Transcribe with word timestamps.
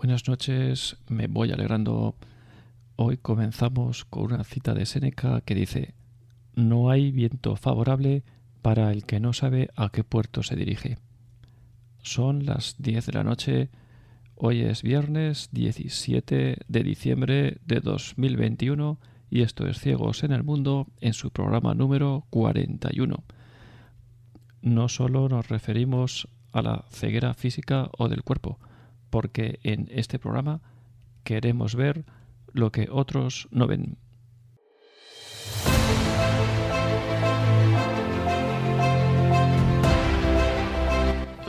Buenas 0.00 0.28
noches, 0.28 0.96
me 1.08 1.26
voy 1.26 1.50
alegrando. 1.50 2.14
Hoy 2.94 3.16
comenzamos 3.16 4.04
con 4.04 4.32
una 4.32 4.44
cita 4.44 4.72
de 4.72 4.86
Séneca 4.86 5.40
que 5.40 5.56
dice, 5.56 5.92
No 6.54 6.88
hay 6.90 7.10
viento 7.10 7.56
favorable 7.56 8.22
para 8.62 8.92
el 8.92 9.04
que 9.04 9.18
no 9.18 9.32
sabe 9.32 9.70
a 9.74 9.88
qué 9.88 10.04
puerto 10.04 10.44
se 10.44 10.54
dirige. 10.54 10.98
Son 12.00 12.46
las 12.46 12.76
10 12.78 13.06
de 13.06 13.12
la 13.12 13.24
noche, 13.24 13.70
hoy 14.36 14.60
es 14.60 14.84
viernes 14.84 15.48
17 15.50 16.58
de 16.68 16.82
diciembre 16.84 17.58
de 17.66 17.80
2021 17.80 19.00
y 19.30 19.42
esto 19.42 19.66
es 19.66 19.80
Ciegos 19.80 20.22
en 20.22 20.30
el 20.30 20.44
Mundo 20.44 20.86
en 21.00 21.12
su 21.12 21.32
programa 21.32 21.74
número 21.74 22.24
41. 22.30 23.24
No 24.62 24.88
solo 24.88 25.28
nos 25.28 25.48
referimos 25.48 26.28
a 26.52 26.62
la 26.62 26.84
ceguera 26.92 27.34
física 27.34 27.90
o 27.98 28.08
del 28.08 28.22
cuerpo, 28.22 28.60
porque 29.10 29.60
en 29.62 29.88
este 29.90 30.18
programa 30.18 30.60
queremos 31.24 31.74
ver 31.74 32.04
lo 32.52 32.72
que 32.72 32.88
otros 32.90 33.48
no 33.50 33.66
ven. 33.66 33.96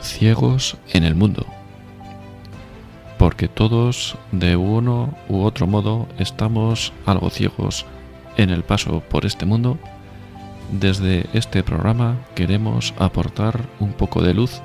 Ciegos 0.02 0.76
en 0.92 1.04
el 1.04 1.14
mundo. 1.14 1.46
Porque 3.18 3.48
todos, 3.48 4.16
de 4.32 4.56
uno 4.56 5.14
u 5.28 5.42
otro 5.42 5.66
modo, 5.66 6.08
estamos 6.18 6.92
algo 7.04 7.28
ciegos 7.30 7.86
en 8.36 8.50
el 8.50 8.62
paso 8.62 9.00
por 9.00 9.26
este 9.26 9.44
mundo, 9.44 9.78
desde 10.72 11.26
este 11.32 11.62
programa 11.62 12.16
queremos 12.34 12.94
aportar 12.98 13.68
un 13.80 13.92
poco 13.92 14.22
de 14.22 14.34
luz 14.34 14.60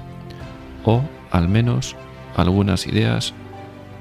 o 0.84 1.02
al 1.32 1.50
menos 1.50 1.96
algunas 2.36 2.88
ideas 2.88 3.34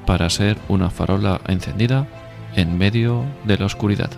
para 0.06 0.29
ser 0.30 0.59
una 0.69 0.91
farola 0.91 1.41
encendida 1.47 2.06
en 2.55 2.78
medio 2.78 3.25
de 3.45 3.59
la 3.59 3.67
oscuridad. 3.67 4.11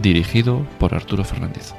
Dirigido 0.00 0.64
por 0.78 0.94
Arturo 0.94 1.24
Fernández. 1.24 1.74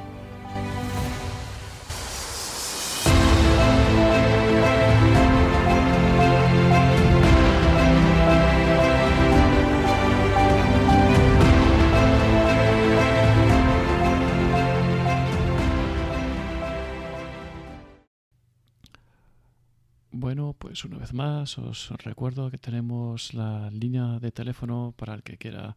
Pues 20.80 20.90
una 20.90 20.98
vez 20.98 21.12
más 21.12 21.58
os 21.58 21.90
recuerdo 21.90 22.50
que 22.50 22.56
tenemos 22.56 23.34
la 23.34 23.70
línea 23.70 24.18
de 24.18 24.32
teléfono 24.32 24.94
para 24.96 25.12
el 25.12 25.22
que 25.22 25.36
quiera 25.36 25.76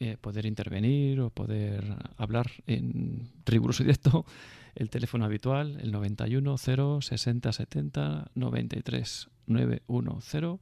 eh, 0.00 0.16
poder 0.20 0.46
intervenir 0.46 1.20
o 1.20 1.30
poder 1.30 1.84
hablar 2.16 2.50
en 2.66 3.30
riguroso 3.44 3.84
directo. 3.84 4.26
El 4.74 4.90
teléfono 4.90 5.24
habitual, 5.26 5.78
el 5.80 5.92
91 5.92 6.58
0 6.58 7.02
60 7.02 7.52
70 7.52 8.30
93 8.34 9.28
910 9.46 10.60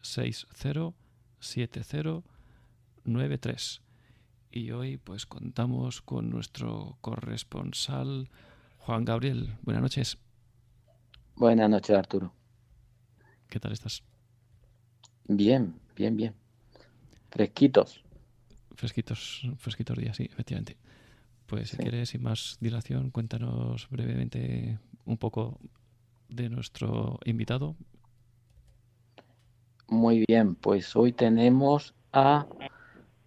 60 0.00 0.94
70 1.38 2.22
93. 3.04 3.82
Y 4.52 4.70
hoy 4.70 4.96
pues 4.96 5.26
contamos 5.26 6.00
con 6.00 6.30
nuestro 6.30 6.96
corresponsal 7.02 8.30
Juan 8.78 9.04
Gabriel. 9.04 9.58
Buenas 9.60 9.82
noches. 9.82 10.16
Buenas 11.36 11.68
noches, 11.68 11.94
Arturo. 11.94 12.32
¿Qué 13.52 13.60
tal 13.60 13.72
estás? 13.72 14.02
Bien, 15.28 15.74
bien, 15.94 16.16
bien. 16.16 16.34
Fresquitos. 17.30 18.02
Fresquitos, 18.74 19.42
fresquitos 19.58 19.98
días, 19.98 20.16
sí, 20.16 20.24
efectivamente. 20.24 20.78
Pues 21.44 21.68
si 21.68 21.76
quieres, 21.76 22.08
sin 22.08 22.22
más 22.22 22.56
dilación, 22.60 23.10
cuéntanos 23.10 23.90
brevemente 23.90 24.78
un 25.04 25.18
poco 25.18 25.58
de 26.30 26.48
nuestro 26.48 27.18
invitado. 27.26 27.76
Muy 29.86 30.24
bien, 30.26 30.54
pues 30.54 30.96
hoy 30.96 31.12
tenemos 31.12 31.92
a 32.10 32.46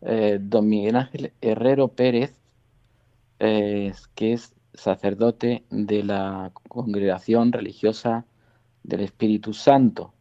eh, 0.02 0.40
don 0.42 0.68
Miguel 0.68 0.96
Ángel 0.96 1.34
Herrero 1.40 1.90
Pérez, 1.90 2.34
eh, 3.38 3.94
que 4.16 4.34
es 4.34 4.56
sacerdote 4.74 5.66
de 5.70 6.04
la 6.04 6.52
congregación 6.68 7.52
religiosa 7.52 8.26
del 8.82 9.02
Espíritu 9.02 9.54
Santo. 9.54 10.15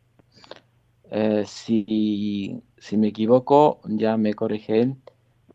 Eh, 1.11 1.45
si, 1.47 2.63
me 2.97 3.09
equivoco, 3.09 3.81
ya 3.85 4.17
me 4.17 4.35
corrige 4.35 4.81
él. 4.81 4.97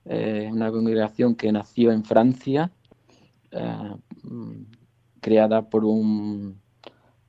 Eh, 0.05 0.49
una 0.51 0.71
congregación 0.71 1.35
que 1.35 1.51
nació 1.51 1.91
en 1.91 2.03
Francia, 2.03 2.71
eh, 3.51 3.95
creada 5.21 5.69
por 5.69 5.85
un. 5.85 6.61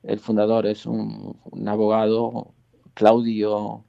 El 0.03 0.19
fundador 0.19 0.65
es 0.65 0.85
un, 0.85 1.37
abogado, 1.67 2.53
Claudio 2.93 3.85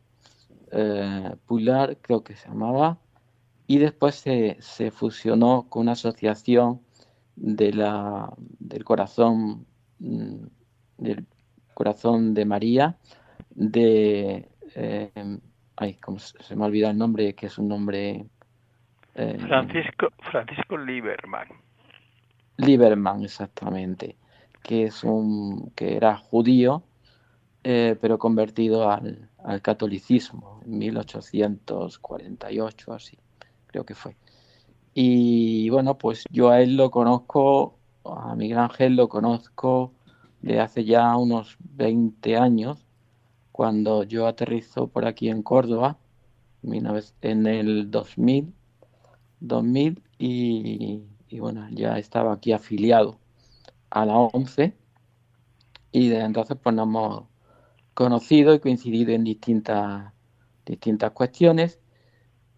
Pular, 1.47 1.99
creo 2.00 2.22
que 2.22 2.37
se 2.37 2.49
llamaba, 2.49 2.99
y 3.66 3.78
después 3.78 4.16
se, 4.16 4.56
se 4.60 4.91
fusionó 4.91 5.66
con 5.69 5.82
una 5.82 5.93
asociación 5.93 6.82
de 7.37 7.72
la, 7.72 8.32
del 8.59 8.84
corazón 8.84 9.66
mm, 9.99 10.47
del 10.99 11.26
corazón 11.75 12.34
de 12.34 12.44
María 12.44 12.99
de... 13.55 14.49
Eh, 14.75 15.39
ay, 15.77 15.95
como 15.95 16.19
se 16.19 16.57
me 16.57 16.65
ha 16.65 16.67
olvidado 16.67 16.91
el 16.93 16.99
nombre, 16.99 17.35
que 17.35 17.47
es 17.47 17.57
un 17.59 17.69
nombre... 17.69 18.27
Eh, 19.15 19.39
Francisco, 19.39 20.09
Francisco 20.31 20.79
Lieberman. 20.79 21.49
Lieberman, 22.57 23.25
exactamente, 23.25 24.17
que 24.62 24.85
es 24.85 25.05
un 25.05 25.71
que 25.75 25.97
era 25.97 26.17
judío, 26.17 26.83
eh, 27.65 27.99
pero 28.01 28.19
convertido 28.19 28.91
al, 28.91 29.29
al, 29.45 29.61
catolicismo 29.61 30.62
en 30.65 30.79
1848, 30.79 32.93
así, 32.93 33.19
creo 33.67 33.85
que 33.85 33.95
fue. 33.95 34.17
Y 34.95 35.69
bueno, 35.71 35.97
pues 35.97 36.25
yo 36.31 36.51
a 36.51 36.61
él 36.61 36.77
lo 36.77 36.91
conozco, 36.91 37.79
a 38.05 38.35
Miguel 38.35 38.59
Ángel 38.59 38.97
lo 38.97 39.09
conozco 39.09 39.95
de 40.43 40.61
hace 40.61 40.85
ya 40.85 41.17
unos 41.17 41.57
20 41.61 42.37
años, 42.37 42.81
cuando 43.53 44.03
yo 44.05 44.27
aterrizo 44.27 44.89
por 44.89 45.07
aquí 45.07 45.29
en 45.29 45.43
Córdoba, 45.43 45.99
en 46.63 47.47
el 47.47 47.91
2000, 47.91 48.55
2000 49.41 50.03
y, 50.19 51.03
bueno, 51.39 51.69
ya 51.71 51.99
estaba 51.99 52.33
aquí 52.35 52.53
afiliado 52.53 53.19
a 53.91 54.07
la 54.07 54.17
11 54.17 54.75
y 55.93 56.09
desde 56.09 56.25
entonces 56.25 56.57
pues 56.62 56.75
nos 56.75 56.87
hemos 56.87 57.25
conocido 57.95 58.55
y 58.55 58.61
coincidido 58.61 59.12
en 59.12 59.25
distintas, 59.25 60.12
distintas 60.65 61.11
cuestiones. 61.12 61.79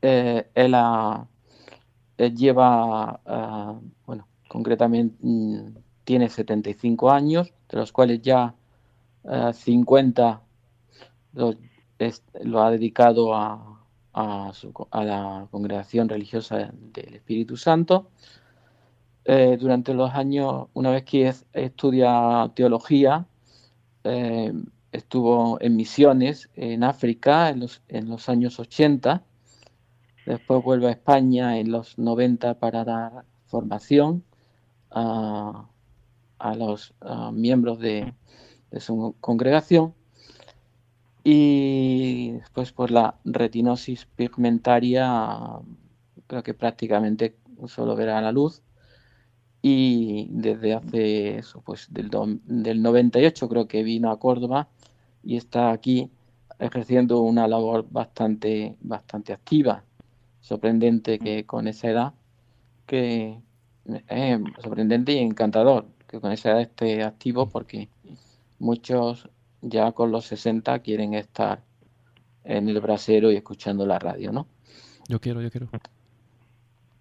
Eh, 0.03 0.49
él, 0.55 0.77
lleva, 2.37 3.21
ah, 3.27 3.81
bueno, 4.07 4.29
concretamente 4.49 5.17
mm, 5.21 5.77
tiene 6.05 6.29
75 6.29 7.11
años, 7.11 7.53
de 7.69 7.79
los 7.79 7.91
cuales 7.91 8.23
ya 8.23 8.55
50 9.55 10.44
lo, 11.35 12.63
ha 12.63 12.71
dedicado 12.71 13.35
a, 13.35 13.81
la 14.93 15.49
congregación 15.51 16.09
religiosa 16.09 16.71
del 16.73 17.15
Espíritu 17.15 17.57
Santo. 17.57 18.11
Eh, 19.25 19.57
durante 19.59 19.95
los 19.95 20.13
años, 20.13 20.69
una 20.75 20.91
vez 20.91 21.05
que 21.05 21.33
estudia 21.53 22.51
teología, 22.55 23.27
eh, 24.05 24.53
estuvo 24.93 25.59
en 25.61 25.77
misiones 25.77 26.51
en 26.55 26.85
África 26.85 27.49
en 27.49 27.61
los, 27.61 28.29
años 28.29 28.61
80, 28.61 29.25
después 30.27 30.63
vuelve 30.63 30.89
a 30.89 30.91
España 30.91 31.59
en 31.59 31.73
los 31.73 31.99
90 31.99 32.59
para 32.59 32.85
dar 32.85 33.25
formación 33.47 34.23
a, 34.91 35.67
los 36.57 36.95
miembros 37.33 37.79
de 37.79 38.13
su 38.79 39.17
congregación 39.21 39.95
y 41.25 42.33
después 42.33 42.73
por 42.73 42.91
la 42.91 43.19
retinosis 43.25 44.05
pigmentaria, 44.05 45.59
creo 46.27 46.43
que 46.43 46.53
prácticamente 46.55 47.37
solo 47.67 47.97
verá 47.97 48.21
la 48.21 48.31
luz. 48.31 48.63
Y 49.63 50.29
desde 50.31 50.75
hace 50.75 51.39
eso, 51.39 51.63
pues 51.63 51.89
del, 51.91 52.11
del 52.45 52.83
98 52.83 53.49
creo 53.49 53.67
que 53.67 53.83
vino 53.83 54.11
a 54.11 54.19
Córdoba 54.19 54.69
y 55.23 55.37
está 55.37 55.71
aquí 55.71 56.11
ejerciendo 56.59 57.23
una 57.23 57.49
labor 57.49 57.87
bastante, 57.91 58.77
bastante 58.83 59.33
activa. 59.33 59.85
Sorprendente 60.41 61.19
que 61.19 61.47
con 61.47 61.67
esa 61.67 61.89
edad, 61.91 62.15
que 62.87 63.41
es 64.09 64.41
sorprendente 64.63 65.13
y 65.13 65.19
encantador 65.19 65.87
que 66.07 66.21
con 66.21 66.33
esa 66.33 66.51
edad 66.51 66.61
esté 66.61 67.03
activo 67.03 67.47
porque 67.49 67.89
muchos 68.59 69.29
ya 69.65 69.93
con 69.93 70.13
los 70.13 70.27
60 70.27 70.79
quieren 70.81 71.15
estar 71.15 71.63
en 72.45 72.69
el 72.69 72.81
brasero 72.81 73.33
y 73.33 73.37
escuchando 73.37 73.87
la 73.87 73.99
radio, 73.99 74.31
¿no? 74.31 74.47
Yo 75.09 75.21
quiero, 75.21 75.41
yo 75.41 75.51
quiero. 75.51 75.69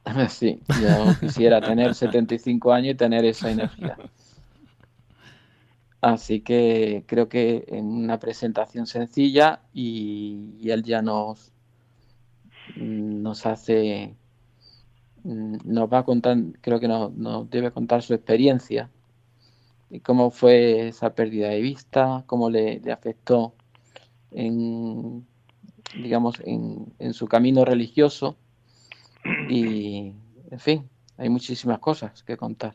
Sí, 0.27 0.60
yo 0.81 1.15
quisiera 1.21 1.62
tener 1.62 1.95
75 1.95 2.74
años 2.74 2.94
y 2.94 2.98
tener 2.98 3.24
esa 3.24 3.50
energía. 3.50 3.98
Así 6.01 6.42
que 6.42 7.06
creo 7.07 7.30
que 7.30 7.63
en 7.69 7.86
una 7.86 8.19
presentación 8.19 8.86
sencilla 8.86 9.62
y, 9.74 10.69
él 10.69 10.83
ya 10.83 11.01
nos, 11.01 11.54
nos 12.75 13.45
hace, 13.45 14.13
nos 15.24 15.92
va 15.92 16.00
a 16.00 16.04
contar, 16.04 16.38
creo 16.60 16.81
que 16.81 16.89
nos, 16.89 17.13
nos, 17.13 17.50
debe 17.50 17.71
contar 17.71 18.04
su 18.04 18.13
experiencia 18.13 18.89
cómo 20.01 20.31
fue 20.31 20.87
esa 20.87 21.13
pérdida 21.13 21.49
de 21.49 21.61
vista, 21.61 22.23
cómo 22.25 22.49
le, 22.49 22.79
le 22.79 22.91
afectó 22.91 23.53
en, 24.31 25.25
digamos, 25.95 26.39
en, 26.45 26.93
en 26.99 27.13
su 27.13 27.27
camino 27.27 27.65
religioso 27.65 28.37
y, 29.49 30.13
en 30.51 30.59
fin, 30.59 30.89
hay 31.17 31.29
muchísimas 31.29 31.79
cosas 31.79 32.23
que 32.23 32.37
contar. 32.37 32.73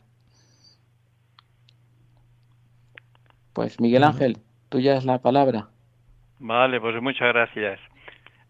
Pues 3.53 3.79
Miguel 3.79 4.03
Ángel, 4.03 4.37
tuya 4.69 4.95
es 4.95 5.05
la 5.05 5.19
palabra. 5.19 5.67
Vale, 6.39 6.79
pues 6.79 7.01
muchas 7.01 7.33
gracias. 7.33 7.79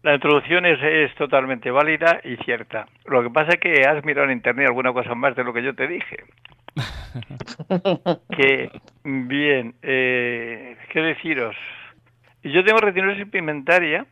La 0.02 0.14
introducción 0.14 0.64
es, 0.64 0.78
es, 0.82 1.14
totalmente 1.16 1.70
válida 1.70 2.20
y 2.24 2.36
cierta. 2.44 2.86
Lo 3.04 3.22
que 3.22 3.30
pasa 3.30 3.50
es 3.52 3.60
que 3.60 3.82
has 3.86 4.02
mirado 4.04 4.28
en 4.28 4.36
internet 4.36 4.68
alguna 4.68 4.92
cosa 4.92 5.14
más 5.14 5.36
de 5.36 5.44
lo 5.44 5.52
que 5.52 5.62
yo 5.62 5.74
te 5.74 5.86
dije. 5.86 6.24
que, 8.36 8.70
bien, 9.04 9.74
eh, 9.82 10.76
¿qué 10.90 11.00
deciros? 11.00 11.56
Yo 12.42 12.64
tengo 12.64 12.78
retinosis 12.78 13.26
pigmentaria 13.28 14.06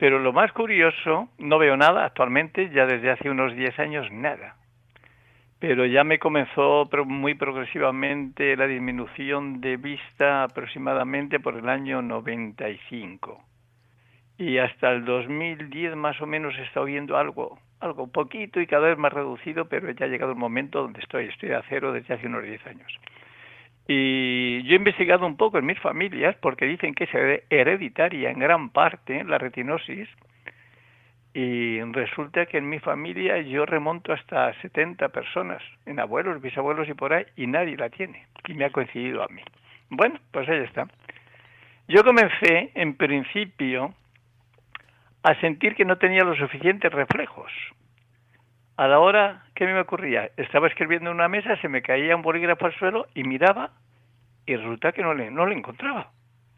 pero 0.00 0.18
lo 0.18 0.32
más 0.32 0.50
curioso, 0.52 1.28
no 1.36 1.58
veo 1.58 1.76
nada 1.76 2.06
actualmente, 2.06 2.70
ya 2.70 2.86
desde 2.86 3.10
hace 3.10 3.28
unos 3.28 3.54
10 3.54 3.78
años 3.78 4.10
nada. 4.10 4.56
Pero 5.58 5.84
ya 5.84 6.04
me 6.04 6.18
comenzó 6.18 6.88
muy 7.04 7.34
progresivamente 7.34 8.56
la 8.56 8.66
disminución 8.66 9.60
de 9.60 9.76
vista 9.76 10.44
aproximadamente 10.44 11.38
por 11.38 11.54
el 11.54 11.68
año 11.68 12.00
95. 12.00 13.44
Y 14.38 14.56
hasta 14.56 14.90
el 14.90 15.04
2010 15.04 15.96
más 15.96 16.18
o 16.22 16.26
menos 16.26 16.54
he 16.56 16.62
estado 16.62 16.86
viendo 16.86 17.18
algo, 17.18 17.58
algo 17.80 18.06
poquito 18.06 18.60
y 18.60 18.66
cada 18.66 18.88
vez 18.88 18.98
más 18.98 19.12
reducido, 19.12 19.66
pero 19.66 19.90
ya 19.90 20.06
ha 20.06 20.08
llegado 20.08 20.32
el 20.32 20.38
momento 20.38 20.82
donde 20.82 21.00
estoy, 21.00 21.26
estoy 21.26 21.52
a 21.52 21.62
cero 21.68 21.92
desde 21.92 22.14
hace 22.14 22.26
unos 22.26 22.44
10 22.44 22.66
años. 22.66 22.98
Y 23.88 24.62
yo 24.64 24.74
he 24.74 24.76
investigado 24.76 25.26
un 25.26 25.36
poco 25.36 25.58
en 25.58 25.66
mis 25.66 25.78
familias 25.80 26.36
porque 26.40 26.66
dicen 26.66 26.94
que 26.94 27.04
es 27.04 27.42
hereditaria 27.50 28.30
en 28.30 28.38
gran 28.38 28.70
parte 28.70 29.24
la 29.24 29.38
retinosis 29.38 30.08
y 31.32 31.80
resulta 31.80 32.46
que 32.46 32.58
en 32.58 32.68
mi 32.68 32.80
familia 32.80 33.40
yo 33.40 33.64
remonto 33.64 34.12
hasta 34.12 34.52
70 34.62 35.08
personas, 35.10 35.62
en 35.86 36.00
abuelos, 36.00 36.42
bisabuelos 36.42 36.88
y 36.88 36.94
por 36.94 37.12
ahí, 37.12 37.24
y 37.36 37.46
nadie 37.46 37.76
la 37.76 37.88
tiene. 37.88 38.26
Y 38.48 38.54
me 38.54 38.64
ha 38.64 38.70
coincidido 38.70 39.22
a 39.22 39.28
mí. 39.28 39.42
Bueno, 39.90 40.18
pues 40.32 40.48
ahí 40.48 40.58
está. 40.58 40.88
Yo 41.86 42.02
comencé, 42.04 42.70
en 42.74 42.94
principio, 42.94 43.94
a 45.22 45.34
sentir 45.40 45.74
que 45.74 45.84
no 45.84 45.98
tenía 45.98 46.24
los 46.24 46.38
suficientes 46.38 46.92
reflejos. 46.92 47.52
A 48.76 48.88
la 48.88 48.98
hora 48.98 49.44
que 49.54 49.66
me 49.66 49.78
ocurría, 49.78 50.30
estaba 50.36 50.66
escribiendo 50.66 51.10
en 51.10 51.16
una 51.16 51.28
mesa, 51.28 51.56
se 51.60 51.68
me 51.68 51.82
caía 51.82 52.16
un 52.16 52.22
bolígrafo 52.22 52.66
al 52.66 52.74
suelo 52.74 53.06
y 53.14 53.24
miraba 53.24 53.72
y 54.46 54.56
resulta 54.56 54.92
que 54.92 55.02
no 55.02 55.12
le, 55.12 55.30
no 55.30 55.46
le 55.46 55.54
encontraba. 55.54 56.10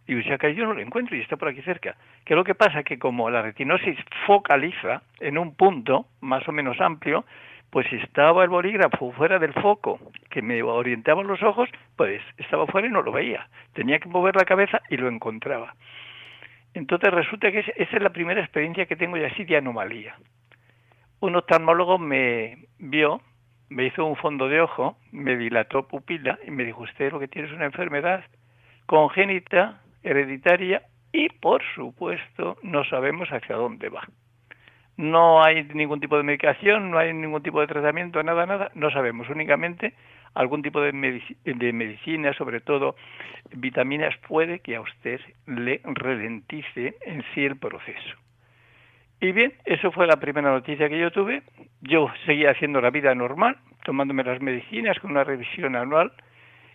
Y 0.07 0.15
decía 0.15 0.39
que 0.39 0.55
yo 0.55 0.65
no 0.65 0.75
lo 0.75 0.81
encuentro 0.81 1.17
y 1.17 1.21
está 1.21 1.37
por 1.37 1.49
aquí 1.49 1.63
cerca. 1.63 1.97
Que 2.25 2.35
lo 2.35 2.45
que 2.45 2.55
pasa 2.55 2.83
que 2.83 2.99
como 2.99 3.31
la 3.31 3.43
retinosis 3.43 3.99
focaliza 4.27 5.03
en 5.21 5.39
un 5.39 5.55
punto 5.55 6.07
más 6.21 6.47
o 6.49 6.53
menos 6.53 6.81
amplio, 6.81 7.25
pues 7.71 7.87
si 7.89 7.97
estaba 7.97 8.45
el 8.45 8.51
bolígrafo 8.51 9.13
fuera 9.13 9.39
del 9.39 9.55
foco 9.55 9.99
que 10.31 10.43
me 10.43 10.63
orientaba 10.63 11.23
los 11.23 11.43
ojos, 11.43 11.71
pues 11.97 12.21
estaba 12.37 12.67
fuera 12.67 12.87
y 12.87 12.91
no 12.91 13.03
lo 13.03 13.13
veía. 13.13 13.49
Tenía 13.73 13.99
que 13.99 14.09
mover 14.09 14.37
la 14.37 14.45
cabeza 14.45 14.81
y 14.91 14.97
lo 14.97 15.09
encontraba. 15.09 15.75
Entonces 16.75 17.11
resulta 17.11 17.53
que 17.53 17.61
esa 17.61 17.97
es 17.97 18.03
la 18.03 18.11
primera 18.11 18.41
experiencia 18.41 18.87
que 18.87 18.97
tengo 18.97 19.17
ya 19.17 19.27
así 19.27 19.45
de 19.45 19.57
anomalía 19.57 20.17
un 21.23 21.37
oftalmólogo 21.37 21.99
me 21.99 22.67
vio, 22.79 23.21
me 23.69 23.87
hizo 23.87 24.05
un 24.05 24.17
fondo 24.17 24.49
de 24.49 24.61
ojo, 24.61 24.97
me 25.13 25.37
dilató 25.37 25.87
pupila 25.87 26.37
y 26.45 26.51
me 26.51 26.65
dijo, 26.65 26.83
usted 26.83 27.13
lo 27.13 27.21
que 27.21 27.29
tiene 27.29 27.47
es 27.47 27.55
una 27.55 27.65
enfermedad 27.65 28.25
congénita, 28.87 29.81
hereditaria 30.03 30.83
y, 31.13 31.29
por 31.29 31.63
supuesto, 31.77 32.57
no 32.65 32.85
sabemos 32.85 33.29
hacia 33.29 33.55
dónde 33.55 33.89
va. 33.89 34.03
No 34.97 35.45
hay 35.45 35.63
ningún 35.63 36.01
tipo 36.01 36.17
de 36.17 36.25
medicación, 36.25 36.91
no 36.91 36.99
hay 36.99 37.15
ningún 37.15 37.43
tipo 37.43 37.61
de 37.61 37.69
tratamiento, 37.69 38.21
nada, 38.25 38.45
nada, 38.45 38.73
no 38.75 38.91
sabemos, 38.91 39.29
únicamente 39.31 39.95
algún 40.35 40.63
tipo 40.63 40.81
de, 40.81 40.93
de 41.45 41.73
medicina, 41.73 42.33
sobre 42.35 42.61
todo 42.61 42.97
vitaminas, 43.55 44.17
puede 44.29 44.61
que 44.61 44.77
a 44.77 44.81
usted 44.81 45.21
le 45.47 45.81
ralentice 45.85 46.97
en 47.03 47.23
sí 47.35 47.45
el 47.45 47.57
proceso. 47.57 48.17
Y 49.21 49.31
bien, 49.31 49.53
eso 49.65 49.93
fue 49.93 50.09
la 50.09 50.17
primera 50.17 50.51
noticia 50.51 50.89
que 50.89 50.99
yo 50.99 51.13
tuve. 51.13 51.43
Yo 51.81 52.11
seguía 52.27 52.51
haciendo 52.51 52.81
la 52.81 52.91
vida 52.91 53.15
normal, 53.15 53.57
tomándome 53.85 54.25
las 54.25 54.43
medicinas 54.43 54.99
con 54.99 55.13
una 55.13 55.23
revisión 55.23 55.77
anual. 55.77 56.13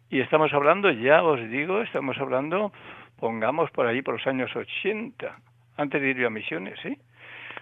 Y 0.09 0.21
estamos 0.21 0.53
hablando, 0.53 0.89
ya 0.89 1.21
os 1.23 1.41
digo, 1.49 1.81
estamos 1.81 2.17
hablando, 2.19 2.71
pongamos 3.19 3.69
por 3.71 3.85
ahí 3.85 4.01
por 4.01 4.13
los 4.13 4.27
años 4.27 4.55
80, 4.55 5.35
antes 5.75 6.01
de 6.01 6.09
ir 6.09 6.25
a 6.25 6.29
misiones, 6.29 6.79
¿sí? 6.81 6.97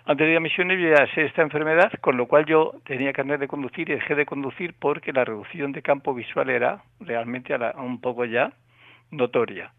Antes 0.07 0.27
de 0.27 0.37
a 0.37 0.39
misiones 0.39 0.79
yo 0.79 0.89
ya 0.89 1.07
sé 1.15 1.23
esta 1.25 1.41
enfermedad, 1.41 1.91
con 1.99 2.15
lo 2.15 2.27
cual 2.27 2.45
yo 2.45 2.75
tenía 2.85 3.11
que 3.11 3.21
andar 3.21 3.39
de 3.39 3.47
conducir 3.47 3.89
y 3.89 3.95
dejé 3.95 4.13
de 4.13 4.27
conducir 4.27 4.75
porque 4.79 5.11
la 5.11 5.25
reducción 5.25 5.71
de 5.71 5.81
campo 5.81 6.13
visual 6.13 6.51
era 6.51 6.83
realmente 6.99 7.55
un 7.77 7.99
poco 7.99 8.23
ya 8.25 8.53
notoria. 9.09 9.71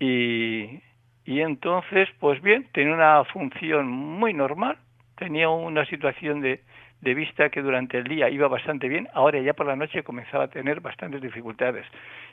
Y 0.00 0.80
entonces, 1.24 2.08
pues 2.18 2.42
bien, 2.42 2.66
tenía 2.72 2.94
una 2.94 3.22
función 3.26 3.86
muy 3.86 4.34
normal, 4.34 4.76
tenía 5.16 5.48
una 5.48 5.84
situación 5.86 6.40
de, 6.40 6.62
de 7.00 7.14
vista 7.14 7.48
que 7.50 7.62
durante 7.62 7.96
el 7.98 8.04
día 8.04 8.28
iba 8.28 8.48
bastante 8.48 8.88
bien, 8.88 9.06
ahora 9.14 9.38
ya 9.38 9.52
por 9.52 9.66
la 9.66 9.76
noche 9.76 10.02
comenzaba 10.02 10.44
a 10.44 10.48
tener 10.48 10.80
bastantes 10.80 11.22
dificultades 11.22 11.86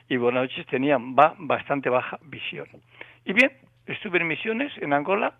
y 0.08 0.18
por 0.18 0.34
las 0.34 0.42
noches 0.42 0.66
tenía 0.66 0.98
bastante 0.98 1.88
baja 1.88 2.18
visión. 2.24 2.66
Y 3.24 3.32
bien, 3.32 3.52
estuve 3.86 4.18
en 4.18 4.26
misiones 4.26 4.72
en 4.78 4.92
Angola 4.92 5.34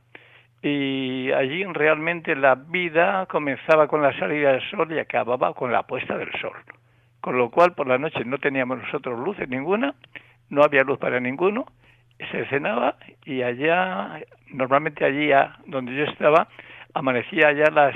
y 0.62 1.30
allí 1.32 1.64
realmente 1.64 2.34
la 2.34 2.54
vida 2.54 3.26
comenzaba 3.26 3.86
con 3.86 4.02
la 4.02 4.16
salida 4.18 4.52
del 4.52 4.70
sol 4.70 4.92
y 4.92 4.98
acababa 4.98 5.54
con 5.54 5.72
la 5.72 5.84
puesta 5.84 6.16
del 6.16 6.30
sol. 6.40 6.56
Con 7.20 7.36
lo 7.36 7.50
cual 7.50 7.74
por 7.74 7.86
la 7.86 7.98
noche 7.98 8.24
no 8.24 8.38
teníamos 8.38 8.78
nosotros 8.78 9.18
luces 9.18 9.48
ninguna, 9.48 9.94
no 10.50 10.62
había 10.62 10.82
luz 10.82 10.98
para 10.98 11.20
ninguno 11.20 11.66
se 12.30 12.44
cenaba 12.46 12.96
y 13.24 13.42
allá, 13.42 14.20
normalmente 14.52 15.04
allí 15.04 15.30
donde 15.66 15.94
yo 15.94 16.04
estaba, 16.04 16.48
amanecía 16.94 17.52
ya 17.52 17.70
las, 17.70 17.94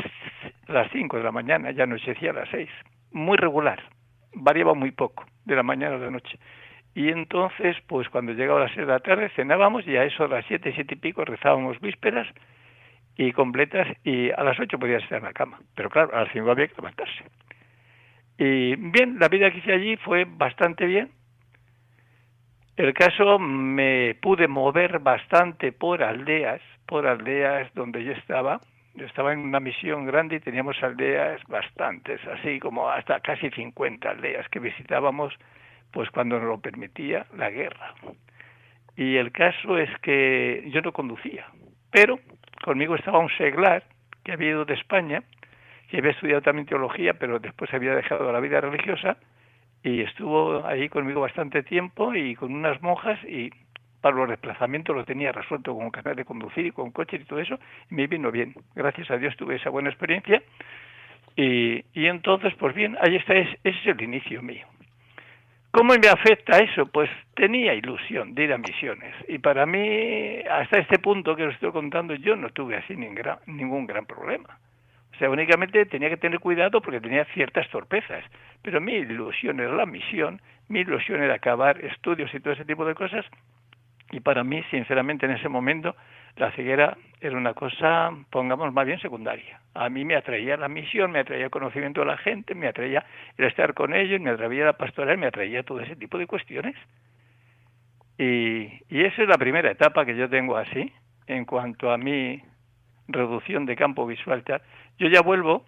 las 0.69 0.91
5 0.93 1.17
de 1.17 1.23
la 1.23 1.33
mañana, 1.33 1.71
ya 1.73 1.85
anochecía 1.85 2.31
a 2.31 2.35
las 2.35 2.49
6. 2.51 2.69
Muy 3.13 3.37
regular, 3.37 3.83
variaba 4.35 4.75
muy 4.75 4.93
poco, 4.93 5.25
de 5.45 5.57
la 5.57 5.63
mañana 5.63 5.97
a 5.97 5.99
la 5.99 6.11
noche. 6.11 6.39
Y 6.95 7.09
entonces, 7.09 7.77
pues 7.87 8.09
cuando 8.09 8.33
llegaba 8.33 8.61
las 8.61 8.73
6 8.73 8.87
de 8.87 8.93
la 8.93 9.01
tarde, 9.01 9.31
cenábamos 9.31 9.87
y 9.87 9.97
a 9.97 10.05
eso 10.05 10.25
a 10.25 10.29
las 10.29 10.45
7, 10.47 10.73
7 10.75 10.95
y 10.95 10.99
pico 10.99 11.25
rezábamos 11.25 11.81
vísperas 11.81 12.29
y 13.17 13.33
completas 13.33 13.89
y 14.05 14.31
a 14.31 14.43
las 14.43 14.59
8 14.59 14.79
podías 14.79 15.03
estar 15.03 15.19
en 15.19 15.25
la 15.25 15.33
cama. 15.33 15.59
Pero 15.75 15.89
claro, 15.89 16.15
a 16.15 16.25
las 16.25 16.33
5 16.33 16.51
había 16.51 16.69
que 16.69 16.77
levantarse. 16.77 17.25
Y 18.39 18.77
bien, 18.77 19.19
la 19.19 19.29
vida 19.29 19.51
que 19.51 19.59
hice 19.59 19.73
allí 19.73 19.97
fue 19.97 20.27
bastante 20.27 20.87
bien, 20.87 21.11
el 22.77 22.95
caso 22.95 23.39
me 23.39 24.17
pude 24.21 24.49
mover 24.49 24.99
bastante 24.99 25.73
por 25.73 26.03
aldeas, 26.03 26.61
por 26.87 27.07
aldeas 27.07 27.73
donde 27.75 28.03
yo 28.03 28.13
estaba. 28.13 28.61
Yo 28.95 29.07
estaba 29.07 29.33
en 29.33 29.41
una 29.41 29.61
misión 29.61 30.07
grande 30.07 30.37
y 30.37 30.41
teníamos 30.41 30.83
aldeas 30.83 31.41
bastantes, 31.49 32.21
así 32.27 32.59
como 32.59 32.89
hasta 32.89 33.21
casi 33.21 33.51
50 33.51 34.09
aldeas 34.09 34.49
que 34.49 34.59
visitábamos 34.59 35.35
pues 35.93 36.11
cuando 36.11 36.39
nos 36.39 36.49
lo 36.49 36.61
permitía 36.61 37.27
la 37.37 37.51
guerra. 37.51 37.95
Y 38.97 39.17
el 39.17 39.33
caso 39.33 39.79
es 39.79 39.91
que 40.01 40.69
yo 40.73 40.81
no 40.83 40.93
conducía, 40.93 41.47
pero 41.91 42.19
conmigo 42.65 42.95
estaba 42.95 43.19
un 43.19 43.31
seglar 43.37 43.85
que 44.25 44.33
había 44.33 44.51
ido 44.51 44.65
de 44.65 44.75
España, 44.75 45.23
que 45.89 45.99
había 45.99 46.13
estudiado 46.13 46.43
también 46.43 46.67
teología, 46.67 47.15
pero 47.15 47.39
después 47.39 47.73
había 47.75 47.95
dejado 47.95 48.31
la 48.33 48.41
vida 48.41 48.61
religiosa 48.61 49.17
y 49.83 50.01
estuvo 50.01 50.65
ahí 50.67 50.89
conmigo 50.89 51.21
bastante 51.21 51.63
tiempo 51.63 52.15
y 52.15 52.35
con 52.35 52.55
unas 52.55 52.81
monjas 52.83 53.19
y 53.25 53.51
para 54.01 54.17
los 54.17 54.29
desplazamientos 54.29 54.95
lo 54.95 55.05
tenía 55.05 55.33
resuelto 55.33 55.75
con 55.75 55.91
canal 55.91 56.17
de 56.17 56.25
conducir 56.25 56.67
y 56.67 56.73
con 56.73 56.91
coche 56.91 57.17
y 57.17 57.25
todo 57.25 57.41
eso 57.41 57.59
y 57.91 57.95
me 57.95 58.07
vino 58.07 58.31
bien. 58.31 58.55
Gracias 58.75 59.11
a 59.11 59.17
Dios 59.17 59.37
tuve 59.37 59.57
esa 59.57 59.71
buena 59.71 59.91
experiencia 59.91 60.43
y, 61.37 61.85
y 61.95 62.07
entonces, 62.07 62.55
pues 62.59 62.75
bien, 62.75 62.97
ahí 63.01 63.17
está, 63.17 63.35
ese 63.35 63.59
es 63.65 63.87
el 63.87 64.03
inicio 64.03 64.43
mío. 64.43 64.67
¿Cómo 65.73 65.95
me 65.95 66.07
afecta 66.07 66.59
eso? 66.59 66.85
Pues 66.85 67.09
tenía 67.35 67.73
ilusión 67.73 68.35
de 68.35 68.45
ir 68.45 68.53
a 68.53 68.59
misiones. 68.59 69.15
Y 69.27 69.39
para 69.39 69.65
mí, 69.65 70.41
hasta 70.51 70.79
este 70.79 70.99
punto 70.99 71.35
que 71.35 71.47
os 71.47 71.55
estoy 71.55 71.73
contando, 71.73 72.15
yo 72.15 72.37
no 72.37 72.51
tuve 72.51 72.77
así 72.77 72.95
ningún 72.95 73.87
gran 73.87 74.05
problema. 74.05 74.59
O 75.15 75.17
sea, 75.17 75.31
únicamente 75.31 75.87
tenía 75.87 76.11
que 76.11 76.19
tener 76.19 76.41
cuidado 76.41 76.83
porque 76.83 77.01
tenía 77.01 77.25
ciertas 77.33 77.71
torpezas. 77.71 78.23
Pero 78.61 78.83
mi 78.83 78.93
ilusión 78.93 79.61
era 79.61 79.73
la 79.73 79.87
misión, 79.87 80.43
mi 80.69 80.81
ilusión 80.81 81.23
era 81.23 81.37
acabar 81.37 81.83
estudios 81.83 82.33
y 82.35 82.41
todo 82.41 82.53
ese 82.53 82.67
tipo 82.67 82.85
de 82.85 82.95
cosas. 82.95 83.25
Y 84.11 84.21
para 84.21 84.45
mí, 84.45 84.63
sinceramente, 84.71 85.25
en 85.25 85.33
ese 85.33 85.49
momento, 85.49 85.97
la 86.37 86.51
ceguera 86.53 86.97
era 87.21 87.37
una 87.37 87.55
cosa, 87.55 88.11
pongamos 88.31 88.73
más 88.73 88.87
bien 88.87 88.99
secundaria. 88.99 89.61
A 89.75 89.89
mí 89.89 90.05
me 90.05 90.17
atraía 90.17 90.57
la 90.57 90.69
misión, 90.69 91.13
me 91.13 91.21
atraía 91.21 91.45
el 91.45 91.51
conocimiento 91.51 92.01
de 92.01 92.07
la 92.07 92.17
gente, 92.17 92.55
me 92.55 92.67
atraía 92.67 93.05
el 93.37 93.47
estar 93.47 93.75
con 93.75 93.95
ellos, 93.95 94.21
me 94.21 94.31
atraía 94.31 94.65
la 94.65 94.73
pastoral, 94.73 95.19
me 95.19 95.27
atraía 95.27 95.63
todo 95.63 95.81
ese 95.81 95.95
tipo 95.95 96.19
de 96.19 96.27
cuestiones. 96.27 96.75
Y, 98.19 98.67
esa 98.91 99.23
es 99.23 99.29
la 99.29 99.39
primera 99.39 99.71
etapa 99.71 100.05
que 100.05 100.17
yo 100.17 100.29
tengo 100.29 100.57
así, 100.57 100.93
en 101.27 101.45
cuanto 101.45 101.93
a 101.93 101.99
mi 101.99 102.43
reducción 103.09 103.67
de 103.67 103.77
campo 103.77 104.07
visual. 104.07 104.43
Yo 104.99 105.09
ya 105.09 105.23
vuelvo, 105.23 105.65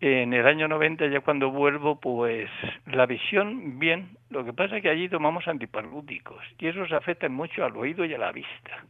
en 0.00 0.32
el 0.32 0.46
año 0.46 0.68
90, 0.68 1.06
ya 1.08 1.20
cuando 1.20 1.50
vuelvo, 1.50 2.00
pues 2.00 2.48
la 2.86 3.04
visión, 3.06 3.78
bien, 3.78 4.16
lo 4.30 4.44
que 4.44 4.52
pasa 4.52 4.76
es 4.76 4.82
que 4.82 4.90
allí 4.90 5.08
tomamos 5.08 5.46
antipalúdicos 5.48 6.42
y 6.58 6.68
eso 6.68 6.86
se 6.86 6.94
afecta 6.94 7.28
mucho 7.28 7.64
al 7.64 7.76
oído 7.76 8.04
y 8.04 8.14
a 8.14 8.18
la 8.18 8.32
vista 8.32 8.84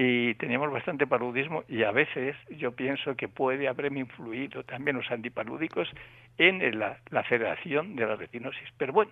y 0.00 0.34
teníamos 0.34 0.70
bastante 0.70 1.08
paludismo 1.08 1.64
y 1.66 1.82
a 1.82 1.90
veces 1.90 2.36
yo 2.50 2.70
pienso 2.70 3.16
que 3.16 3.26
puede 3.26 3.66
haberme 3.66 3.98
influido 3.98 4.62
también 4.62 4.96
los 4.96 5.10
antipalúdicos 5.10 5.88
en 6.38 6.78
la, 6.78 6.98
la 7.10 7.20
aceleración 7.20 7.96
de 7.96 8.06
la 8.06 8.14
retinosis. 8.14 8.68
Pero 8.76 8.92
bueno, 8.92 9.10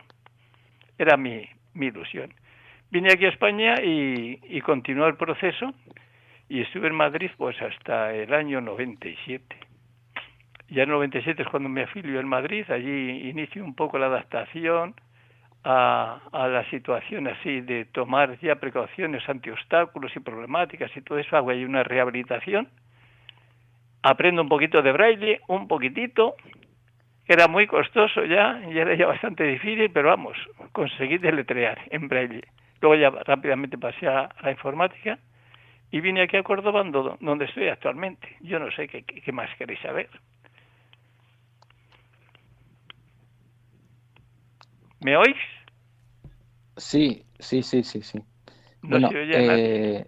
era 0.97 1.16
mi, 1.16 1.45
mi 1.75 1.87
ilusión. 1.87 2.33
Vine 2.93 3.12
aquí 3.12 3.25
a 3.25 3.31
España 3.31 3.83
y, 3.83 4.38
y 4.45 4.61
continuó 4.61 5.09
el 5.09 5.16
proceso 5.16 5.75
y 6.49 6.61
estuve 6.61 6.87
en 6.87 6.95
Madrid 6.95 7.33
pues 7.37 7.61
hasta 7.61 8.14
el 8.14 8.33
año 8.33 8.61
97. 8.61 9.57
Ya 10.69 10.85
en 10.85 10.90
97 10.90 11.43
es 11.43 11.49
cuando 11.49 11.69
me 11.69 11.83
afilio 11.83 12.21
en 12.21 12.28
Madrid, 12.28 12.64
allí 12.71 13.28
inicio 13.28 13.64
un 13.64 13.75
poco 13.75 13.99
la 13.99 14.07
adaptación, 14.07 14.95
a, 15.69 16.49
la 16.49 16.65
situación 16.71 17.27
así 17.27 17.61
de 17.61 17.87
tomar 17.87 18.39
ya 18.39 18.55
precauciones 18.57 19.29
ante 19.29 19.51
obstáculos 19.51 20.15
y 20.15 20.21
problemáticas 20.21 20.97
y 20.97 21.01
todo 21.01 21.19
eso, 21.19 21.37
hago 21.37 21.51
ahí 21.51 21.65
una 21.65 21.83
rehabilitación, 21.83 22.69
aprendo 24.03 24.43
un 24.43 24.49
poquito 24.49 24.81
de 24.81 24.93
braille, 24.93 25.41
un 25.49 25.67
poquitito, 25.67 26.37
era 27.27 27.49
muy 27.49 27.67
costoso 27.67 28.25
ya, 28.25 28.63
y 28.71 28.79
era 28.79 28.95
ya 28.95 29.07
bastante 29.07 29.43
difícil, 29.43 29.91
pero 29.91 30.11
vamos, 30.11 30.37
conseguí 30.71 31.19
deletrear 31.19 31.81
en 31.91 32.07
braille. 32.07 32.45
Luego 32.81 32.95
ya 32.95 33.11
rápidamente 33.11 33.77
pasé 33.77 34.07
a 34.07 34.29
la 34.43 34.53
informática 34.53 35.19
y 35.91 36.01
vine 36.01 36.23
aquí 36.23 36.37
a 36.37 36.45
Córdoba, 36.45 36.85
donde 37.21 37.45
estoy 37.47 37.67
actualmente. 37.69 38.37
Yo 38.41 38.61
no 38.61 38.71
sé 38.71 38.87
qué, 38.87 39.03
qué 39.03 39.33
más 39.33 39.51
queréis 39.57 39.81
saber. 39.81 40.09
¿Me 45.01 45.17
oís? 45.17 45.56
Sí, 46.76 47.25
sí, 47.38 47.62
sí, 47.62 47.83
sí, 47.83 48.02
sí. 48.02 48.18
bueno, 48.83 49.09
eh, 49.12 50.06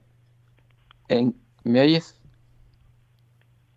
¿me 1.64 1.80
oyes? 1.80 2.20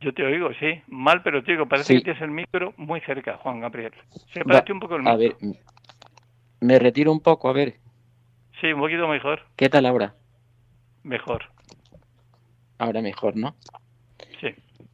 Yo 0.02 0.14
te 0.14 0.24
oigo, 0.24 0.50
sí. 0.60 0.82
Mal, 0.88 1.22
pero 1.24 1.44
te 1.44 1.52
digo, 1.52 1.68
parece 1.68 1.94
que 1.96 2.02
tienes 2.02 2.22
el 2.22 2.32
micro 2.32 2.74
muy 2.78 3.02
cerca, 3.02 3.38
Juan 3.38 3.60
Gabriel. 3.60 3.94
Sepárate 4.34 4.74
un 4.74 4.80
poco 4.80 4.96
el 4.96 5.04
micro. 5.04 5.14
A 5.14 5.18
ver, 5.18 5.36
me 6.60 6.80
retiro 6.80 7.12
un 7.12 7.22
poco, 7.22 7.50
a 7.50 7.54
ver. 7.54 7.80
Sí, 8.60 8.74
un 8.74 8.80
poquito 8.80 9.08
mejor. 9.08 9.42
¿Qué 9.56 9.70
tal 9.70 9.86
ahora? 9.86 10.16
Mejor. 11.04 11.44
Ahora 12.80 13.02
mejor, 13.02 13.36
¿no? 13.36 13.56
Sí. 14.40 14.50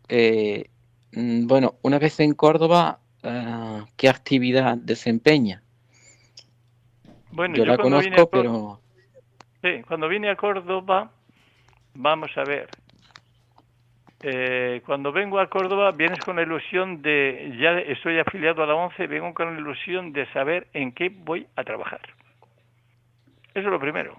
Eh, 0.09 0.69
mm, 1.13 1.47
bueno, 1.47 1.75
una 1.83 1.99
vez 1.99 2.19
en 2.19 2.33
Córdoba, 2.33 2.99
ah, 3.23 3.85
¿qué 3.95 4.09
actividad 4.09 4.77
desempeña? 4.77 5.63
Bueno, 7.37 7.53
yo, 7.53 7.65
la 7.65 7.77
conozco, 7.77 8.31
pero... 8.31 8.79
Sí, 9.61 9.83
cuando 9.87 10.07
vine 10.07 10.31
a 10.31 10.35
Córdoba, 10.35 11.11
vamos 11.93 12.35
a 12.35 12.43
ver. 12.43 12.67
Eh, 14.23 14.81
cuando 14.83 15.11
vengo 15.11 15.39
a 15.39 15.47
Córdoba, 15.47 15.91
vienes 15.91 16.17
con 16.21 16.37
la 16.37 16.41
ilusión 16.41 17.03
de, 17.03 17.55
ya 17.61 17.77
estoy 17.77 18.17
afiliado 18.17 18.63
a 18.63 18.65
la 18.65 18.73
ONCE, 18.73 19.05
vengo 19.05 19.35
con 19.35 19.53
la 19.53 19.61
ilusión 19.61 20.13
de 20.13 20.25
saber 20.33 20.65
en 20.73 20.93
qué 20.93 21.09
voy 21.09 21.45
a 21.55 21.63
trabajar. 21.63 22.01
Eso 23.53 23.59
es 23.59 23.65
lo 23.65 23.79
primero. 23.79 24.17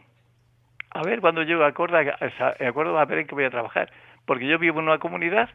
A 0.90 1.02
ver 1.02 1.20
cuando 1.20 1.42
llego 1.42 1.64
a 1.64 1.72
Córdoba, 1.72 2.16
a 2.20 2.72
Córdoba 2.72 3.02
a 3.02 3.06
ver 3.06 3.18
en 3.18 3.26
qué 3.26 3.34
voy 3.34 3.46
a 3.46 3.50
trabajar. 3.50 3.90
Porque 4.26 4.46
yo 4.46 4.60
vivo 4.60 4.78
en 4.78 4.86
una 4.86 4.98
comunidad 4.98 5.50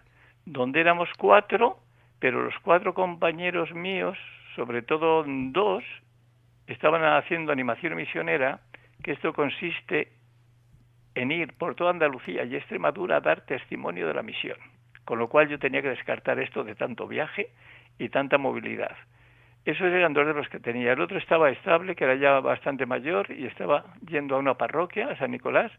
donde 0.45 0.81
éramos 0.81 1.07
cuatro, 1.17 1.77
pero 2.19 2.43
los 2.43 2.55
cuatro 2.61 2.93
compañeros 2.93 3.73
míos, 3.73 4.17
sobre 4.53 4.81
todo 4.81 5.23
dos, 5.25 5.85
estaban 6.67 7.03
haciendo 7.03 7.51
animación 7.51 7.95
misionera, 7.95 8.59
que 9.03 9.11
esto 9.11 9.33
consiste 9.33 10.11
en 11.15 11.31
ir 11.31 11.53
por 11.57 11.75
toda 11.75 11.91
Andalucía 11.91 12.43
y 12.43 12.55
Extremadura 12.55 13.17
a 13.17 13.21
dar 13.21 13.41
testimonio 13.41 14.07
de 14.07 14.13
la 14.13 14.23
misión, 14.23 14.57
con 15.05 15.19
lo 15.19 15.27
cual 15.27 15.47
yo 15.49 15.59
tenía 15.59 15.81
que 15.81 15.89
descartar 15.89 16.39
esto 16.39 16.63
de 16.63 16.75
tanto 16.75 17.07
viaje 17.07 17.49
y 17.99 18.09
tanta 18.09 18.37
movilidad. 18.37 18.95
Esos 19.65 19.87
eran 19.87 20.13
dos 20.13 20.27
de 20.27 20.33
los 20.33 20.49
que 20.49 20.59
tenía. 20.59 20.91
El 20.91 20.99
otro 20.99 21.17
estaba 21.17 21.49
estable, 21.49 21.95
que 21.95 22.03
era 22.03 22.15
ya 22.15 22.39
bastante 22.41 22.85
mayor, 22.85 23.31
y 23.31 23.45
estaba 23.45 23.85
yendo 24.05 24.35
a 24.35 24.39
una 24.39 24.55
parroquia, 24.55 25.07
a 25.09 25.17
San 25.17 25.31
Nicolás. 25.31 25.71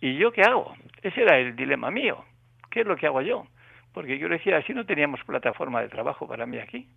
¿Y 0.00 0.16
yo 0.16 0.32
qué 0.32 0.42
hago? 0.42 0.74
Ese 1.02 1.22
era 1.22 1.38
el 1.38 1.54
dilema 1.54 1.90
mío. 1.90 2.24
¿Qué 2.70 2.80
es 2.80 2.86
lo 2.86 2.96
que 2.96 3.06
hago 3.06 3.20
yo? 3.20 3.46
Porque 3.92 4.18
yo 4.18 4.28
le 4.28 4.38
decía, 4.38 4.56
así 4.56 4.72
no 4.72 4.86
teníamos 4.86 5.22
plataforma 5.24 5.82
de 5.82 5.88
trabajo 5.88 6.26
para 6.26 6.46
mí 6.46 6.58
aquí. 6.58 6.88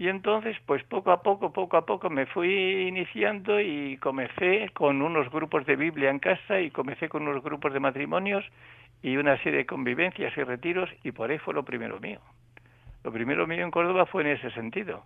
Y 0.00 0.08
entonces, 0.08 0.56
pues 0.64 0.82
poco 0.84 1.12
a 1.12 1.20
poco, 1.20 1.52
poco 1.52 1.76
a 1.76 1.84
poco 1.84 2.08
me 2.08 2.24
fui 2.24 2.88
iniciando 2.88 3.60
y 3.60 3.98
comencé 3.98 4.70
con 4.72 5.02
unos 5.02 5.30
grupos 5.30 5.66
de 5.66 5.76
Biblia 5.76 6.08
en 6.08 6.18
casa 6.18 6.58
y 6.58 6.70
comencé 6.70 7.10
con 7.10 7.28
unos 7.28 7.44
grupos 7.44 7.74
de 7.74 7.80
matrimonios 7.80 8.42
y 9.02 9.18
una 9.18 9.36
serie 9.42 9.58
de 9.58 9.66
convivencias 9.66 10.34
y 10.38 10.42
retiros 10.42 10.88
y 11.04 11.12
por 11.12 11.30
ahí 11.30 11.36
fue 11.36 11.52
lo 11.52 11.66
primero 11.66 12.00
mío. 12.00 12.18
Lo 13.04 13.12
primero 13.12 13.46
mío 13.46 13.62
en 13.62 13.70
Córdoba 13.70 14.06
fue 14.06 14.22
en 14.22 14.28
ese 14.28 14.50
sentido. 14.52 15.04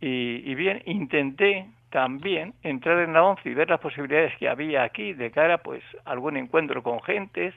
Y, 0.00 0.42
y 0.44 0.56
bien, 0.56 0.82
intenté 0.86 1.68
también 1.90 2.54
entrar 2.64 2.98
en 2.98 3.12
la 3.12 3.22
ONCE 3.22 3.50
y 3.50 3.54
ver 3.54 3.70
las 3.70 3.78
posibilidades 3.78 4.36
que 4.38 4.48
había 4.48 4.82
aquí 4.82 5.12
de 5.12 5.30
cara 5.30 5.58
pues 5.58 5.84
a 6.04 6.10
algún 6.10 6.36
encuentro 6.36 6.82
con 6.82 7.00
gentes 7.02 7.54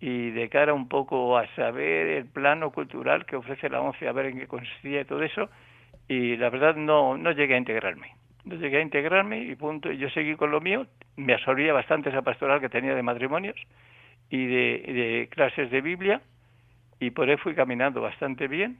y 0.00 0.30
de 0.30 0.48
cara 0.48 0.74
un 0.74 0.88
poco 0.88 1.38
a 1.38 1.46
saber 1.54 2.08
el 2.08 2.26
plano 2.26 2.72
cultural 2.72 3.24
que 3.24 3.36
ofrece 3.36 3.68
la 3.68 3.80
ONCE, 3.80 4.08
a 4.08 4.12
ver 4.12 4.26
en 4.26 4.40
qué 4.40 4.48
consistía 4.48 5.04
todo 5.04 5.22
eso 5.22 5.48
y 6.08 6.36
la 6.36 6.50
verdad 6.50 6.76
no, 6.76 7.16
no 7.16 7.32
llegué 7.32 7.54
a 7.54 7.58
integrarme. 7.58 8.12
No 8.44 8.54
llegué 8.54 8.78
a 8.78 8.82
integrarme 8.82 9.40
y 9.40 9.54
punto. 9.56 9.90
Yo 9.90 10.08
seguí 10.10 10.36
con 10.36 10.50
lo 10.50 10.60
mío, 10.60 10.86
me 11.16 11.34
absorbía 11.34 11.72
bastante 11.72 12.10
esa 12.10 12.22
pastoral 12.22 12.60
que 12.60 12.68
tenía 12.68 12.94
de 12.94 13.02
matrimonios 13.02 13.56
y 14.30 14.46
de, 14.46 15.28
clases 15.30 15.70
de 15.70 15.80
Biblia 15.80 16.20
y 17.00 17.10
por 17.10 17.28
ahí 17.28 17.36
fui 17.36 17.54
caminando 17.54 18.00
bastante 18.00 18.48
bien 18.48 18.78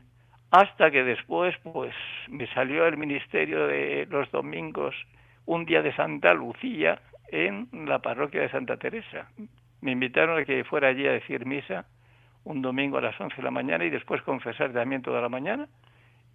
hasta 0.50 0.90
que 0.90 1.02
después 1.02 1.54
pues 1.62 1.94
me 2.28 2.46
salió 2.48 2.86
el 2.86 2.96
ministerio 2.96 3.66
de 3.66 4.06
los 4.08 4.30
domingos 4.30 4.94
un 5.44 5.64
día 5.64 5.82
de 5.82 5.94
Santa 5.94 6.32
Lucía 6.32 7.00
en 7.28 7.68
la 7.86 7.98
parroquia 7.98 8.42
de 8.42 8.50
Santa 8.50 8.76
Teresa. 8.76 9.28
Me 9.80 9.92
invitaron 9.92 10.40
a 10.40 10.44
que 10.44 10.64
fuera 10.64 10.88
allí 10.88 11.06
a 11.06 11.12
decir 11.12 11.44
misa 11.44 11.86
un 12.44 12.62
domingo 12.62 12.98
a 12.98 13.00
las 13.00 13.20
11 13.20 13.36
de 13.36 13.42
la 13.42 13.50
mañana 13.50 13.84
y 13.84 13.90
después 13.90 14.22
confesar 14.22 14.72
también 14.72 15.02
toda 15.02 15.20
la 15.20 15.28
mañana 15.28 15.68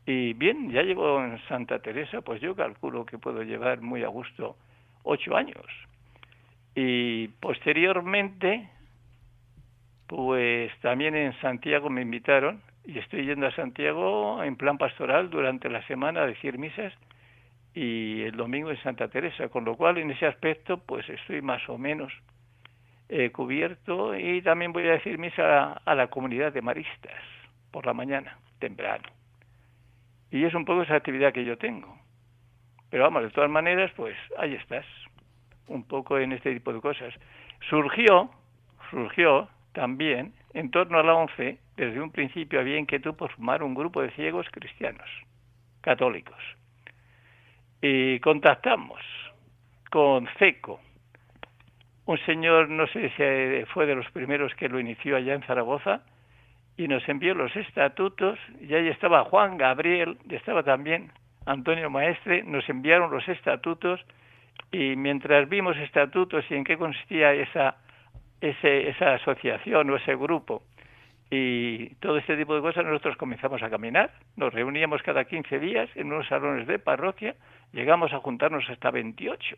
y 0.05 0.33
bien, 0.33 0.71
ya 0.71 0.81
llevo 0.81 1.23
en 1.23 1.39
Santa 1.47 1.79
Teresa, 1.79 2.21
pues 2.21 2.41
yo 2.41 2.55
calculo 2.55 3.05
que 3.05 3.19
puedo 3.19 3.43
llevar 3.43 3.81
muy 3.81 4.03
a 4.03 4.07
gusto 4.07 4.55
ocho 5.03 5.35
años. 5.35 5.65
Y 6.75 7.27
posteriormente, 7.39 8.67
pues 10.07 10.71
también 10.81 11.15
en 11.15 11.33
Santiago 11.39 11.89
me 11.89 12.01
invitaron 12.01 12.61
y 12.85 12.97
estoy 12.97 13.25
yendo 13.25 13.47
a 13.47 13.55
Santiago 13.55 14.43
en 14.43 14.55
plan 14.55 14.77
pastoral 14.77 15.29
durante 15.29 15.69
la 15.69 15.85
semana 15.85 16.21
a 16.21 16.27
decir 16.27 16.57
misas 16.57 16.93
y 17.73 18.23
el 18.23 18.35
domingo 18.35 18.71
en 18.71 18.81
Santa 18.81 19.07
Teresa, 19.07 19.49
con 19.49 19.65
lo 19.65 19.75
cual 19.77 19.97
en 19.97 20.11
ese 20.11 20.25
aspecto 20.25 20.77
pues 20.77 21.07
estoy 21.09 21.41
más 21.41 21.67
o 21.69 21.77
menos 21.77 22.11
eh, 23.09 23.31
cubierto 23.31 24.17
y 24.17 24.41
también 24.41 24.73
voy 24.73 24.87
a 24.87 24.93
decir 24.93 25.17
misa 25.17 25.73
a 25.73 25.95
la 25.95 26.07
comunidad 26.07 26.51
de 26.51 26.61
maristas 26.61 27.21
por 27.69 27.85
la 27.85 27.93
mañana, 27.93 28.37
temprano. 28.59 29.20
Y 30.31 30.45
es 30.45 30.53
un 30.53 30.65
poco 30.65 30.83
esa 30.83 30.95
actividad 30.95 31.33
que 31.33 31.45
yo 31.45 31.57
tengo. 31.57 31.97
Pero 32.89 33.03
vamos, 33.03 33.23
de 33.23 33.29
todas 33.29 33.49
maneras, 33.49 33.91
pues 33.95 34.15
ahí 34.37 34.55
estás, 34.55 34.85
un 35.67 35.83
poco 35.83 36.17
en 36.17 36.31
este 36.31 36.53
tipo 36.53 36.73
de 36.73 36.81
cosas. 36.81 37.13
Surgió, 37.69 38.31
surgió 38.89 39.49
también, 39.73 40.33
en 40.53 40.71
torno 40.71 40.99
a 40.99 41.03
la 41.03 41.13
ONCE, 41.13 41.59
desde 41.77 42.01
un 42.01 42.11
principio 42.11 42.59
había 42.59 42.77
inquietud 42.77 43.15
por 43.15 43.31
formar 43.31 43.63
un 43.63 43.73
grupo 43.73 44.01
de 44.01 44.11
ciegos 44.11 44.47
cristianos, 44.51 45.09
católicos. 45.81 46.37
y 47.83 48.19
contactamos 48.19 49.01
con 49.89 50.27
CECO, 50.37 50.79
un 52.05 52.17
señor, 52.25 52.69
no 52.69 52.85
sé 52.87 53.09
si 53.09 53.65
fue 53.73 53.85
de 53.85 53.95
los 53.95 54.09
primeros 54.11 54.53
que 54.55 54.69
lo 54.69 54.79
inició 54.79 55.15
allá 55.15 55.33
en 55.33 55.43
Zaragoza, 55.43 56.03
y 56.77 56.87
nos 56.87 57.07
envió 57.07 57.33
los 57.33 57.55
estatutos, 57.55 58.39
y 58.59 58.73
ahí 58.73 58.87
estaba 58.87 59.23
Juan 59.25 59.57
Gabriel, 59.57 60.17
y 60.29 60.35
estaba 60.35 60.63
también 60.63 61.11
Antonio 61.45 61.89
Maestre, 61.89 62.43
nos 62.43 62.67
enviaron 62.69 63.11
los 63.11 63.27
estatutos, 63.27 63.99
y 64.71 64.95
mientras 64.95 65.49
vimos 65.49 65.77
estatutos 65.77 66.45
y 66.49 66.55
en 66.55 66.63
qué 66.63 66.77
consistía 66.77 67.33
esa, 67.33 67.77
ese, 68.39 68.89
esa 68.89 69.15
asociación 69.15 69.89
o 69.89 69.95
ese 69.95 70.15
grupo, 70.15 70.63
y 71.29 71.95
todo 71.95 72.17
este 72.17 72.35
tipo 72.35 72.53
de 72.53 72.61
cosas, 72.61 72.83
nosotros 72.83 73.15
comenzamos 73.15 73.63
a 73.63 73.69
caminar, 73.69 74.11
nos 74.35 74.53
reuníamos 74.53 75.01
cada 75.01 75.23
15 75.23 75.59
días 75.59 75.89
en 75.95 76.11
unos 76.11 76.27
salones 76.27 76.67
de 76.67 76.77
parroquia, 76.77 77.35
llegamos 77.71 78.11
a 78.11 78.19
juntarnos 78.19 78.69
hasta 78.69 78.91
28. 78.91 79.55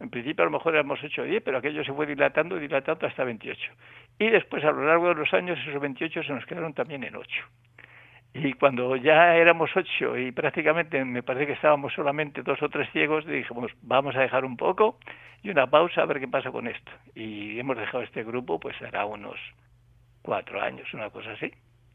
En 0.00 0.10
principio 0.10 0.42
a 0.42 0.46
lo 0.46 0.52
mejor 0.52 0.74
éramos 0.74 1.02
8 1.02 1.22
o 1.22 1.24
10, 1.24 1.42
pero 1.42 1.58
aquello 1.58 1.84
se 1.84 1.92
fue 1.92 2.06
dilatando 2.06 2.56
y 2.56 2.60
dilatando 2.60 3.06
hasta 3.06 3.24
28. 3.24 3.72
Y 4.18 4.28
después 4.28 4.64
a 4.64 4.72
lo 4.72 4.84
largo 4.84 5.08
de 5.08 5.14
los 5.14 5.32
años 5.32 5.58
esos 5.66 5.80
28 5.80 6.22
se 6.22 6.32
nos 6.32 6.44
quedaron 6.46 6.74
también 6.74 7.04
en 7.04 7.16
8. 7.16 7.28
Y 8.34 8.52
cuando 8.52 8.96
ya 8.96 9.34
éramos 9.36 9.70
8 9.74 10.18
y 10.18 10.32
prácticamente 10.32 11.02
me 11.04 11.22
parece 11.22 11.46
que 11.46 11.52
estábamos 11.54 11.94
solamente 11.94 12.42
dos 12.42 12.60
o 12.62 12.68
tres 12.68 12.90
ciegos, 12.92 13.24
dijimos, 13.24 13.72
vamos 13.80 14.14
a 14.16 14.20
dejar 14.20 14.44
un 14.44 14.58
poco 14.58 14.98
y 15.42 15.48
una 15.48 15.68
pausa 15.68 16.02
a 16.02 16.06
ver 16.06 16.20
qué 16.20 16.28
pasa 16.28 16.50
con 16.50 16.66
esto. 16.66 16.92
Y 17.14 17.58
hemos 17.58 17.78
dejado 17.78 18.02
este 18.02 18.24
grupo, 18.24 18.60
pues 18.60 18.80
hará 18.82 19.06
unos 19.06 19.38
cuatro 20.20 20.60
años, 20.60 20.92
una 20.92 21.08
cosa 21.08 21.32
así, 21.32 21.50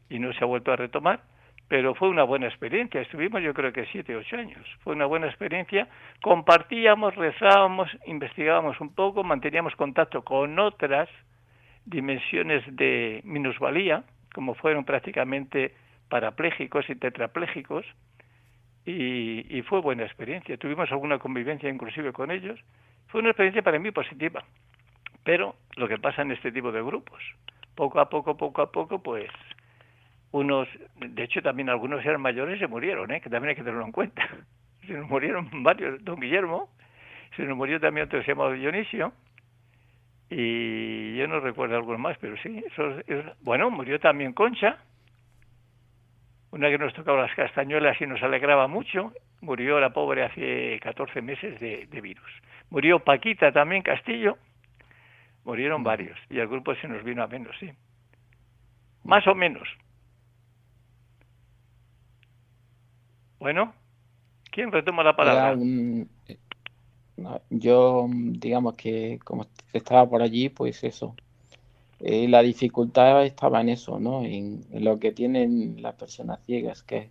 y 0.08 0.18
no 0.18 0.32
se 0.32 0.42
ha 0.42 0.46
vuelto 0.46 0.72
a 0.72 0.76
retomar, 0.76 1.20
pero 1.68 1.94
fue 1.94 2.08
una 2.08 2.22
buena 2.22 2.46
experiencia, 2.46 3.00
estuvimos 3.00 3.42
yo 3.42 3.54
creo 3.54 3.72
que 3.72 3.86
siete, 3.86 4.14
ocho 4.14 4.36
años, 4.36 4.66
fue 4.80 4.94
una 4.94 5.06
buena 5.06 5.26
experiencia, 5.26 5.88
compartíamos, 6.20 7.14
rezábamos, 7.14 7.88
investigábamos 8.06 8.80
un 8.80 8.94
poco, 8.94 9.24
manteníamos 9.24 9.74
contacto 9.76 10.22
con 10.22 10.58
otras 10.58 11.08
dimensiones 11.84 12.62
de 12.76 13.20
minusvalía, 13.24 14.04
como 14.34 14.54
fueron 14.54 14.84
prácticamente 14.84 15.74
parapléjicos 16.08 16.88
y 16.90 16.94
tetraplégicos, 16.96 17.86
y, 18.84 19.46
y, 19.56 19.62
fue 19.62 19.80
buena 19.80 20.02
experiencia. 20.02 20.56
Tuvimos 20.56 20.90
alguna 20.90 21.20
convivencia 21.20 21.70
inclusive 21.70 22.12
con 22.12 22.32
ellos. 22.32 22.58
Fue 23.06 23.20
una 23.20 23.30
experiencia 23.30 23.62
para 23.62 23.78
mí 23.78 23.92
positiva. 23.92 24.42
Pero 25.24 25.54
lo 25.76 25.86
que 25.88 25.98
pasa 25.98 26.22
en 26.22 26.32
este 26.32 26.50
tipo 26.50 26.72
de 26.72 26.82
grupos, 26.82 27.22
poco 27.74 28.00
a 28.00 28.08
poco, 28.08 28.36
poco 28.36 28.62
a 28.62 28.72
poco, 28.72 29.02
pues 29.02 29.30
unos, 30.32 30.68
de 30.96 31.22
hecho 31.22 31.40
también 31.42 31.68
algunos 31.68 32.04
eran 32.04 32.20
mayores 32.20 32.56
y 32.56 32.60
se 32.60 32.66
murieron, 32.66 33.10
¿eh? 33.12 33.20
que 33.20 33.30
también 33.30 33.50
hay 33.50 33.54
que 33.54 33.62
tenerlo 33.62 33.84
en 33.84 33.92
cuenta. 33.92 34.28
Se 34.86 34.94
nos 34.94 35.08
murieron 35.08 35.48
varios, 35.62 36.04
don 36.04 36.18
Guillermo, 36.18 36.68
se 37.36 37.44
nos 37.44 37.56
murió 37.56 37.78
también 37.78 38.06
otro 38.06 38.18
que 38.18 38.24
se 38.24 38.32
llamaba 38.32 38.52
Dionisio, 38.52 39.12
y 40.28 41.14
yo 41.16 41.28
no 41.28 41.38
recuerdo 41.38 41.76
alguno 41.76 41.98
más, 41.98 42.18
pero 42.18 42.36
sí, 42.38 42.64
eso, 42.66 42.96
bueno, 43.42 43.70
murió 43.70 44.00
también 44.00 44.32
Concha, 44.32 44.78
una 46.50 46.68
que 46.68 46.78
nos 46.78 46.92
tocaba 46.94 47.22
las 47.22 47.34
castañuelas 47.36 48.00
y 48.00 48.06
nos 48.08 48.20
alegraba 48.24 48.66
mucho, 48.66 49.12
murió 49.40 49.78
la 49.78 49.90
pobre 49.90 50.24
hace 50.24 50.80
14 50.82 51.22
meses 51.22 51.60
de, 51.60 51.86
de 51.86 52.00
virus. 52.00 52.30
Murió 52.68 52.98
Paquita 52.98 53.52
también 53.52 53.82
Castillo, 53.82 54.36
Murieron 55.44 55.82
varios 55.82 56.18
y 56.30 56.38
el 56.38 56.48
grupo 56.48 56.74
se 56.76 56.88
nos 56.88 57.02
vino 57.02 57.22
a 57.22 57.26
menos, 57.26 57.54
sí. 57.58 57.70
Más 59.04 59.26
o 59.26 59.34
menos. 59.34 59.68
Bueno, 63.42 63.74
¿quién 64.52 64.70
retoma 64.70 65.02
la 65.02 65.16
palabra? 65.16 65.58
yo, 67.50 68.06
digamos 68.08 68.76
que 68.76 69.18
como 69.24 69.48
estaba 69.72 70.08
por 70.08 70.22
allí, 70.22 70.48
pues 70.48 70.84
eso. 70.84 71.16
Eh, 71.98 72.28
la 72.28 72.40
dificultad 72.42 73.24
estaba 73.24 73.60
en 73.60 73.70
eso, 73.70 73.98
¿no? 73.98 74.22
En, 74.22 74.64
lo 74.70 75.00
que 75.00 75.10
tienen 75.10 75.82
las 75.82 75.96
personas 75.96 76.38
ciegas 76.46 76.84
que 76.84 77.10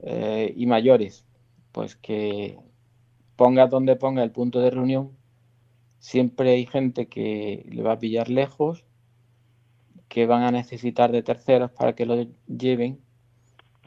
eh, 0.00 0.52
y 0.54 0.66
mayores, 0.66 1.24
pues 1.72 1.96
que 1.96 2.58
ponga 3.36 3.66
donde 3.66 3.96
ponga 3.96 4.22
el 4.22 4.32
punto 4.32 4.60
de 4.60 4.70
reunión, 4.70 5.16
siempre 6.00 6.50
hay 6.50 6.66
gente 6.66 7.08
que 7.08 7.64
le 7.66 7.82
va 7.82 7.92
a 7.92 7.98
pillar 7.98 8.28
lejos, 8.28 8.84
que 10.08 10.26
van 10.26 10.42
a 10.42 10.50
necesitar 10.50 11.10
de 11.12 11.22
terceros 11.22 11.70
para 11.70 11.94
que 11.94 12.04
lo 12.04 12.26
lleven 12.46 13.00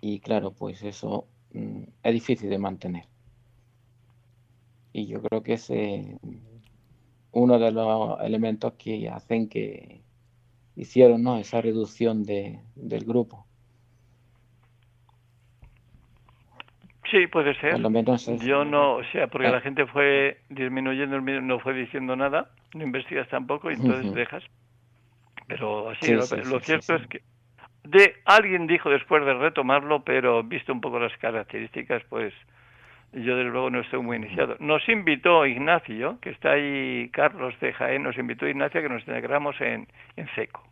y 0.06 0.20
claro, 0.20 0.52
pues 0.52 0.84
eso 0.84 1.28
mm, 1.28 1.33
es 1.54 2.14
difícil 2.14 2.50
de 2.50 2.58
mantener. 2.58 3.06
Y 4.92 5.08
yo 5.08 5.22
creo 5.22 5.42
que 5.42 5.54
es 5.54 5.72
uno 7.32 7.60
de 7.60 7.72
los 7.72 8.22
elementos 8.22 8.74
que 8.74 9.10
hacen 9.10 9.50
que 9.50 10.02
hicieron 10.76 11.24
¿no? 11.24 11.38
esa 11.38 11.62
reducción 11.62 12.24
de, 12.24 12.60
del 12.76 13.06
grupo. 13.06 13.46
Sí, 17.10 17.28
puede 17.28 17.54
ser. 17.60 17.80
Yo 18.40 18.66
no, 18.66 18.96
o 18.96 19.04
sea, 19.12 19.28
porque 19.28 19.50
la 19.50 19.62
gente 19.62 19.86
fue 19.86 20.40
disminuyendo, 20.50 21.22
no 21.22 21.60
fue 21.60 21.76
diciendo 21.76 22.16
nada, 22.16 22.50
no 22.74 22.84
investigas 22.84 23.30
tampoco 23.30 23.70
y 23.70 23.76
entonces 23.76 24.14
dejas. 24.16 24.44
Pero 25.48 25.92
así, 25.92 26.12
lo, 26.12 26.24
cierto 26.60 26.96
es 26.96 27.08
que 27.08 27.22
de 27.84 28.16
alguien 28.26 28.68
dijo 28.68 28.90
después 28.90 29.26
de 29.26 29.34
retomarlo, 29.34 30.04
pero 30.04 30.44
visto 30.44 30.72
un 30.72 30.82
poco 30.82 31.00
las 31.00 31.16
características, 31.18 32.04
pues 32.10 32.34
yo 33.12 33.36
desde 33.36 33.52
luego 33.52 33.70
no 33.70 33.82
estoy 33.82 34.02
muy 34.02 34.18
iniciado. 34.18 34.56
Nos 34.60 34.88
invitó 34.90 35.46
Ignacio, 35.46 36.18
que 36.22 36.32
está 36.32 36.52
ahí, 36.54 37.10
Carlos 37.12 37.54
de 37.60 37.74
Jaén, 37.74 38.04
nos 38.04 38.18
invitó 38.18 38.48
Ignacio 38.48 38.80
a 38.80 38.84
que 38.84 38.90
nos 38.90 39.08
integramos 39.08 39.60
en, 39.62 39.88
en 40.16 40.28
seco. 40.36 40.64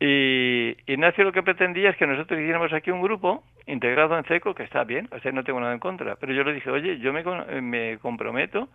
Y 0.00 0.76
Ignacio 0.86 1.24
lo 1.24 1.32
que 1.32 1.42
pretendía 1.42 1.90
es 1.90 1.96
que 1.96 2.06
nosotros 2.06 2.38
hiciéramos 2.38 2.72
aquí 2.72 2.90
un 2.90 3.02
grupo 3.02 3.42
integrado 3.66 4.16
en 4.16 4.24
CECO, 4.24 4.54
que 4.54 4.62
está 4.62 4.84
bien, 4.84 5.08
o 5.10 5.18
sea, 5.18 5.32
no 5.32 5.42
tengo 5.44 5.60
nada 5.60 5.72
en 5.72 5.80
contra, 5.80 6.16
pero 6.16 6.32
yo 6.32 6.44
le 6.44 6.54
dije, 6.54 6.70
oye, 6.70 6.98
yo 6.98 7.12
me, 7.12 7.22
me 7.60 7.98
comprometo 7.98 8.68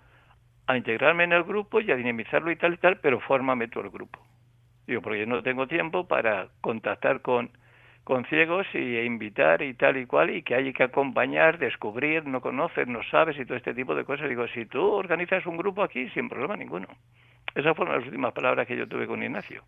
a 0.68 0.78
integrarme 0.78 1.24
en 1.24 1.34
el 1.34 1.44
grupo 1.44 1.80
y 1.80 1.92
a 1.92 1.96
dinamizarlo 1.96 2.52
y 2.52 2.56
tal 2.56 2.74
y 2.74 2.78
tal, 2.78 2.98
pero 2.98 3.20
fórmame 3.20 3.68
tú 3.68 3.80
el 3.80 3.90
grupo. 3.90 4.20
Digo, 4.88 5.02
porque 5.02 5.20
yo 5.20 5.26
no 5.26 5.44
tengo 5.44 5.68
tiempo 5.68 6.08
para 6.08 6.48
contactar 6.62 7.22
con, 7.22 7.50
con 8.04 8.26
ciegos 8.26 8.68
y 8.74 8.98
e 8.98 9.06
invitar 9.06 9.62
y 9.62 9.74
tal 9.74 9.98
y 9.98 10.06
cual, 10.06 10.30
y 10.30 10.44
que 10.44 10.56
hay 10.56 10.74
que 10.74 10.84
acompañar, 10.84 11.58
descubrir, 11.58 12.26
no 12.26 12.42
conoces, 12.42 12.88
no 12.88 13.02
sabes 13.10 13.38
y 13.40 13.46
todo 13.46 13.58
este 13.58 13.74
tipo 13.74 13.96
de 13.96 14.04
cosas. 14.04 14.30
Digo, 14.30 14.48
si 14.48 14.66
tú 14.66 14.82
organizas 14.82 15.46
un 15.46 15.58
grupo 15.58 15.84
aquí, 15.84 16.10
sin 16.10 16.30
problema 16.30 16.58
ninguno. 16.58 16.88
Esas 17.56 17.76
fueron 17.76 17.96
las 17.96 18.06
últimas 18.06 18.34
palabras 18.34 18.68
que 18.68 18.76
yo 18.76 18.88
tuve 18.88 19.08
con 19.08 19.22
Ignacio 19.24 19.64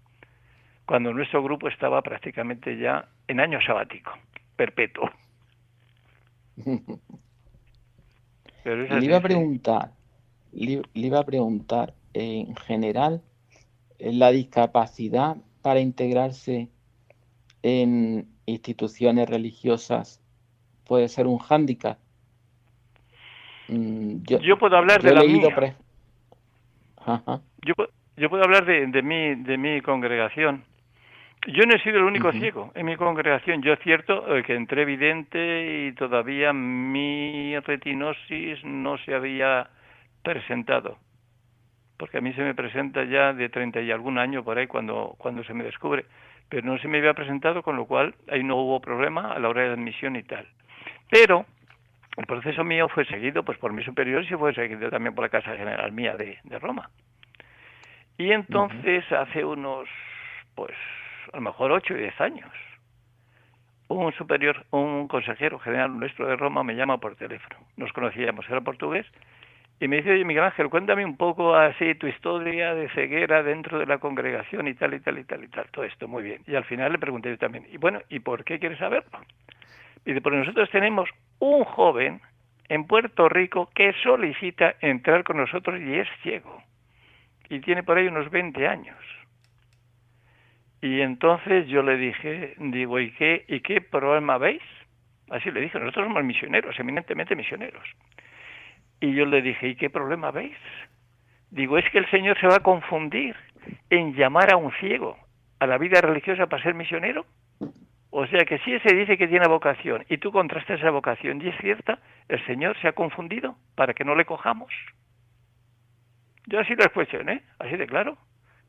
cuando 0.86 1.12
nuestro 1.14 1.44
grupo 1.44 1.68
estaba 1.68 2.02
prácticamente 2.02 2.78
ya 2.78 3.08
en 3.28 3.40
año 3.40 3.60
sabático, 3.62 4.12
perpetuo. 4.56 5.10
le 8.66 9.06
iba 9.06 9.18
a 9.18 9.22
preguntar, 9.22 9.92
le, 10.54 10.82
iba 10.94 11.20
a 11.20 11.24
preguntar, 11.24 11.94
en 12.14 12.56
general, 12.56 13.22
la 14.00 14.32
discapacidad 14.32 15.38
para 15.62 15.80
integrarse 15.80 16.70
en 17.64 18.28
instituciones 18.46 19.30
religiosas 19.30 20.22
puede 20.86 21.08
ser 21.08 21.28
un 21.28 21.40
hándicap. 21.40 21.98
Mm, 23.68 24.18
yo, 24.24 24.58
puedo 24.58 24.78
hablar 24.78 25.02
de 25.02 25.14
la 25.14 25.24
mía. 25.24 25.76
Yo, 27.64 27.74
yo, 28.18 28.30
puedo 28.30 28.44
hablar 28.44 28.66
de, 28.66 28.88
de, 28.88 29.02
mi, 29.02 29.36
de 29.36 29.58
mi 29.58 29.82
congregación. 29.82 30.64
Yo 31.48 31.64
no 31.66 31.76
he 31.76 31.84
sido 31.84 31.98
el 31.98 32.04
único 32.04 32.32
ciego 32.32 32.72
en 32.74 32.86
mi 32.86 32.96
congregación. 32.96 33.62
Yo 33.62 33.74
es 33.74 33.80
cierto 33.80 34.36
eh, 34.36 34.44
que 34.44 34.56
entré 34.56 34.82
evidente 34.82 35.88
y 35.88 35.92
todavía 35.94 36.54
mi 36.54 37.58
retinosis 37.60 38.64
no 38.64 38.98
se 39.00 39.14
había 39.14 39.70
presentado. 40.24 40.98
Porque 41.98 42.18
a 42.18 42.22
mí 42.22 42.34
se 42.34 42.42
me 42.42 42.54
presenta 42.54 43.04
ya 43.04 43.34
de 43.34 43.50
30 43.50 43.82
y 43.82 43.92
algún 43.92 44.18
año 44.18 44.44
por 44.44 44.58
ahí 44.58 44.68
cuando, 44.68 45.16
cuando 45.18 45.44
se 45.44 45.54
me 45.54 45.64
descubre. 45.64 46.06
Pero 46.50 46.68
no 46.68 46.78
se 46.78 46.88
me 46.88 47.00
había 47.00 47.14
presentado, 47.14 47.64
con 47.64 47.76
lo 47.76 47.86
cual 47.86 48.14
ahí 48.30 48.44
no 48.44 48.58
hubo 48.58 48.80
problema 48.82 49.32
a 49.32 49.40
la 49.40 49.50
hora 49.50 49.64
de 49.64 49.72
admisión 49.72 50.16
y 50.16 50.24
tal. 50.24 50.46
Pero 51.10 51.46
el 52.18 52.26
proceso 52.26 52.64
mío 52.64 52.88
fue 52.90 53.06
seguido 53.06 53.44
pues 53.44 53.58
por 53.58 53.74
mis 53.74 53.86
superiores 53.86 54.30
y 54.30 54.36
fue 54.36 54.54
seguido 54.54 54.90
también 54.90 55.16
por 55.16 55.24
la 55.24 55.30
Casa 55.30 55.56
General 55.56 55.92
mía 55.92 56.16
de, 56.16 56.38
de 56.44 56.60
Roma. 56.60 56.90
Y 58.18 58.32
entonces 58.32 59.04
hace 59.12 59.44
unos, 59.44 59.90
pues 60.56 60.76
a 61.34 61.38
lo 61.38 61.42
mejor 61.42 61.72
8 61.72 61.94
y 61.96 62.00
10 62.02 62.22
años. 62.22 62.52
Un 63.88 64.14
superior, 64.14 64.66
un 64.72 65.08
consejero 65.08 65.60
general 65.60 66.00
nuestro 66.00 66.28
de 66.28 66.36
Roma 66.36 66.64
me 66.64 66.76
llama 66.76 66.98
por 66.98 67.16
teléfono. 67.16 67.58
Nos 67.78 67.92
conocíamos, 67.92 68.50
era 68.50 68.62
portugués, 68.62 69.06
y 69.80 69.88
me 69.88 69.98
dice, 69.98 70.12
oye, 70.12 70.24
Miguel 70.24 70.46
Ángel, 70.46 70.70
cuéntame 70.70 71.04
un 71.04 71.18
poco 71.18 71.56
así 71.56 71.96
tu 71.96 72.08
historia 72.08 72.74
de 72.74 72.90
ceguera 72.90 73.44
dentro 73.44 73.78
de 73.78 73.86
la 73.86 73.98
congregación 73.98 74.68
y 74.68 74.74
tal, 74.74 74.94
y 74.94 75.00
tal, 75.02 75.20
y 75.20 75.24
tal, 75.26 75.44
y 75.44 75.48
tal. 75.50 75.70
Todo 75.70 75.84
esto, 75.84 76.08
muy 76.08 76.24
bien. 76.24 76.42
Y 76.48 76.56
al 76.56 76.64
final 76.64 76.94
le 76.94 77.00
pregunté 77.00 77.30
yo 77.30 77.38
también, 77.38 77.68
y 77.72 77.78
bueno, 77.78 78.00
¿y 78.10 78.20
por 78.20 78.46
qué 78.46 78.58
quieres 78.58 78.80
saberlo? 78.80 79.20
Y 80.06 80.14
después 80.14 80.34
nosotros 80.36 80.70
tenemos 80.70 81.10
un 81.40 81.66
joven 81.66 82.22
en 82.70 82.86
Puerto 82.86 83.28
Rico 83.28 83.70
que 83.76 83.94
solicita 84.02 84.76
entrar 84.80 85.24
con 85.24 85.38
nosotros 85.38 85.80
y 85.82 85.96
es 85.96 86.08
ciego. 86.24 86.64
Y 87.50 87.60
tiene 87.60 87.84
por 87.84 87.98
ahí 87.98 88.08
unos 88.08 88.30
20 88.32 88.68
años. 88.68 88.98
Y 90.82 91.02
entonces 91.02 91.68
yo 91.68 91.82
le 91.84 91.98
dije, 91.98 92.56
digo, 92.60 93.00
¿y 93.00 93.12
qué, 93.12 93.44
¿y 93.48 93.60
qué 93.60 93.82
problema 93.82 94.38
veis? 94.38 94.62
Así 95.30 95.52
le 95.52 95.62
dije, 95.62 95.80
nosotros 95.80 96.06
somos 96.06 96.24
misioneros, 96.24 96.80
eminentemente 96.80 97.36
misioneros. 97.36 97.84
Y 99.00 99.14
yo 99.14 99.26
le 99.26 99.42
dije, 99.42 99.68
¿y 99.70 99.76
qué 99.76 99.90
problema 99.90 100.32
veis? 100.32 100.58
Digo, 101.52 101.78
es 101.78 101.90
que 101.92 102.00
el 102.00 102.10
Señor 102.10 102.40
se 102.40 102.48
va 102.48 102.58
a 102.58 102.64
confundir 102.64 103.36
en 103.90 104.14
llamar 104.14 104.54
a 104.54 104.58
un 104.58 104.72
ciego 104.74 105.18
a 105.60 105.68
la 105.68 105.78
vida 105.78 106.02
religiosa 106.02 106.48
para 106.48 106.64
ser 106.64 106.74
misionero. 106.74 107.26
O 108.10 108.26
sea 108.28 108.46
que 108.46 108.60
si 108.60 108.74
ese 108.74 108.96
dice 108.96 109.18
que 109.18 109.28
tiene 109.28 109.48
vocación 109.48 110.06
y 110.10 110.18
tú 110.18 110.32
contrastas 110.32 110.80
esa 110.80 110.90
vocación 110.90 111.42
y 111.42 111.50
es 111.50 111.58
cierta, 111.58 112.00
el 112.30 112.44
Señor 112.46 112.78
se 112.80 112.88
ha 112.88 112.94
confundido 112.94 113.58
para 113.76 113.94
que 113.94 114.06
no 114.06 114.16
le 114.16 114.26
cojamos. 114.26 114.72
Yo 116.48 116.60
así 116.60 116.76
lo 116.76 116.90
cuestioné, 116.94 117.44
así 117.60 117.76
de 117.76 117.88
claro. 117.88 118.18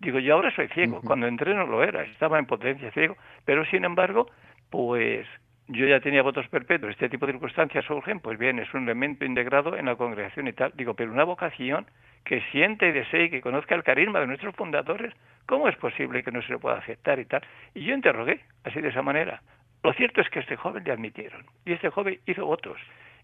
Digo, 0.00 0.18
yo 0.18 0.34
ahora 0.34 0.54
soy 0.54 0.68
ciego, 0.68 1.00
cuando 1.02 1.26
entré 1.26 1.54
no 1.54 1.66
lo 1.66 1.82
era, 1.82 2.02
estaba 2.02 2.38
en 2.38 2.46
potencia 2.46 2.90
ciego, 2.90 3.16
pero 3.44 3.64
sin 3.66 3.84
embargo, 3.84 4.30
pues 4.70 5.26
yo 5.68 5.86
ya 5.86 6.00
tenía 6.00 6.22
votos 6.22 6.48
perpetuos, 6.48 6.92
este 6.92 7.08
tipo 7.08 7.26
de 7.26 7.32
circunstancias 7.32 7.84
surgen, 7.84 8.20
pues 8.20 8.38
bien, 8.38 8.58
es 8.58 8.72
un 8.72 8.84
elemento 8.84 9.24
integrado 9.24 9.76
en 9.76 9.86
la 9.86 9.96
congregación 9.96 10.46
y 10.46 10.52
tal. 10.52 10.72
Digo, 10.76 10.94
pero 10.94 11.10
una 11.10 11.24
vocación 11.24 11.86
que 12.24 12.40
siente 12.52 12.88
y 12.88 12.92
desee 12.92 13.24
y 13.24 13.30
que 13.30 13.40
conozca 13.40 13.74
el 13.74 13.82
carisma 13.82 14.20
de 14.20 14.28
nuestros 14.28 14.54
fundadores, 14.54 15.12
¿cómo 15.46 15.68
es 15.68 15.76
posible 15.76 16.22
que 16.22 16.30
no 16.30 16.42
se 16.42 16.52
lo 16.52 16.60
pueda 16.60 16.78
aceptar 16.78 17.18
y 17.18 17.24
tal? 17.24 17.42
Y 17.74 17.84
yo 17.84 17.94
interrogué, 17.94 18.40
así 18.64 18.80
de 18.80 18.88
esa 18.88 19.02
manera. 19.02 19.42
Lo 19.82 19.92
cierto 19.92 20.20
es 20.20 20.28
que 20.30 20.40
este 20.40 20.56
joven 20.56 20.84
le 20.84 20.92
admitieron, 20.92 21.44
y 21.64 21.72
este 21.72 21.90
joven 21.90 22.18
hizo 22.26 22.46
votos. 22.46 22.78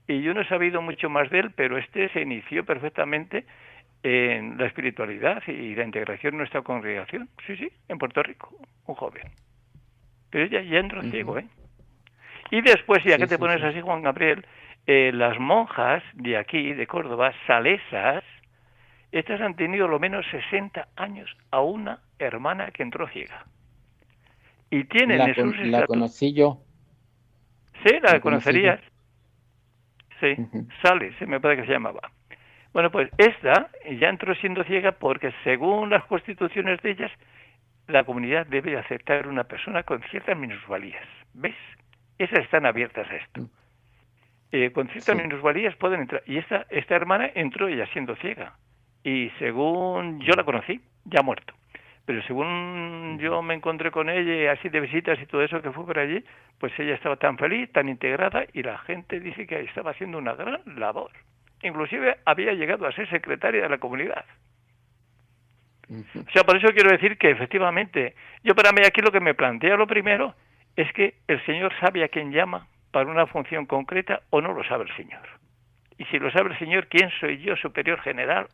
Y 0.09 0.21
yo 0.23 0.35
no 0.35 0.41
he 0.41 0.49
sabido 0.49 0.83
mucho 0.83 1.09
más 1.09 1.31
de 1.31 1.41
él, 1.41 1.53
pero 1.55 1.79
este 1.79 2.09
se 2.09 2.23
inició 2.23 2.65
perfectamente 2.65 3.45
en 4.03 4.59
la 4.59 4.67
espiritualidad 4.67 5.43
y 5.47 5.77
la 5.77 5.85
integración 5.85 6.35
en 6.35 6.39
nuestra 6.39 6.63
congregación. 6.63 7.29
Sí, 7.47 7.57
sí, 7.57 7.71
en 7.89 7.99
Puerto 7.99 8.23
Rico, 8.23 8.51
un 8.87 8.97
joven. 8.97 9.23
Pero 10.31 10.47
ya, 10.47 10.61
ya 10.63 10.79
entró 10.79 11.03
ciego, 11.03 11.39
¿eh? 11.39 11.47
Y 12.53 12.61
después, 12.61 13.03
ya 13.03 13.17
que 13.17 13.27
te 13.27 13.39
pones 13.39 13.63
así, 13.63 13.81
Juan 13.81 14.03
Gabriel, 14.03 14.45
eh, 14.87 15.11
las 15.15 15.41
monjas 15.41 16.03
de 16.13 16.37
aquí, 16.37 16.75
de 16.75 16.87
Córdoba, 16.87 17.33
salesas, 17.47 18.23
estas 19.11 19.41
han 19.41 19.57
tenido 19.57 19.89
lo 19.89 19.99
menos 19.99 20.27
60 20.31 20.89
años 20.97 21.35
a 21.51 21.63
una 21.63 22.01
hermana 22.19 22.71
que 22.71 22.83
entró 22.83 23.09
ciega. 23.09 23.47
Y 24.69 24.85
tienen 24.85 25.17
la, 25.17 25.79
la 25.79 25.87
conocí 25.87 26.35
yo. 26.35 26.59
Sí, 27.87 27.99
la, 28.03 28.21
conocerías. 28.21 28.81
Sí, 30.21 30.37
Sales, 30.83 31.17
se 31.19 31.25
me 31.25 31.41
parece 31.41 31.63
que 31.63 31.69
se 31.69 31.73
llamaba. 31.73 32.13
Bueno, 32.75 32.91
pues 32.91 33.09
esta 33.17 33.71
ya 33.99 34.11
entró 34.11 34.35
siendo 34.35 34.63
ciega 34.65 34.93
porque 34.93 35.33
según 35.43 35.89
las 35.89 36.05
constituciones 36.05 36.83
de 36.83 36.91
ellas, 36.91 37.13
la 37.89 38.05
comunidad 38.05 38.47
debe 38.47 38.77
aceptar 38.77 39.27
una 39.27 39.45
persona 39.45 39.85
con 39.85 40.03
ciertas 40.11 40.37
minusvalías. 40.37 41.09
¿Ves? 41.33 41.57
Esas 42.25 42.41
están 42.41 42.67
abiertas 42.67 43.11
a 43.11 43.17
esto. 43.17 43.43
Mm. 43.43 43.51
Eh, 44.53 44.71
con 44.73 44.89
ciertas 44.89 45.17
minusvalías 45.17 45.75
pueden 45.77 46.03
entrar. 46.03 46.23
Y 46.27 46.37
esta, 46.37 46.67
esta 46.69 46.95
hermana 46.95 47.31
entró 47.35 47.69
ella 47.69 47.87
siendo 47.93 48.15
ciega. 48.17 48.55
Y 49.03 49.31
según 49.39 50.21
yo 50.21 50.35
la 50.35 50.45
conocí, 50.45 50.81
ya 51.05 51.21
ha 51.21 51.23
muerto. 51.23 51.55
Pero 52.05 52.23
según 52.25 53.19
yo 53.21 53.43
me 53.43 53.55
encontré 53.55 53.91
con 53.91 54.11
ella, 54.11 54.53
así 54.53 54.69
de 54.69 54.81
visitas 54.81 55.19
y 55.21 55.27
todo 55.27 55.43
eso 55.43 55.63
que 55.63 55.71
fue 55.71 55.87
por 55.87 55.99
allí, 55.99 56.23
pues 56.59 56.73
ella 56.79 56.95
estaba 56.95 57.17
tan 57.17 57.39
feliz, 57.39 57.71
tan 57.73 57.89
integrada, 57.89 58.45
y 58.53 58.63
la 58.63 58.79
gente 58.79 59.21
dice 59.21 59.47
que 59.47 59.61
estaba 59.61 59.93
haciendo 59.93 60.19
una 60.19 60.35
gran 60.35 60.61
labor. 60.77 61.13
Inclusive 61.63 62.19
había 62.25 62.53
llegado 62.55 62.87
a 62.87 62.93
ser 62.93 63.09
secretaria 63.09 63.63
de 63.63 63.69
la 63.69 63.79
comunidad. 63.79 64.25
O 65.89 66.31
sea, 66.33 66.43
por 66.43 66.57
eso 66.57 66.69
quiero 66.73 66.91
decir 66.91 67.19
que 67.19 67.31
efectivamente, 67.31 68.15
yo 68.43 68.55
para 68.55 68.73
mí 68.73 68.81
aquí 68.85 69.01
lo 69.01 69.13
que 69.13 69.21
me 69.21 69.35
plantea 69.35 69.77
lo 69.77 69.87
primero 69.87 70.35
es 70.77 70.93
que 70.93 71.15
el 71.29 71.45
Señor 71.45 71.73
sabe 71.81 72.05
a 72.05 72.09
quién 72.09 72.33
llama 72.33 72.67
para 72.91 73.11
una 73.11 73.27
función 73.27 73.67
concreta 73.67 74.23
o 74.31 74.41
no 74.41 74.53
lo 74.53 74.65
sabe 74.65 74.85
el 74.85 74.97
Señor. 74.97 75.23
Y 75.99 76.05
si 76.07 76.19
lo 76.19 76.31
sabe 76.31 76.51
el 76.51 76.59
Señor, 76.59 76.89
¿quién 76.89 77.11
soy 77.21 77.39
yo, 77.39 77.57
superior 77.57 78.01
general 78.01 78.49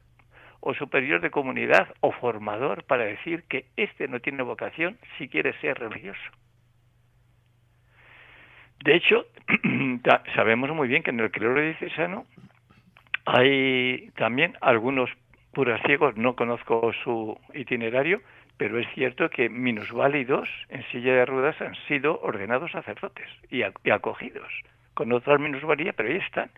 o 0.60 0.74
superior 0.74 1.20
de 1.20 1.30
comunidad 1.30 1.94
o 2.00 2.12
formador 2.12 2.84
para 2.84 3.04
decir 3.04 3.44
que 3.48 3.66
este 3.76 4.08
no 4.08 4.20
tiene 4.20 4.42
vocación 4.42 4.98
si 5.16 5.28
quiere 5.28 5.52
ser 5.60 5.78
religioso? 5.78 6.20
De 8.84 8.94
hecho, 8.94 9.26
sabemos 10.34 10.70
muy 10.70 10.88
bien 10.88 11.02
que 11.02 11.10
en 11.10 11.20
el 11.20 11.30
clero 11.30 11.60
diocesano 11.60 12.26
hay 13.24 14.10
también 14.16 14.56
algunos 14.60 15.10
puras 15.52 15.80
ciegos, 15.84 16.16
no 16.16 16.36
conozco 16.36 16.92
su 17.04 17.38
itinerario, 17.54 18.20
pero 18.58 18.78
es 18.78 18.88
cierto 18.94 19.30
que 19.30 19.48
minusválidos 19.48 20.48
en 20.68 20.82
silla 20.90 21.14
de 21.14 21.26
ruedas 21.26 21.58
han 21.60 21.74
sido 21.86 22.20
ordenados 22.20 22.72
sacerdotes 22.72 23.28
y, 23.50 23.62
acogidos 23.62 24.52
con 24.94 25.12
otras 25.12 25.40
minusvalías, 25.40 25.94
pero 25.94 26.08
ahí 26.08 26.16
están. 26.16 26.50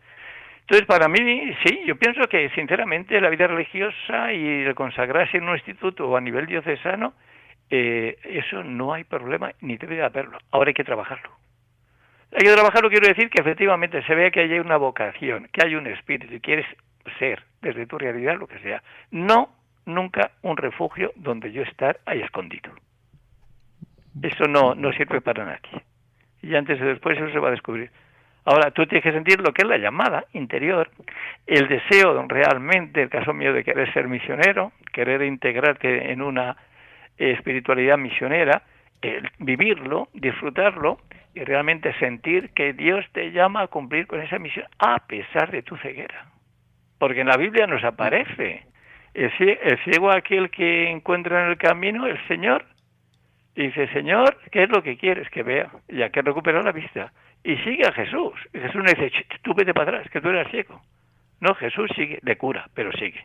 Entonces, 0.62 0.86
para 0.86 1.08
mí, 1.08 1.54
sí, 1.64 1.80
yo 1.86 1.96
pienso 1.96 2.26
que 2.28 2.48
sinceramente 2.50 3.20
la 3.20 3.28
vida 3.28 3.46
religiosa 3.46 4.32
y 4.32 4.62
el 4.62 4.74
consagrarse 4.74 5.36
en 5.36 5.44
un 5.44 5.56
instituto 5.56 6.08
o 6.08 6.16
a 6.16 6.20
nivel 6.20 6.46
diocesano, 6.46 7.12
eh, 7.68 8.16
eso 8.24 8.64
no 8.64 8.94
hay 8.94 9.04
problema 9.04 9.52
ni 9.60 9.76
debe 9.76 10.02
haberlo. 10.02 10.38
Ahora 10.50 10.70
hay 10.70 10.74
que 10.74 10.84
trabajarlo. 10.84 11.30
Hay 12.32 12.46
que 12.46 12.54
trabajarlo, 12.54 12.88
quiero 12.88 13.08
decir 13.08 13.28
que 13.28 13.42
efectivamente 13.42 14.02
se 14.04 14.14
vea 14.14 14.30
que 14.30 14.40
hay 14.40 14.58
una 14.58 14.76
vocación, 14.76 15.48
que 15.52 15.66
hay 15.66 15.74
un 15.74 15.86
espíritu 15.86 16.34
y 16.34 16.40
quieres 16.40 16.66
ser 17.18 17.42
desde 17.60 17.86
tu 17.86 17.98
realidad 17.98 18.38
lo 18.38 18.46
que 18.46 18.58
sea. 18.60 18.82
No 19.10 19.59
nunca 19.94 20.32
un 20.42 20.56
refugio 20.56 21.12
donde 21.16 21.52
yo 21.52 21.62
estar 21.62 22.00
ahí 22.06 22.20
escondido. 22.20 22.72
Eso 24.22 24.44
no, 24.46 24.74
no 24.74 24.92
sirve 24.92 25.20
para 25.20 25.44
nadie. 25.44 25.84
Y 26.42 26.54
antes 26.54 26.80
o 26.80 26.84
después 26.84 27.18
eso 27.18 27.30
se 27.30 27.38
va 27.38 27.48
a 27.48 27.52
descubrir. 27.52 27.90
Ahora, 28.44 28.70
tú 28.70 28.86
tienes 28.86 29.04
que 29.04 29.12
sentir 29.12 29.40
lo 29.40 29.52
que 29.52 29.62
es 29.62 29.68
la 29.68 29.76
llamada 29.76 30.24
interior, 30.32 30.90
el 31.46 31.68
deseo 31.68 32.26
realmente, 32.26 33.02
el 33.02 33.10
caso 33.10 33.34
mío 33.34 33.52
de 33.52 33.62
querer 33.62 33.92
ser 33.92 34.08
misionero, 34.08 34.72
querer 34.92 35.22
integrarte 35.22 36.10
en 36.10 36.22
una 36.22 36.56
espiritualidad 37.18 37.98
misionera, 37.98 38.62
el 39.02 39.30
vivirlo, 39.38 40.08
disfrutarlo 40.14 40.98
y 41.34 41.44
realmente 41.44 41.92
sentir 41.98 42.50
que 42.50 42.72
Dios 42.72 43.04
te 43.12 43.30
llama 43.30 43.62
a 43.62 43.66
cumplir 43.68 44.06
con 44.06 44.20
esa 44.20 44.38
misión 44.38 44.66
a 44.78 44.98
pesar 45.06 45.50
de 45.50 45.62
tu 45.62 45.76
ceguera. 45.76 46.26
Porque 46.98 47.20
en 47.20 47.28
la 47.28 47.36
Biblia 47.36 47.66
nos 47.66 47.84
aparece 47.84 48.64
el 49.14 49.78
ciego, 49.84 50.10
aquel 50.10 50.50
que 50.50 50.90
encuentra 50.90 51.44
en 51.44 51.50
el 51.50 51.58
camino, 51.58 52.06
el 52.06 52.18
Señor, 52.28 52.64
dice, 53.54 53.88
Señor, 53.88 54.38
¿qué 54.50 54.64
es 54.64 54.70
lo 54.70 54.82
que 54.82 54.96
quieres 54.96 55.28
que 55.30 55.42
vea? 55.42 55.70
Ya 55.88 56.10
que 56.10 56.22
recupera 56.22 56.62
la 56.62 56.72
vista. 56.72 57.12
Y 57.42 57.56
sigue 57.58 57.86
a 57.86 57.92
Jesús. 57.92 58.34
Y 58.52 58.58
Jesús 58.58 58.82
le 58.84 58.94
dice, 58.94 59.26
tú 59.42 59.54
vete 59.54 59.74
para 59.74 59.90
atrás, 59.90 60.10
que 60.10 60.20
tú 60.20 60.28
eres 60.28 60.48
ciego. 60.50 60.80
No, 61.40 61.54
Jesús 61.54 61.90
sigue, 61.96 62.18
le 62.22 62.36
cura, 62.36 62.68
pero 62.74 62.92
sigue. 62.92 63.24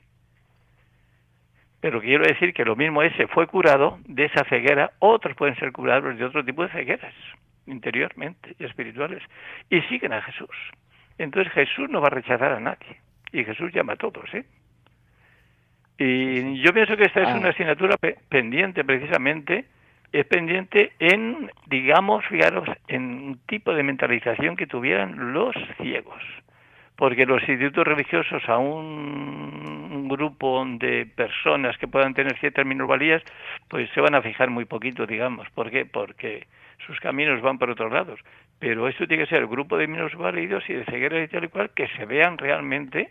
Pero 1.81 2.01
quiero 2.01 2.23
decir 2.23 2.53
que 2.53 2.65
lo 2.65 2.75
mismo 2.75 3.03
ese 3.03 3.27
fue 3.27 3.45
curado 3.45 3.99
de 4.05 4.25
esa 4.25 4.43
ceguera, 4.45 4.91
otros 4.99 5.35
pueden 5.35 5.55
ser 5.57 5.71
curados 5.71 6.17
de 6.17 6.25
otro 6.25 6.43
tipo 6.43 6.63
de 6.63 6.71
cegueras, 6.71 7.13
interiormente 7.67 8.55
y 8.57 8.65
espirituales, 8.65 9.21
y 9.69 9.81
siguen 9.81 10.13
a 10.13 10.21
Jesús. 10.23 10.55
Entonces 11.17 11.53
Jesús 11.53 11.89
no 11.89 12.01
va 12.01 12.07
a 12.07 12.11
rechazar 12.11 12.53
a 12.53 12.59
nadie, 12.59 13.01
y 13.31 13.43
Jesús 13.43 13.71
llama 13.71 13.93
a 13.93 13.97
todos, 13.97 14.33
¿eh? 14.33 14.45
Y 15.97 16.61
yo 16.61 16.73
pienso 16.73 16.97
que 16.97 17.05
esta 17.05 17.21
es 17.21 17.29
una 17.35 17.47
ah. 17.47 17.51
asignatura 17.51 17.95
pendiente 18.29 18.83
precisamente, 18.83 19.65
es 20.11 20.25
pendiente 20.25 20.91
en, 20.99 21.51
digamos, 21.67 22.25
fijaros, 22.25 22.67
en 22.87 23.03
un 23.03 23.39
tipo 23.47 23.73
de 23.73 23.83
mentalización 23.83 24.55
que 24.55 24.67
tuvieran 24.67 25.33
los 25.33 25.55
ciegos. 25.81 26.21
Porque 26.97 27.25
los 27.25 27.41
institutos 27.47 27.85
religiosos 27.85 28.47
a 28.47 28.57
un 28.57 30.07
grupo 30.07 30.63
de 30.65 31.05
personas 31.05 31.77
que 31.77 31.87
puedan 31.87 32.13
tener 32.13 32.37
ciertas 32.39 32.65
minusvalías, 32.65 33.21
pues 33.67 33.89
se 33.93 34.01
van 34.01 34.15
a 34.15 34.21
fijar 34.21 34.49
muy 34.49 34.65
poquito, 34.65 35.05
digamos. 35.05 35.49
¿Por 35.49 35.71
qué? 35.71 35.85
Porque 35.85 36.47
sus 36.85 36.99
caminos 36.99 37.41
van 37.41 37.57
por 37.57 37.69
otros 37.69 37.91
lados. 37.91 38.19
Pero 38.59 38.87
esto 38.87 39.07
tiene 39.07 39.23
que 39.23 39.29
ser 39.29 39.39
el 39.39 39.47
grupo 39.47 39.77
de 39.77 39.87
minusválidos 39.87 40.63
y 40.69 40.73
de 40.73 40.85
ceguera 40.85 41.21
y 41.21 41.27
tal 41.27 41.43
y 41.43 41.47
cual 41.49 41.71
que 41.71 41.87
se 41.89 42.05
vean 42.05 42.37
realmente 42.37 43.09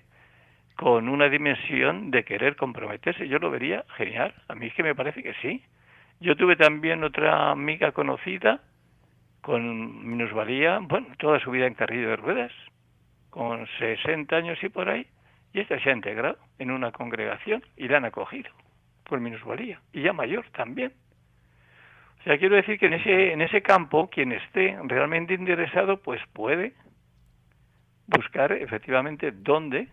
con 0.76 1.08
una 1.08 1.28
dimensión 1.28 2.10
de 2.10 2.24
querer 2.24 2.56
comprometerse. 2.56 3.28
Yo 3.28 3.38
lo 3.38 3.50
vería 3.50 3.84
genial. 3.96 4.34
A 4.48 4.54
mí 4.54 4.66
es 4.66 4.74
que 4.74 4.82
me 4.82 4.94
parece 4.94 5.22
que 5.22 5.34
sí. 5.42 5.62
Yo 6.20 6.36
tuve 6.36 6.56
también 6.56 7.04
otra 7.04 7.50
amiga 7.50 7.92
conocida 7.92 8.60
con 9.40 10.08
minusvalía, 10.08 10.78
bueno, 10.80 11.08
toda 11.18 11.38
su 11.38 11.50
vida 11.50 11.66
en 11.66 11.74
carrillo 11.74 12.08
de 12.08 12.16
ruedas, 12.16 12.52
con 13.28 13.66
60 13.78 14.34
años 14.34 14.58
y 14.62 14.70
por 14.70 14.88
ahí, 14.88 15.06
y 15.52 15.60
esta 15.60 15.78
se 15.80 15.90
ha 15.90 15.92
integrado 15.92 16.38
en 16.58 16.70
una 16.70 16.92
congregación 16.92 17.62
y 17.76 17.88
la 17.88 17.98
han 17.98 18.06
acogido 18.06 18.50
por 19.04 19.20
minusvalía, 19.20 19.80
y 19.92 20.00
ya 20.00 20.14
mayor 20.14 20.46
también. 20.52 20.94
O 22.20 22.22
sea, 22.24 22.38
quiero 22.38 22.56
decir 22.56 22.78
que 22.78 22.86
en 22.86 22.94
ese, 22.94 23.32
en 23.32 23.42
ese 23.42 23.60
campo, 23.60 24.08
quien 24.08 24.32
esté 24.32 24.78
realmente 24.84 25.34
interesado, 25.34 26.00
pues 26.00 26.22
puede 26.32 26.72
buscar 28.06 28.52
efectivamente 28.52 29.30
dónde 29.30 29.88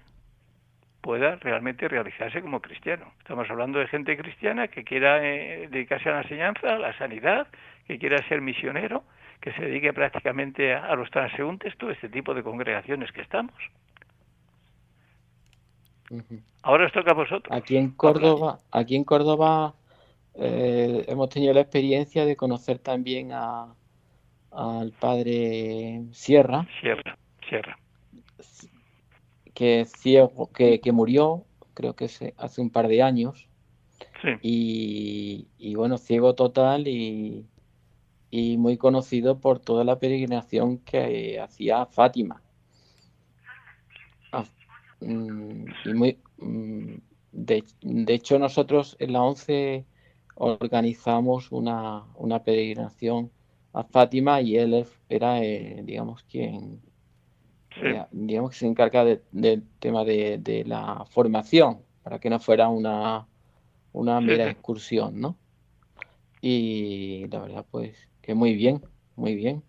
pueda 1.01 1.35
realmente 1.37 1.87
realizarse 1.87 2.41
como 2.41 2.61
cristiano. 2.61 3.11
Estamos 3.19 3.49
hablando 3.49 3.79
de 3.79 3.87
gente 3.87 4.15
cristiana 4.17 4.67
que 4.67 4.83
quiera 4.83 5.25
eh, 5.25 5.67
dedicarse 5.69 6.09
a 6.09 6.13
la 6.13 6.21
enseñanza, 6.21 6.75
a 6.75 6.79
la 6.79 6.97
sanidad, 6.97 7.47
que 7.87 7.97
quiera 7.97 8.17
ser 8.27 8.41
misionero, 8.41 9.03
que 9.41 9.51
se 9.53 9.63
dedique 9.63 9.91
prácticamente 9.93 10.73
a, 10.73 10.95
los 10.95 11.09
transeúntes, 11.09 11.75
todo 11.77 11.91
este 11.91 12.09
tipo 12.09 12.33
de 12.33 12.43
congregaciones 12.43 13.11
que 13.11 13.21
estamos. 13.21 13.55
Ahora 16.61 16.85
os 16.85 16.91
toca 16.91 17.11
a 17.11 17.15
vosotros. 17.15 17.57
Aquí 17.57 17.77
en 17.77 17.91
Córdoba, 17.91 18.59
aquí 18.71 18.95
en 18.95 19.03
Córdoba 19.03 19.73
eh, 20.35 21.05
hemos 21.07 21.29
tenido 21.29 21.53
la 21.53 21.61
experiencia 21.61 22.25
de 22.25 22.35
conocer 22.35 22.79
también 22.79 23.31
a 23.31 23.73
al 24.51 24.91
padre 24.91 26.01
Sierra. 26.11 26.67
Sierra, 26.81 27.17
Sierra. 27.47 27.77
Que 29.61 29.85
ciego, 29.85 30.51
que, 30.51 30.81
que 30.81 30.91
murió, 30.91 31.45
creo 31.75 31.95
que 31.95 32.09
hace 32.35 32.61
un 32.61 32.71
par 32.71 32.87
de 32.87 33.03
años. 33.03 33.47
Sí. 34.23 34.29
Y, 34.41 35.47
y, 35.59 35.75
bueno, 35.75 35.99
ciego 35.99 36.33
total 36.33 36.87
y, 36.87 37.45
y 38.31 38.57
muy 38.57 38.77
conocido 38.77 39.39
por 39.39 39.59
toda 39.59 39.83
la 39.83 39.99
peregrinación 39.99 40.79
que 40.79 41.39
hacía 41.39 41.85
Fátima. 41.85 42.41
Ah, 44.31 44.45
mm, 44.99 45.65
y 45.85 45.93
muy, 45.93 46.17
mm, 46.39 46.95
de, 47.31 47.63
de, 47.81 48.13
hecho, 48.15 48.39
nosotros 48.39 48.95
en 48.97 49.13
la 49.13 49.21
11 49.21 49.85
organizamos 50.33 51.51
una, 51.51 52.03
una 52.15 52.43
peregrinación 52.43 53.29
a 53.73 53.83
Fátima 53.83 54.41
y 54.41 54.57
él 54.57 54.87
era, 55.07 55.43
eh, 55.43 55.83
digamos, 55.85 56.23
quien 56.23 56.81
digamos 58.11 58.51
que 58.51 58.57
se 58.57 58.67
encarga 58.67 59.05
del 59.05 59.63
tema 59.79 60.03
de, 60.03 60.37
de, 60.37 60.63
la 60.65 61.05
formación, 61.09 61.79
para 62.03 62.19
que 62.19 62.29
no 62.29 62.39
fuera 62.39 62.69
una, 62.69 63.27
una 63.93 64.21
mera 64.21 64.49
excursión, 64.49 65.19
¿no? 65.19 65.37
Y 66.41 67.27
la 67.27 67.39
verdad, 67.39 67.65
pues, 67.69 68.09
que 68.21 68.33
muy 68.33 68.55
bien, 68.55 68.81
muy 69.15 69.35
bien. 69.35 69.63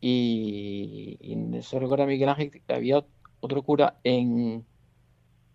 Y, 0.00 1.16
y 1.20 1.56
eso 1.56 1.78
recuerda 1.78 2.06
Miguel 2.06 2.28
Ángel 2.28 2.50
que 2.50 2.74
había 2.74 3.04
otro 3.40 3.62
cura 3.62 3.96
en, 4.04 4.64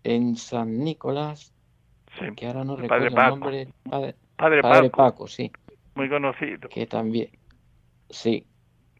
en 0.04 0.36
San 0.36 0.78
Nicolás, 0.84 1.52
que 2.36 2.46
ahora 2.46 2.64
no 2.64 2.76
recuerdo 2.76 3.06
el 3.06 3.14
nombre. 3.14 3.68
Padre, 3.88 4.14
padre, 4.36 4.62
padre 4.62 4.90
Paco. 4.90 5.26
sí. 5.26 5.50
Muy 5.94 6.08
conocido. 6.08 6.68
Que 6.68 6.86
también, 6.86 7.30
sí, 8.08 8.46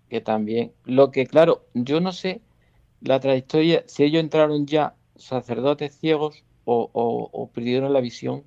que 0.09 0.21
también. 0.21 0.73
Lo 0.85 1.11
que, 1.11 1.27
claro, 1.27 1.63
yo 1.75 2.01
no 2.01 2.13
sé 2.13 2.41
la 3.01 3.21
trayectoria, 3.21 3.83
si 3.87 4.05
ellos 4.05 4.23
entraron 4.23 4.67
ya 4.67 4.95
sacerdotes 5.17 5.99
ciegos 5.99 6.45
o, 6.65 6.91
o, 6.93 7.51
perdieron 7.53 7.93
la 7.93 8.01
visión 8.01 8.43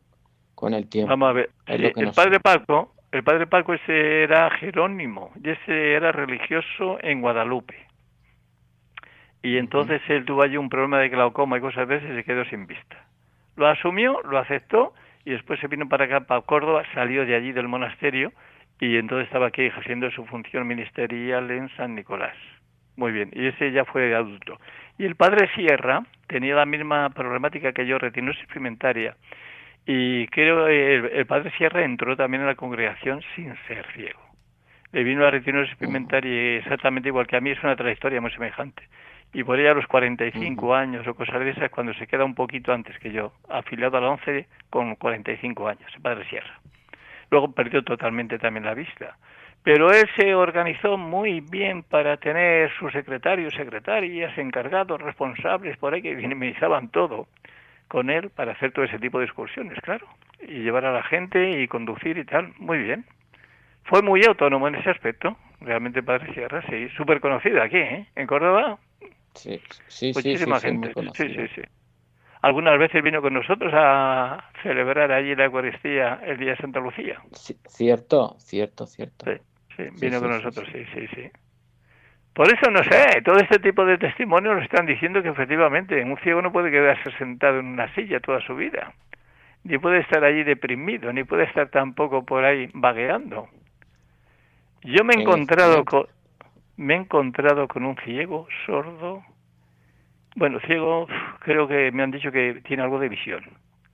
con 0.55 0.73
el 0.73 0.87
tiempo. 0.87 1.09
Vamos 1.09 1.29
a 1.29 1.33
ver, 1.33 1.49
el 1.65 2.11
padre 2.11 2.39
Paco 2.39 2.93
el 3.11 3.23
padre 3.23 3.45
Paco 3.45 3.73
ese 3.73 4.23
era 4.23 4.49
Jerónimo 4.51 5.31
y 5.43 5.49
ese 5.49 5.93
era 5.93 6.13
religioso 6.13 6.97
en 7.01 7.21
Guadalupe. 7.21 7.75
Y 9.43 9.57
entonces 9.57 10.01
él 10.07 10.23
tuvo 10.23 10.43
allí 10.43 10.55
un 10.55 10.69
problema 10.69 10.99
de 10.99 11.09
glaucoma 11.09 11.57
y 11.57 11.61
cosas 11.61 11.87
de 11.87 11.97
esas 11.97 12.11
y 12.11 12.15
se 12.15 12.23
quedó 12.23 12.45
sin 12.45 12.67
vista. 12.67 13.05
Lo 13.57 13.67
asumió, 13.67 14.21
lo 14.21 14.37
aceptó 14.37 14.93
y 15.25 15.31
después 15.31 15.59
se 15.59 15.67
vino 15.67 15.89
para 15.89 16.05
acá, 16.05 16.21
para 16.21 16.41
Córdoba, 16.41 16.83
salió 16.93 17.25
de 17.25 17.35
allí 17.35 17.51
del 17.51 17.67
monasterio 17.67 18.31
y 18.81 18.97
entonces 18.97 19.27
estaba 19.27 19.47
aquí 19.47 19.61
ejerciendo 19.61 20.09
su 20.11 20.25
función 20.25 20.67
ministerial 20.67 21.49
en 21.51 21.69
San 21.77 21.95
Nicolás. 21.95 22.35
Muy 22.97 23.11
bien, 23.11 23.29
y 23.31 23.45
ese 23.45 23.71
ya 23.71 23.85
fue 23.85 24.13
adulto. 24.13 24.59
Y 24.97 25.05
el 25.05 25.15
padre 25.15 25.47
Sierra 25.55 26.03
tenía 26.27 26.55
la 26.55 26.65
misma 26.65 27.11
problemática 27.11 27.71
que 27.71 27.85
yo, 27.85 27.99
retinosis 27.99 28.45
pigmentaria 28.47 29.15
y 29.85 30.27
creo 30.27 30.65
que 30.65 30.95
el, 30.95 31.25
padre 31.25 31.51
Sierra 31.57 31.83
entró 31.83 32.17
también 32.17 32.41
en 32.41 32.47
la 32.47 32.55
congregación 32.55 33.21
sin 33.35 33.55
ser 33.67 33.85
ciego. 33.93 34.19
Le 34.91 35.03
vino 35.03 35.25
a 35.25 35.31
retinosis 35.31 35.75
pigmentaria 35.75 36.57
exactamente 36.57 37.09
igual 37.09 37.27
que 37.27 37.37
a 37.37 37.41
mí, 37.41 37.51
es 37.51 37.63
una 37.63 37.75
trayectoria 37.75 38.19
muy 38.19 38.31
semejante. 38.31 38.83
Y 39.31 39.43
por 39.43 39.59
ella 39.59 39.71
a 39.71 39.75
los 39.75 39.87
45 39.87 40.75
años 40.75 41.07
o 41.07 41.13
cosas 41.13 41.39
de 41.39 41.51
esas, 41.51 41.69
cuando 41.69 41.93
se 41.93 42.07
queda 42.07 42.25
un 42.25 42.35
poquito 42.35 42.73
antes 42.73 42.97
que 42.99 43.11
yo, 43.11 43.31
afiliado 43.47 43.97
a 43.97 44.01
la 44.01 44.09
11 44.09 44.47
con 44.69 44.95
45 44.95 45.67
años, 45.67 45.91
el 45.95 46.01
padre 46.01 46.27
Sierra. 46.29 46.59
Luego 47.31 47.51
perdió 47.53 47.83
totalmente 47.83 48.37
también 48.37 48.65
la 48.65 48.73
vista. 48.73 49.17
Pero 49.63 49.91
él 49.91 50.09
se 50.15 50.35
organizó 50.35 50.97
muy 50.97 51.39
bien 51.39 51.83
para 51.83 52.17
tener 52.17 52.71
sus 52.77 52.91
secretarios, 52.91 53.53
secretarias, 53.53 54.37
encargados, 54.37 55.01
responsables, 55.01 55.77
por 55.77 55.93
ahí 55.93 56.01
que 56.01 56.15
minimizaban 56.15 56.89
todo 56.89 57.27
con 57.87 58.09
él 58.09 58.29
para 58.29 58.53
hacer 58.53 58.71
todo 58.71 58.85
ese 58.85 58.99
tipo 58.99 59.19
de 59.19 59.25
excursiones, 59.25 59.77
claro, 59.81 60.07
y 60.41 60.63
llevar 60.63 60.85
a 60.85 60.93
la 60.93 61.03
gente 61.03 61.61
y 61.61 61.67
conducir 61.67 62.17
y 62.17 62.25
tal, 62.25 62.53
muy 62.57 62.79
bien. 62.79 63.05
Fue 63.83 64.01
muy 64.01 64.23
autónomo 64.23 64.67
en 64.67 64.75
ese 64.75 64.89
aspecto, 64.89 65.37
realmente 65.59 66.01
Padre 66.01 66.33
Sierra, 66.33 66.63
sí, 66.69 66.87
súper 66.95 67.19
conocido 67.19 67.61
aquí, 67.61 67.77
¿eh? 67.77 68.07
En 68.15 68.27
Córdoba. 68.27 68.79
Sí, 69.35 69.61
sí, 69.87 70.11
Muchísima 70.15 70.59
gente. 70.59 70.93
Sí, 71.15 71.35
sí, 71.35 71.47
sí. 71.55 71.61
Algunas 72.41 72.79
veces 72.79 73.03
vino 73.03 73.21
con 73.21 73.33
nosotros 73.33 73.71
a 73.75 74.43
celebrar 74.63 75.11
allí 75.11 75.35
la 75.35 75.45
Eucaristía 75.45 76.19
el 76.25 76.37
día 76.37 76.51
de 76.51 76.57
Santa 76.57 76.79
Lucía. 76.79 77.21
cierto, 77.67 78.35
cierto, 78.39 78.87
cierto. 78.87 79.25
Sí, 79.25 79.37
sí, 79.77 79.83
vino 80.01 80.19
con 80.19 80.29
nosotros, 80.29 80.67
sí, 80.71 80.83
sí, 80.93 81.07
sí. 81.15 81.31
Por 82.33 82.47
eso 82.47 82.71
no 82.71 82.81
sé, 82.83 83.21
todo 83.23 83.37
este 83.37 83.59
tipo 83.59 83.85
de 83.85 83.97
testimonios 83.97 84.55
nos 84.55 84.63
están 84.63 84.85
diciendo 84.85 85.21
que 85.21 85.29
efectivamente 85.29 86.01
un 86.03 86.17
ciego 86.19 86.41
no 86.41 86.51
puede 86.51 86.71
quedarse 86.71 87.11
sentado 87.17 87.59
en 87.59 87.65
una 87.65 87.93
silla 87.93 88.21
toda 88.21 88.39
su 88.41 88.55
vida, 88.55 88.93
ni 89.63 89.77
puede 89.77 89.99
estar 89.99 90.23
allí 90.23 90.43
deprimido, 90.43 91.11
ni 91.11 91.25
puede 91.25 91.43
estar 91.43 91.69
tampoco 91.69 92.25
por 92.25 92.45
ahí 92.45 92.69
vagueando. 92.73 93.49
Yo 94.83 95.03
me 95.03 95.13
he 95.13 95.21
encontrado 95.21 95.83
con, 95.83 96.05
me 96.77 96.95
he 96.95 96.97
encontrado 96.97 97.67
con 97.67 97.85
un 97.85 97.97
ciego 97.97 98.47
sordo. 98.65 99.23
Bueno, 100.35 100.59
ciego, 100.61 101.07
creo 101.39 101.67
que 101.67 101.91
me 101.91 102.03
han 102.03 102.11
dicho 102.11 102.31
que 102.31 102.61
tiene 102.65 102.83
algo 102.83 102.99
de 102.99 103.09
visión. 103.09 103.43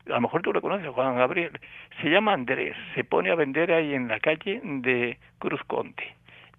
A 0.05 0.11
lo 0.11 0.21
mejor 0.21 0.41
tú 0.41 0.53
lo 0.53 0.61
conoces, 0.61 0.87
Juan 0.87 1.17
Gabriel. 1.17 1.59
Se 2.01 2.09
llama 2.09 2.33
Andrés, 2.33 2.75
se 2.95 3.03
pone 3.03 3.31
a 3.31 3.35
vender 3.35 3.71
ahí 3.71 3.93
en 3.93 4.07
la 4.07 4.19
calle 4.19 4.61
de 4.63 5.17
Cruz 5.39 5.61
Conte. 5.67 6.15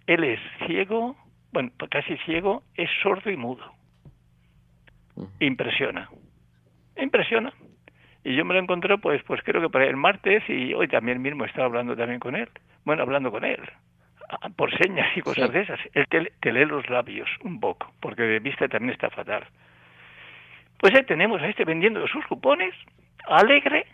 Él 0.06 0.24
es 0.24 0.40
ciego, 0.66 1.16
bueno, 1.52 1.70
casi 1.90 2.16
ciego, 2.18 2.62
es 2.74 2.90
sordo 3.02 3.30
y 3.30 3.36
mudo. 3.36 3.72
Impresiona. 5.40 6.08
Impresiona. 6.96 7.52
Y 8.24 8.34
yo 8.34 8.44
me 8.44 8.54
lo 8.54 8.60
encontré, 8.60 8.98
pues, 8.98 9.22
pues 9.24 9.40
creo 9.42 9.62
que 9.62 9.70
para 9.70 9.86
el 9.86 9.96
martes 9.96 10.42
y 10.48 10.74
hoy 10.74 10.88
también 10.88 11.22
mismo 11.22 11.44
estaba 11.44 11.66
hablando 11.66 11.96
también 11.96 12.20
con 12.20 12.36
él. 12.36 12.48
Bueno, 12.84 13.02
hablando 13.02 13.30
con 13.30 13.44
él. 13.44 13.60
Por 14.56 14.76
señas 14.76 15.16
y 15.16 15.22
cosas 15.22 15.50
de 15.52 15.62
esas. 15.62 15.80
Él 15.94 16.06
te, 16.40 16.52
lee 16.52 16.66
los 16.66 16.88
labios 16.90 17.28
un 17.42 17.60
poco, 17.60 17.92
porque 18.00 18.22
de 18.22 18.40
vista 18.40 18.68
también 18.68 18.92
está 18.92 19.08
fatal. 19.08 19.46
Pues 20.78 20.94
ahí 20.94 21.04
tenemos 21.04 21.42
a 21.42 21.48
este 21.48 21.64
vendiendo 21.64 22.06
sus 22.08 22.24
cupones, 22.26 22.74
alegre 23.26 23.86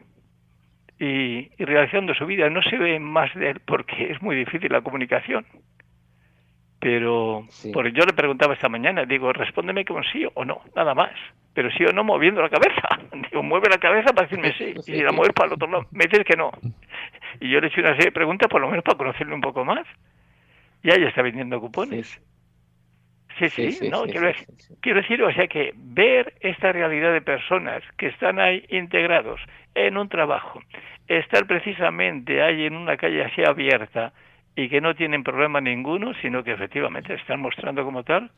y, 0.98 1.50
y 1.58 1.64
realizando 1.64 2.14
su 2.14 2.26
vida. 2.26 2.50
No 2.50 2.62
se 2.62 2.76
ve 2.76 2.98
más 2.98 3.34
de 3.34 3.50
él 3.50 3.60
porque 3.60 4.12
es 4.12 4.22
muy 4.22 4.36
difícil 4.36 4.70
la 4.70 4.82
comunicación 4.82 5.46
pero 6.84 7.88
yo 7.88 8.04
le 8.04 8.12
preguntaba 8.12 8.52
esta 8.52 8.68
mañana, 8.68 9.06
digo, 9.06 9.32
respóndeme 9.32 9.86
con 9.86 10.04
sí 10.04 10.26
o 10.34 10.44
no, 10.44 10.60
nada 10.76 10.94
más. 10.94 11.12
Pero 11.54 11.70
sí 11.70 11.84
o 11.84 11.92
no 11.92 12.04
moviendo 12.04 12.42
la 12.42 12.50
cabeza. 12.50 12.88
Digo, 13.30 13.42
mueve 13.42 13.68
la 13.70 13.78
cabeza 13.78 14.12
para 14.12 14.26
decirme 14.26 14.52
sí. 14.58 14.74
Y 14.92 14.96
si 14.96 15.02
la 15.02 15.12
mueves 15.12 15.32
para 15.32 15.46
el 15.46 15.52
otro 15.54 15.68
lado, 15.68 15.86
me 15.92 16.04
dices 16.04 16.26
que 16.26 16.36
no. 16.36 16.50
Y 17.40 17.48
yo 17.48 17.60
le 17.60 17.68
he 17.68 17.70
hecho 17.70 17.80
una 17.80 17.92
serie 17.92 18.06
de 18.06 18.12
preguntas, 18.12 18.48
por 18.48 18.60
lo 18.60 18.68
menos 18.68 18.84
para 18.84 18.98
conocerle 18.98 19.34
un 19.34 19.40
poco 19.40 19.64
más. 19.64 19.86
Y 20.82 20.90
ahí 20.90 21.04
está 21.04 21.22
vendiendo 21.22 21.60
cupones. 21.60 22.06
Sí, 22.08 22.20
sí, 23.38 23.88
no, 23.90 24.04
quiero, 24.04 24.32
quiero 24.80 25.00
decir, 25.00 25.22
o 25.22 25.32
sea 25.32 25.46
que 25.46 25.72
ver 25.76 26.34
esta 26.40 26.72
realidad 26.72 27.12
de 27.12 27.20
personas 27.20 27.82
que 27.96 28.08
están 28.08 28.38
ahí 28.38 28.64
integrados 28.68 29.40
en 29.74 29.96
un 29.96 30.08
trabajo, 30.08 30.60
estar 31.08 31.46
precisamente 31.46 32.42
ahí 32.42 32.64
en 32.64 32.76
una 32.76 32.96
calle 32.96 33.24
así 33.24 33.42
abierta, 33.44 34.12
y 34.56 34.68
que 34.68 34.80
no 34.80 34.94
tienen 34.94 35.24
problema 35.24 35.60
ninguno, 35.60 36.12
sino 36.22 36.44
que 36.44 36.52
efectivamente 36.52 37.14
están 37.14 37.40
mostrando 37.40 37.84
como 37.84 38.04
tal, 38.04 38.30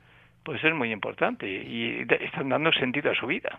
pues 0.45 0.63
es 0.65 0.75
muy 0.75 0.93
importante 0.93 1.47
y, 1.47 2.07
están 2.21 2.49
dando 2.49 2.73
sentido 2.73 3.11
a 3.11 3.15
su 3.15 3.27
vida. 3.27 3.59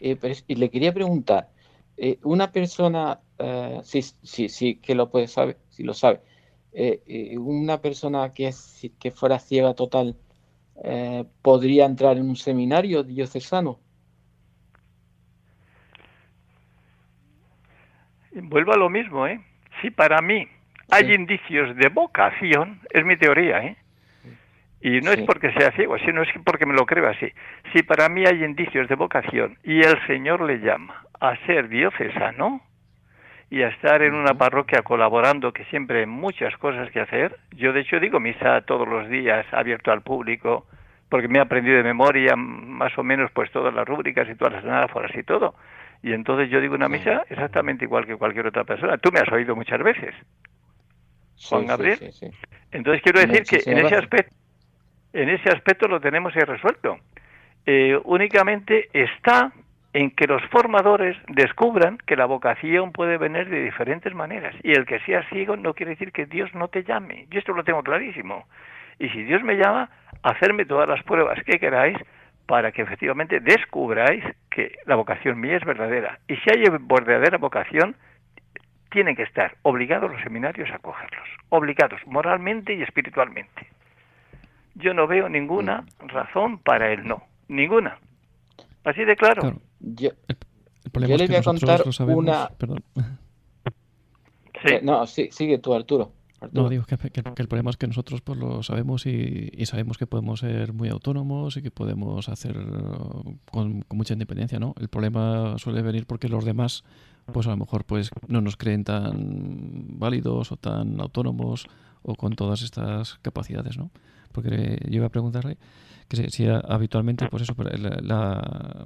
Eh, 0.00 0.16
y 0.46 0.54
le 0.56 0.70
quería 0.70 0.92
preguntar, 0.92 1.48
eh, 1.96 2.18
una 2.22 2.52
persona, 2.52 3.20
eh, 3.38 3.78
sí, 3.82 4.02
sí, 4.02 4.48
sí, 4.48 4.76
que 4.76 4.94
lo 4.94 5.10
puede 5.10 5.28
saber, 5.28 5.56
si 5.70 5.82
lo 5.82 5.94
sabe, 5.94 6.20
una 7.38 7.80
persona 7.80 8.32
que, 8.32 8.48
es, 8.48 8.90
que 8.98 9.10
fuera 9.10 9.38
ciega 9.38 9.74
total, 9.74 10.16
¿podría 11.42 11.86
entrar 11.86 12.16
en 12.16 12.28
un 12.28 12.36
seminario 12.36 13.02
diocesano? 13.02 13.78
vuelvo 18.42 18.72
a 18.72 18.76
lo 18.76 18.88
mismo, 18.88 19.26
¿eh? 19.26 19.40
Si 19.80 19.90
para 19.90 20.20
mí 20.20 20.46
hay 20.90 21.12
indicios 21.12 21.76
de 21.76 21.88
vocación, 21.88 22.80
es 22.90 23.04
mi 23.04 23.16
teoría, 23.16 23.64
¿eh? 23.64 23.76
Y 24.80 25.00
no 25.00 25.10
es 25.10 25.20
porque 25.22 25.52
sea 25.54 25.72
ciego, 25.72 25.98
sino 25.98 26.22
es 26.22 26.28
porque 26.44 26.64
me 26.64 26.72
lo 26.72 26.86
creo 26.86 27.08
así. 27.08 27.32
Si 27.72 27.82
para 27.82 28.08
mí 28.08 28.24
hay 28.24 28.44
indicios 28.44 28.88
de 28.88 28.94
vocación 28.94 29.58
y 29.64 29.80
el 29.80 29.98
Señor 30.06 30.42
le 30.42 30.60
llama 30.60 31.04
a 31.18 31.36
ser 31.46 31.68
diocesano 31.68 32.60
y 33.50 33.62
a 33.62 33.68
estar 33.68 34.02
en 34.02 34.14
una 34.14 34.34
parroquia 34.34 34.82
colaborando, 34.82 35.52
que 35.52 35.64
siempre 35.66 36.00
hay 36.00 36.06
muchas 36.06 36.56
cosas 36.58 36.90
que 36.90 37.00
hacer, 37.00 37.38
yo 37.56 37.72
de 37.72 37.80
hecho 37.80 37.98
digo 37.98 38.20
misa 38.20 38.60
todos 38.62 38.86
los 38.86 39.08
días, 39.08 39.46
abierto 39.52 39.90
al 39.90 40.02
público, 40.02 40.66
porque 41.08 41.28
me 41.28 41.38
he 41.38 41.42
aprendido 41.42 41.76
de 41.78 41.82
memoria 41.82 42.36
más 42.36 42.96
o 42.98 43.02
menos 43.02 43.30
pues 43.32 43.50
todas 43.50 43.72
las 43.72 43.86
rúbricas 43.88 44.28
y 44.28 44.34
todas 44.34 44.52
las 44.54 44.64
anáforas 44.64 45.10
y 45.16 45.22
todo. 45.22 45.54
Y 46.02 46.12
entonces 46.12 46.50
yo 46.50 46.60
digo 46.60 46.74
una 46.74 46.88
misa 46.88 47.24
exactamente 47.28 47.84
igual 47.84 48.06
que 48.06 48.16
cualquier 48.16 48.46
otra 48.46 48.64
persona. 48.64 48.98
Tú 48.98 49.10
me 49.10 49.20
has 49.20 49.32
oído 49.32 49.56
muchas 49.56 49.82
veces, 49.82 50.14
Juan 51.48 51.66
Gabriel. 51.66 51.98
entonces 52.70 53.02
quiero 53.02 53.20
decir 53.20 53.44
que 53.44 53.70
en 53.70 53.78
ese 53.78 53.96
aspecto 53.96 54.34
en 55.12 55.30
ese 55.30 55.48
aspecto 55.48 55.88
lo 55.88 56.00
tenemos 56.00 56.34
ya 56.34 56.44
resuelto. 56.44 56.98
Eh, 57.64 57.98
únicamente 58.04 58.88
está 58.92 59.52
en 59.92 60.10
que 60.10 60.26
los 60.26 60.42
formadores 60.46 61.16
descubran 61.28 61.98
que 61.98 62.16
la 62.16 62.26
vocación 62.26 62.92
puede 62.92 63.16
venir 63.16 63.48
de 63.48 63.64
diferentes 63.64 64.14
maneras 64.14 64.54
y 64.62 64.72
el 64.72 64.86
que 64.86 65.00
sea 65.00 65.22
ciego 65.30 65.56
no 65.56 65.74
quiere 65.74 65.90
decir 65.90 66.12
que 66.12 66.26
Dios 66.26 66.54
no 66.54 66.68
te 66.68 66.84
llame. 66.84 67.26
Yo 67.30 67.38
esto 67.38 67.52
lo 67.52 67.64
tengo 67.64 67.82
clarísimo. 67.82 68.46
Y 68.98 69.08
si 69.10 69.22
Dios 69.24 69.42
me 69.42 69.56
llama, 69.56 69.90
hacerme 70.22 70.66
todas 70.66 70.88
las 70.88 71.02
pruebas 71.04 71.42
que 71.44 71.58
queráis 71.58 71.96
para 72.46 72.72
que 72.72 72.82
efectivamente 72.82 73.40
descubráis 73.40 74.24
que 74.50 74.76
la 74.86 74.96
vocación 74.96 75.40
mía 75.40 75.56
es 75.56 75.64
verdadera. 75.64 76.18
Y 76.28 76.36
si 76.36 76.50
hay 76.50 76.64
verdadera 76.80 77.38
vocación, 77.38 77.96
tienen 78.90 79.16
que 79.16 79.22
estar 79.22 79.54
obligados 79.62 80.10
los 80.10 80.22
seminarios 80.22 80.70
a 80.70 80.78
cogerlos, 80.78 81.28
obligados 81.50 82.00
moralmente 82.06 82.74
y 82.74 82.82
espiritualmente 82.82 83.68
yo 84.78 84.94
no 84.94 85.06
veo 85.06 85.28
ninguna 85.28 85.82
mm. 85.82 86.08
razón 86.08 86.58
para 86.58 86.90
el 86.92 87.06
no. 87.06 87.22
Ninguna. 87.48 87.98
Así 88.84 89.04
de 89.04 89.16
claro. 89.16 89.60
Yo, 89.80 90.10
le 90.94 91.26
voy 91.26 91.36
a 91.36 91.42
contar 91.42 91.82
una... 92.08 92.48
Perdón. 92.56 92.82
Sí. 92.94 94.74
Eh, 94.74 94.80
no, 94.82 95.06
sí, 95.06 95.28
sigue 95.30 95.58
tú, 95.58 95.74
Arturo. 95.74 96.12
No, 96.52 96.68
digo 96.68 96.84
que, 96.84 96.94
el 96.94 97.48
problema 97.48 97.70
es 97.70 97.76
que 97.76 97.88
nosotros 97.88 98.20
pues 98.20 98.38
lo 98.38 98.62
sabemos 98.62 99.06
y, 99.06 99.50
sabemos 99.66 99.98
que 99.98 100.06
podemos 100.06 100.40
ser 100.40 100.72
muy 100.72 100.88
autónomos 100.88 101.56
y 101.56 101.62
que 101.62 101.72
podemos 101.72 102.28
hacer 102.28 102.56
con, 103.50 103.82
con, 103.82 103.98
mucha 103.98 104.14
independencia, 104.14 104.60
¿no? 104.60 104.74
El 104.80 104.88
problema 104.88 105.58
suele 105.58 105.82
venir 105.82 106.06
porque 106.06 106.28
los 106.28 106.44
demás, 106.44 106.84
pues 107.32 107.48
a 107.48 107.50
lo 107.50 107.56
mejor 107.56 107.84
pues 107.84 108.10
no 108.28 108.40
nos 108.40 108.56
creen 108.56 108.84
tan 108.84 109.98
válidos 109.98 110.52
o 110.52 110.56
tan 110.56 111.00
autónomos 111.00 111.66
o 112.02 112.14
con 112.14 112.34
todas 112.34 112.62
estas 112.62 113.18
capacidades, 113.22 113.76
¿no? 113.76 113.90
porque 114.32 114.78
yo 114.88 114.96
iba 114.96 115.06
a 115.06 115.10
preguntarle 115.10 115.58
que 116.08 116.16
si, 116.30 116.46
habitualmente, 116.46 117.28
pues 117.28 117.42
eso, 117.42 117.54
la, 118.02 118.84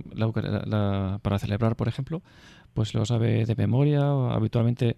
para 1.22 1.38
celebrar, 1.38 1.76
por 1.76 1.88
ejemplo, 1.88 2.22
pues 2.74 2.94
lo 2.94 3.04
sabe 3.04 3.44
de 3.44 3.54
memoria 3.54 4.12
o 4.12 4.30
habitualmente 4.30 4.96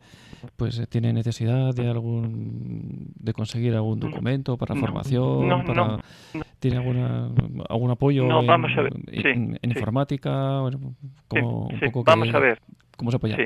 pues 0.56 0.88
tiene 0.88 1.12
necesidad 1.12 1.74
de 1.74 1.90
algún 1.90 3.08
de 3.16 3.32
conseguir 3.32 3.74
algún 3.74 3.98
documento 3.98 4.56
para 4.56 4.76
formación 4.76 5.64
para 5.66 5.98
tiene 6.60 6.76
alguna 6.76 7.30
algún 7.68 7.90
apoyo 7.90 8.28
en, 9.08 9.58
informática 9.62 10.60
como 11.26 11.66
un 11.66 11.80
poco 11.80 12.04
vamos 12.04 12.32
a 12.32 12.38
ver. 12.38 12.60
Cómo 12.96 13.10
se 13.10 13.16
apoya 13.16 13.36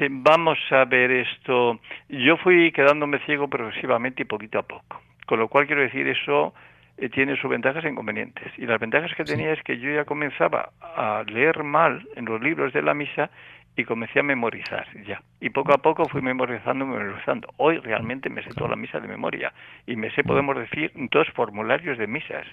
sí, 0.00 0.06
vamos 0.10 0.58
a 0.70 0.84
ver 0.86 1.10
esto. 1.10 1.78
Yo 2.08 2.36
fui 2.38 2.72
quedándome 2.72 3.18
ciego 3.26 3.48
progresivamente 3.48 4.22
y 4.22 4.24
poquito 4.24 4.58
a 4.58 4.62
poco. 4.62 5.00
Con 5.26 5.38
lo 5.38 5.48
cual 5.48 5.66
quiero 5.66 5.82
decir, 5.82 6.08
eso 6.08 6.48
eh, 6.48 6.52
tiene 7.08 7.36
sus 7.36 7.50
ventajas 7.50 7.84
e 7.84 7.88
inconvenientes. 7.88 8.52
Y 8.58 8.66
las 8.66 8.78
ventajas 8.78 9.14
que 9.16 9.24
tenía 9.24 9.52
es 9.52 9.62
que 9.62 9.78
yo 9.78 9.90
ya 9.90 10.04
comenzaba 10.04 10.70
a 10.80 11.24
leer 11.26 11.64
mal 11.64 12.06
en 12.16 12.26
los 12.26 12.40
libros 12.42 12.72
de 12.72 12.82
la 12.82 12.94
misa 12.94 13.30
y 13.76 13.84
comencé 13.84 14.20
a 14.20 14.22
memorizar 14.22 14.86
ya. 15.06 15.22
Y 15.40 15.50
poco 15.50 15.72
a 15.72 15.78
poco 15.78 16.08
fui 16.08 16.22
memorizando, 16.22 16.84
memorizando. 16.86 17.48
Hoy 17.56 17.78
realmente 17.78 18.28
me 18.28 18.42
sé 18.42 18.50
toda 18.50 18.70
la 18.70 18.76
misa 18.76 19.00
de 19.00 19.08
memoria 19.08 19.52
y 19.86 19.96
me 19.96 20.10
sé, 20.10 20.22
podemos 20.24 20.56
decir, 20.56 20.92
dos 21.10 21.28
formularios 21.30 21.96
de 21.98 22.06
misas. 22.06 22.46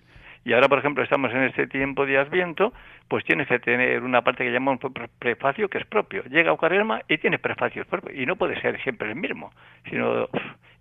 Y 0.45 0.53
ahora, 0.53 0.69
por 0.69 0.79
ejemplo, 0.79 1.03
estamos 1.03 1.31
en 1.33 1.43
este 1.43 1.67
tiempo 1.67 2.05
de 2.05 2.17
Adviento, 2.17 2.71
pues 3.09 3.25
tienes 3.25 3.47
que 3.49 3.59
tener 3.59 4.01
una 4.03 4.21
parte 4.21 4.45
que 4.45 4.51
llamamos 4.51 4.79
prefacio 5.19 5.67
que 5.67 5.79
es 5.79 5.85
propio. 5.85 6.23
Llega 6.23 6.51
a 6.51 6.55
Cuaresma 6.55 7.01
y 7.09 7.17
tiene 7.17 7.37
prefacios 7.37 7.85
propios. 7.87 8.15
Y 8.15 8.25
no 8.25 8.37
puede 8.37 8.59
ser 8.61 8.81
siempre 8.81 9.09
el 9.09 9.15
mismo, 9.15 9.51
sino. 9.89 10.29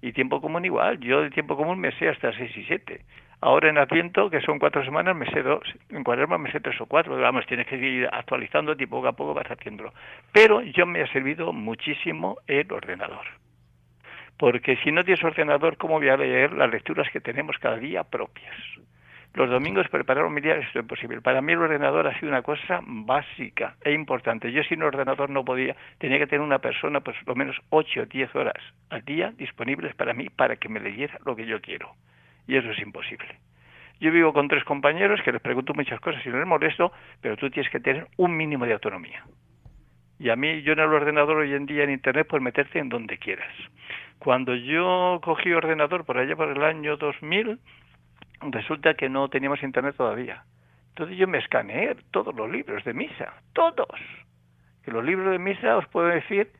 Y 0.02 0.12
tiempo 0.12 0.40
común 0.40 0.64
igual. 0.64 1.00
Yo 1.00 1.22
de 1.22 1.31
tiempo 1.31 1.57
común 1.57 1.81
me 1.81 1.90
sé 1.92 2.09
hasta 2.09 2.33
seis 2.35 2.57
y 2.57 2.62
siete. 2.64 3.00
Ahora 3.40 3.68
en 3.68 3.79
Adviento, 3.79 4.31
que 4.31 4.40
son 4.40 4.59
cuatro 4.59 4.85
semanas, 4.85 5.14
me 5.14 5.31
sé 5.31 5.42
dos. 5.42 5.62
En 5.90 6.03
Cuaresma 6.05 6.38
me 6.38 6.51
sé 6.51 6.61
tres 6.61 6.81
o 6.81 6.87
cuatro. 6.87 7.16
Vamos, 7.16 7.46
tienes 7.46 7.66
que 7.66 7.77
ir 7.77 8.09
actualizando 8.11 8.75
y 8.79 8.87
poco 8.87 9.09
a 9.09 9.12
poco 9.12 9.35
vas 9.35 9.51
haciéndolo. 9.51 9.92
Pero 10.33 10.62
yo 10.62 10.87
me 10.87 11.03
ha 11.03 11.12
servido 11.12 11.53
muchísimo 11.53 12.38
el 12.46 12.72
ordenador 12.72 13.27
porque 14.38 14.77
si 14.85 14.92
no 14.92 15.05
tienes 15.05 15.25
ordenador, 15.25 15.77
¿cómo 15.77 15.99
voy 15.99 16.09
a 16.09 16.16
leer 16.16 16.53
las 16.53 16.70
lecturas 16.70 17.09
que 17.11 17.20
tenemos 17.20 17.57
cada 17.59 17.77
día 17.77 18.05
propias? 18.05 18.55
Los 19.35 19.51
domingos 19.51 19.88
preparar 19.88 20.25
un 20.25 20.33
miliar 20.33 20.59
es 20.59 20.75
imposible. 20.75 21.20
Para 21.20 21.42
mí 21.42 21.53
el 21.53 21.59
ordenador 21.59 22.07
ha 22.07 22.18
sido 22.18 22.29
una 22.29 22.42
cosa 22.42 22.81
básica 22.83 23.77
e 23.85 23.92
importante. 23.92 24.51
Yo 24.51 24.62
sin 24.62 24.83
ordenador 24.83 25.29
no 25.29 25.44
podía, 25.44 25.77
tenía 25.99 26.18
que 26.18 26.27
tener 26.27 26.40
una 26.40 26.59
persona 26.59 27.01
pues 27.01 27.16
lo 27.27 27.35
menos 27.35 27.57
8 27.68 28.01
o 28.01 28.07
10 28.07 28.35
horas 28.35 28.62
al 28.88 29.05
día 29.05 29.33
disponibles 29.37 29.94
para 29.94 30.14
mí 30.14 30.31
para 30.31 30.57
que 30.57 30.70
me 30.70 30.81
leyera 30.81 31.18
lo 31.27 31.37
que 31.37 31.44
yo 31.44 31.61
quiero. 31.61 31.92
Y 32.46 32.56
eso 32.56 32.70
es 32.70 32.78
imposible. 32.80 33.38
Yo 33.98 34.12
vivo 34.12 34.32
con 34.32 34.48
tres 34.48 34.64
compañeros 34.64 35.20
que 35.22 35.32
les 35.32 35.40
pregunto 35.40 35.72
muchas 35.72 36.00
cosas 36.00 36.24
y 36.24 36.28
no 36.28 36.38
les 36.38 36.46
molesto, 36.46 36.92
pero 37.20 37.37
tú 37.37 37.50
tienes 37.50 37.70
que 37.70 37.80
tener 37.80 38.06
un 38.16 38.37
mínimo 38.37 38.66
de 38.66 38.74
autonomía. 38.74 39.24
Y 40.18 40.30
a 40.30 40.37
mí, 40.37 40.62
yo 40.62 40.72
en 40.72 40.80
el 40.80 40.92
ordenador 40.92 41.38
hoy 41.38 41.52
en 41.54 41.66
día 41.66 41.85
en 41.85 41.90
Internet, 41.90 42.26
puedes 42.28 42.42
meterte 42.42 42.78
en 42.78 42.88
donde 42.88 43.18
quieras. 43.18 43.52
Cuando 44.18 44.54
yo 44.54 45.20
cogí 45.22 45.52
ordenador 45.52 46.04
por 46.04 46.18
allá 46.18 46.37
por 46.37 46.48
el 46.48 46.62
año 46.62 46.96
2000, 46.96 47.59
resulta 48.50 48.94
que 48.94 49.09
no 49.09 49.28
teníamos 49.28 49.62
internet 49.62 49.94
todavía. 49.96 50.44
Entonces 50.90 51.18
yo 51.18 51.28
me 51.28 51.38
escaneé 51.38 51.96
todos 52.11 52.35
los 52.35 52.50
libros 52.50 52.82
de 52.85 52.94
misa, 52.94 53.35
todos. 53.52 54.00
Que 54.85 54.90
los 54.90 55.04
libros 55.04 55.30
de 55.32 55.38
misa, 55.38 55.76
os 55.76 55.87
puedo 55.88 56.06
decir, 56.06 56.50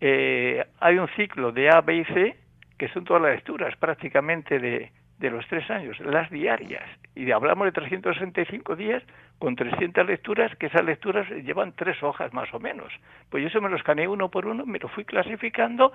eh, 0.00 0.64
hay 0.78 0.98
un 0.98 1.08
ciclo 1.16 1.50
de 1.50 1.70
A, 1.70 1.80
B 1.80 1.96
y 1.96 2.04
C, 2.04 2.36
que 2.78 2.88
son 2.88 3.04
todas 3.04 3.22
las 3.22 3.32
lecturas 3.32 3.76
prácticamente 3.76 4.60
de, 4.60 4.92
de 5.22 5.30
los 5.30 5.46
tres 5.46 5.70
años, 5.70 5.98
las 6.00 6.28
diarias. 6.30 6.82
Y 7.14 7.30
hablamos 7.30 7.66
de 7.66 7.72
365 7.72 8.74
días 8.74 9.04
con 9.38 9.54
300 9.54 10.04
lecturas, 10.04 10.54
que 10.56 10.66
esas 10.66 10.84
lecturas 10.84 11.28
llevan 11.44 11.72
tres 11.76 12.02
hojas 12.02 12.34
más 12.34 12.52
o 12.52 12.58
menos. 12.58 12.92
Pues 13.30 13.42
yo 13.42 13.48
eso 13.48 13.60
me 13.60 13.70
lo 13.70 13.76
escaneé 13.76 14.08
uno 14.08 14.30
por 14.30 14.46
uno, 14.46 14.66
me 14.66 14.80
lo 14.80 14.88
fui 14.88 15.04
clasificando 15.04 15.92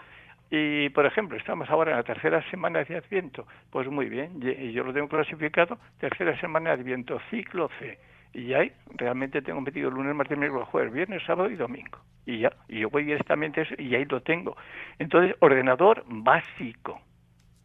y, 0.50 0.88
por 0.90 1.06
ejemplo, 1.06 1.38
estamos 1.38 1.70
ahora 1.70 1.92
en 1.92 1.98
la 1.98 2.04
tercera 2.04 2.42
semana 2.50 2.86
de 2.86 2.96
Adviento. 2.96 3.46
Pues 3.70 3.90
muy 3.90 4.08
bien, 4.08 4.40
y 4.42 4.72
yo 4.72 4.86
lo 4.86 4.94
tengo 4.94 5.10
clasificado, 5.10 5.78
tercera 6.00 6.40
semana 6.40 6.70
de 6.70 6.82
Adviento, 6.82 7.20
ciclo 7.30 7.70
C. 7.80 8.00
Y 8.34 8.54
ahí 8.54 8.72
realmente 8.96 9.42
tengo 9.42 9.60
metido 9.60 9.90
lunes, 9.90 10.16
martes, 10.16 10.38
miércoles, 10.38 10.70
jueves, 10.70 10.94
viernes, 10.94 11.22
sábado 11.26 11.50
y 11.50 11.56
domingo. 11.56 12.00
Y 12.26 12.40
ya, 12.40 12.54
y 12.70 12.80
yo 12.80 12.90
voy 12.90 13.04
directamente 13.04 13.68
y 13.78 13.94
ahí 13.94 14.06
lo 14.06 14.22
tengo. 14.22 14.56
Entonces, 15.00 15.36
ordenador 15.42 16.06
básico 16.08 17.02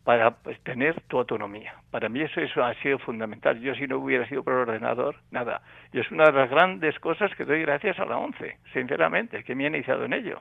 para 0.04 0.32
pues, 0.32 0.60
tener 0.62 1.00
tu 1.02 1.18
autonomía. 1.18 1.74
Para 1.90 2.08
mí 2.08 2.20
eso, 2.20 2.40
eso 2.40 2.64
ha 2.64 2.74
sido 2.74 2.98
fundamental. 2.98 3.60
Yo 3.60 3.74
si 3.74 3.86
no 3.86 3.98
hubiera 3.98 4.28
sido 4.28 4.42
por 4.42 4.54
ordenador, 4.54 5.16
nada. 5.30 5.62
Y 5.92 6.00
es 6.00 6.10
una 6.10 6.24
de 6.24 6.32
las 6.32 6.50
grandes 6.50 6.98
cosas 6.98 7.34
que 7.36 7.44
doy 7.44 7.62
gracias 7.62 7.98
a 7.98 8.04
la 8.04 8.18
ONCE, 8.18 8.58
sinceramente, 8.72 9.44
que 9.44 9.54
me 9.54 9.64
ha 9.64 9.68
iniciado 9.68 10.04
en 10.04 10.12
ello. 10.12 10.40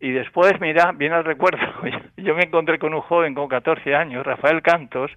Y 0.00 0.12
después, 0.12 0.60
mira, 0.60 0.92
viene 0.92 1.16
el 1.16 1.24
recuerdo, 1.24 1.58
yo 2.16 2.34
me 2.34 2.44
encontré 2.44 2.78
con 2.78 2.92
un 2.92 3.00
joven 3.00 3.34
con 3.34 3.48
14 3.48 3.94
años, 3.94 4.26
Rafael 4.26 4.60
Cantos, 4.60 5.10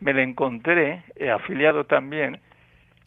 me 0.00 0.12
lo 0.12 0.20
encontré, 0.20 1.02
eh, 1.16 1.30
afiliado 1.30 1.84
también, 1.84 2.40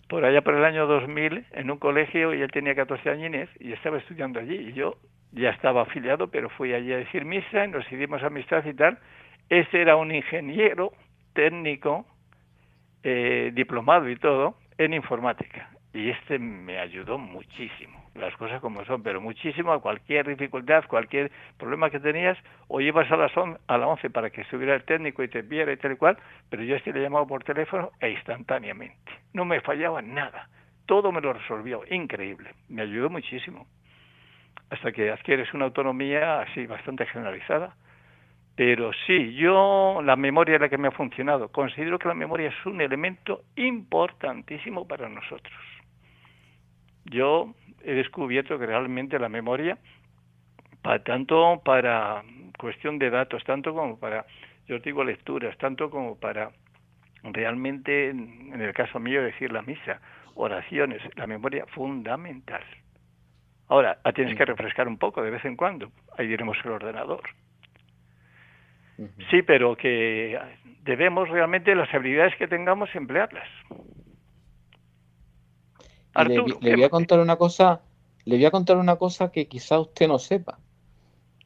por 0.09 0.25
allá 0.25 0.41
por 0.41 0.55
el 0.55 0.65
año 0.65 0.88
2000, 0.88 1.45
en 1.51 1.71
un 1.71 1.77
colegio, 1.77 2.34
y 2.34 2.41
él 2.41 2.51
tenía 2.51 2.75
14 2.75 3.09
años 3.09 3.49
y 3.59 3.73
estaba 3.73 3.97
estudiando 3.97 4.39
allí, 4.39 4.55
y 4.55 4.73
yo 4.73 4.95
ya 5.31 5.49
estaba 5.49 5.84
afiliado, 5.84 6.27
pero 6.29 6.49
fui 6.49 6.73
allí 6.73 6.91
a 6.93 6.97
decir 6.97 7.25
misa, 7.25 7.65
y 7.65 7.67
nos 7.67 7.86
hicimos 7.91 8.23
amistad 8.23 8.63
y 8.65 8.73
tal. 8.73 8.97
Ese 9.54 9.84
era 9.84 9.97
un 9.97 10.12
ingeniero 10.12 10.93
técnico, 11.34 12.08
eh, 13.04 13.51
diplomado 13.54 14.10
y 14.10 14.16
todo, 14.16 14.56
en 14.80 14.95
informática, 14.95 15.70
y 15.93 16.10
este 16.10 16.39
me 16.39 16.80
ayudó 16.80 17.20
muchísimo 17.20 18.04
las 18.16 18.36
cosas 18.38 18.60
como 18.62 18.84
son, 18.86 19.04
pero 19.04 19.22
muchísimo 19.22 19.72
a 19.72 19.80
cualquier 19.80 20.28
dificultad, 20.28 20.86
cualquier 20.88 21.32
problema 21.60 21.91
que 21.91 21.99
tenías, 21.99 22.36
o 22.68 22.82
ibas 22.82 23.12
a, 23.12 23.16
las 23.16 23.32
a 23.68 23.78
la 23.78 23.88
11 23.88 24.10
para 24.10 24.32
que 24.32 24.41
estuviera 24.41 24.74
el 24.74 24.86
técnico 24.86 25.22
y 25.22 25.28
te 25.28 25.43
viera 25.43 25.72
y 25.72 25.78
tal 25.78 25.91
y 25.91 25.97
cual, 25.97 26.18
pero 26.49 26.64
yo 26.64 26.76
este 26.76 26.91
le 26.91 27.04
llamaba 27.04 27.28
por 27.28 27.43
teléfono 27.43 27.91
e 27.99 28.10
instantáneamente. 28.10 29.12
No 29.34 29.45
me 29.45 29.62
fallaba 29.62 30.01
nada, 30.01 30.49
todo 30.88 31.12
me 31.12 31.22
lo 31.22 31.32
resolvió, 31.32 31.84
increíble, 31.91 32.56
me 32.70 32.82
ayudó 32.82 33.12
muchísimo. 33.12 33.68
hasta 34.72 34.91
que 34.91 35.12
adquieres 35.12 35.54
una 35.54 35.66
autonomía 35.66 36.41
así 36.41 36.66
bastante 36.66 37.06
generalizada. 37.06 37.76
Pero 38.56 38.91
sí, 39.08 39.34
yo 39.34 40.01
la 40.04 40.16
memoria 40.16 40.56
es 40.56 40.62
la 40.62 40.70
que 40.70 40.78
me 40.78 40.89
ha 40.89 40.91
funcionado. 40.91 41.49
Considero 41.51 41.97
que 41.97 42.08
la 42.08 42.14
memoria 42.14 42.49
es 42.49 42.66
un 42.66 42.82
elemento 42.82 43.43
importantísimo 43.56 44.88
para 44.88 45.10
nosotros. 45.10 45.54
Yo 47.06 47.56
he 47.84 47.93
descubierto 47.93 48.60
que 48.60 48.66
realmente 48.66 49.18
la 49.18 49.30
memoria, 49.30 49.78
para, 50.82 51.04
tanto 51.04 51.62
para 51.66 52.24
cuestión 52.58 52.99
de 52.99 53.10
datos, 53.10 53.43
tanto 53.43 53.74
como 53.74 53.99
para, 53.99 54.26
yo 54.68 54.80
digo 54.80 55.04
lecturas, 55.04 55.58
tanto 55.58 55.89
como 55.89 56.20
para 56.20 56.51
realmente, 57.24 58.10
en 58.10 58.62
el 58.62 58.74
caso 58.74 58.99
mío, 58.99 59.24
decir 59.24 59.51
la 59.51 59.64
misa, 59.64 59.99
oraciones, 60.36 61.01
la 61.16 61.26
memoria 61.26 61.66
fundamental. 61.68 62.64
Ahora, 63.68 63.97
la 64.04 64.14
tienes 64.14 64.38
que 64.38 64.45
refrescar 64.45 64.88
un 64.88 64.97
poco 64.97 65.24
de 65.24 65.32
vez 65.32 65.43
en 65.45 65.56
cuando. 65.56 65.91
Ahí 66.18 66.28
diremos 66.28 66.58
el 66.64 66.72
ordenador. 66.72 67.24
Sí, 69.31 69.41
pero 69.41 69.75
que 69.75 70.39
debemos 70.83 71.29
realmente 71.29 71.75
las 71.75 71.91
habilidades 71.93 72.35
que 72.37 72.47
tengamos 72.47 72.89
emplearlas. 72.93 73.47
le, 76.61 76.75
voy 76.75 76.83
a 76.83 76.89
contar 76.89 77.19
una 77.19 77.35
cosa, 77.37 77.81
le 78.25 78.35
voy 78.35 78.45
a 78.45 78.51
contar 78.51 78.77
una 78.77 78.97
cosa 78.97 79.31
que 79.31 79.47
quizá 79.47 79.79
usted 79.79 80.07
no 80.07 80.19
sepa, 80.19 80.59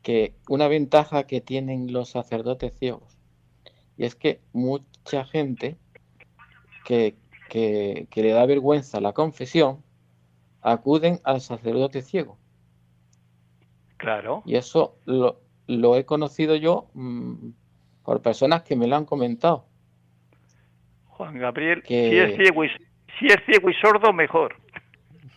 que 0.01 0.35
una 0.49 0.67
ventaja 0.67 1.25
que 1.25 1.39
tienen 1.39 1.93
los 1.93 2.09
sacerdotes 2.09 2.73
ciegos, 2.77 3.17
y 3.97 4.05
es 4.05 4.15
que 4.15 4.41
mucha 4.51 5.23
gente 5.25 5.77
que, 6.85 7.15
que, 7.49 8.07
que 8.09 8.21
le 8.23 8.31
da 8.31 8.45
vergüenza 8.45 8.99
la 8.99 9.13
confesión, 9.13 9.83
acuden 10.61 11.21
al 11.23 11.39
sacerdote 11.39 12.01
ciego. 12.01 12.37
Claro. 13.97 14.43
Y 14.45 14.55
eso 14.55 14.97
lo, 15.05 15.39
lo 15.68 15.95
he 15.95 16.05
conocido 16.05 16.55
yo 16.55 16.89
mm, 16.93 17.49
por 18.03 18.22
personas 18.22 18.63
que 18.63 18.76
me 18.76 18.88
lo 18.88 18.95
han 18.95 19.05
comentado. 19.05 19.65
Juan 21.05 21.38
Gabriel, 21.38 21.84
si, 21.86 21.95
es 21.95 22.36
ciego 22.36 22.63
y, 22.63 22.70
si 23.20 23.28
es 23.28 23.38
ciego 23.45 23.70
y 23.70 23.74
sordo, 23.76 24.13
mejor. 24.13 24.55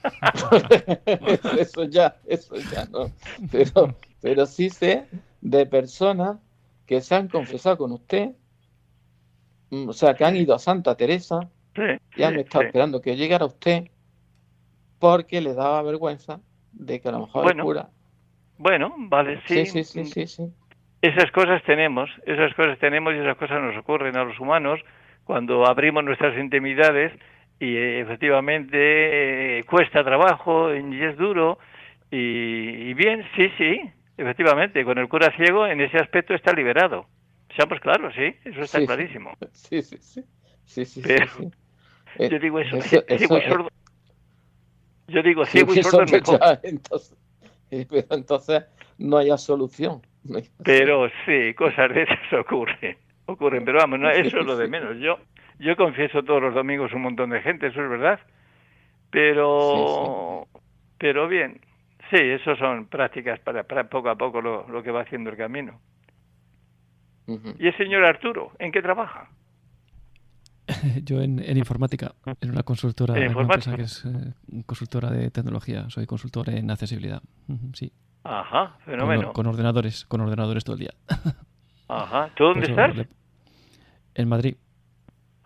eso 1.59 1.85
ya, 1.85 2.17
eso 2.27 2.55
ya 2.73 2.87
no. 2.87 3.11
Pero, 3.51 3.95
pero 4.21 4.47
sí 4.47 4.71
sé 4.71 5.07
de 5.41 5.67
personas 5.67 6.39
que 6.87 7.01
se 7.01 7.15
han 7.15 7.29
confesado 7.29 7.79
con 7.79 7.93
usted, 7.93 8.31
mm, 9.71 9.89
o 9.89 9.93
sea, 9.93 10.15
que 10.15 10.25
han 10.25 10.37
ido 10.37 10.55
a 10.55 10.59
Santa 10.59 10.97
Teresa 10.97 11.51
y 12.17 12.23
han 12.23 12.39
estado 12.39 12.65
esperando 12.65 13.01
que 13.01 13.17
llegara 13.17 13.47
usted 13.47 13.85
porque 14.99 15.41
le 15.41 15.55
daba 15.55 15.83
vergüenza 15.83 16.41
de 16.73 17.01
que 17.01 17.09
a 17.09 17.13
lo 17.13 17.21
mejor 17.21 17.51
el 17.51 17.63
cura 17.63 17.91
bueno, 18.61 18.95
vale, 18.99 19.41
sí. 19.47 19.65
Sí, 19.65 19.85
sí, 19.85 20.05
sí, 20.05 20.27
sí, 20.27 20.53
Esas 21.01 21.31
cosas 21.33 21.63
tenemos, 21.65 22.11
esas 22.27 22.55
cosas 22.55 22.79
tenemos 22.79 23.15
y 23.15 23.19
esas 23.19 23.39
cosas 23.39 23.63
nos 23.63 23.75
ocurren 23.79 24.15
a 24.19 24.25
los 24.25 24.39
humanos 24.39 24.79
cuando 25.25 25.67
abrimos 25.67 26.05
nuestras 26.05 26.39
intimidades 26.39 27.11
y 27.59 27.75
efectivamente 27.75 29.61
eh, 29.61 29.65
cuesta 29.65 30.05
trabajo 30.05 30.75
y 30.75 31.03
es 31.03 31.17
duro 31.17 31.59
y, 32.11 32.93
bien, 32.93 33.25
sí, 33.35 33.49
sí, 33.57 33.81
efectivamente, 34.19 34.85
con 34.85 34.99
el 34.99 35.09
cura 35.09 35.35
ciego 35.37 35.67
en 35.67 35.81
ese 35.81 35.97
aspecto 35.97 36.35
está 36.35 36.53
liberado. 36.53 37.07
Seamos 37.57 37.81
claros, 37.81 38.13
sí, 38.15 38.35
eso 38.45 38.61
está 38.61 38.85
clarísimo. 38.85 39.33
Sí, 39.53 39.81
sí, 39.81 39.97
sí. 40.01 40.23
sí, 40.67 40.85
sí, 40.85 41.03
yo 42.19 42.39
digo 42.39 42.61
eso, 42.61 42.79
ciego 42.83 43.39
y 43.39 43.43
sordo. 43.43 43.69
Yo 45.09 45.23
digo 45.23 45.47
ciego 45.47 45.73
y 45.73 45.83
sordo 45.83 46.05
mejor. 46.13 46.41
entonces, 46.63 47.17
pero 47.89 48.07
entonces 48.11 48.65
no 48.99 49.17
haya 49.17 49.37
solución. 49.39 50.03
Pero 50.63 51.09
sí, 51.25 51.55
cosas 51.55 51.95
de 51.95 52.03
esas 52.03 52.33
ocurren, 52.35 52.97
ocurren, 53.27 53.65
pero 53.65 53.79
vamos, 53.79 54.01
eso 54.15 54.41
es 54.41 54.47
lo 54.47 54.57
de 54.57 54.69
menos. 54.69 54.99
Yo, 54.99 55.19
yo 55.59 55.77
confieso 55.77 56.23
todos 56.23 56.43
los 56.43 56.55
domingos 56.55 56.93
un 56.93 57.03
montón 57.03 57.31
de 57.31 57.41
gente, 57.41 57.69
eso 57.69 57.83
es 57.83 57.89
verdad, 57.89 58.21
pero, 59.11 60.47
pero 60.99 61.27
bien, 61.27 61.61
sí, 62.11 62.19
eso 62.21 62.55
son 62.57 62.87
prácticas 62.87 63.41
para, 63.41 63.63
para 63.63 63.89
poco 63.89 64.11
a 64.11 64.17
poco 64.17 64.43
lo, 64.43 64.69
lo, 64.69 64.83
que 64.83 64.91
va 64.91 65.03
haciendo 65.03 65.31
el 65.31 65.37
camino. 65.37 65.81
¿Y 67.59 67.69
el 67.69 67.77
señor 67.77 68.05
Arturo, 68.05 68.51
en 68.59 68.73
qué 68.73 68.83
trabaja? 68.83 69.31
Yo 71.05 71.21
en, 71.21 71.57
informática, 71.57 72.15
en 72.41 72.51
una 72.51 72.63
consultora, 72.63 73.15
¿En 73.19 73.33
una 73.33 73.43
empresa 73.43 73.77
que 73.77 73.83
es 73.83 74.05
eh, 74.05 74.63
consultora 74.67 75.11
de 75.11 75.31
tecnología, 75.31 75.89
soy 75.91 76.07
consultor 76.07 76.51
en 76.51 76.71
accesibilidad. 76.71 77.23
Sí. 77.75 77.93
Ajá, 78.25 78.77
fenómeno. 78.85 79.33
Con, 79.33 79.47
ordenadores, 79.47 80.05
con 80.05 80.21
ordenadores 80.21 80.65
todo 80.65 80.75
el 80.75 80.81
día. 80.81 80.95
Ajá. 81.89 82.31
¿Tú 82.37 82.45
dónde 82.45 82.67
estás? 82.67 82.95
En 84.15 84.29
Madrid. 84.29 84.57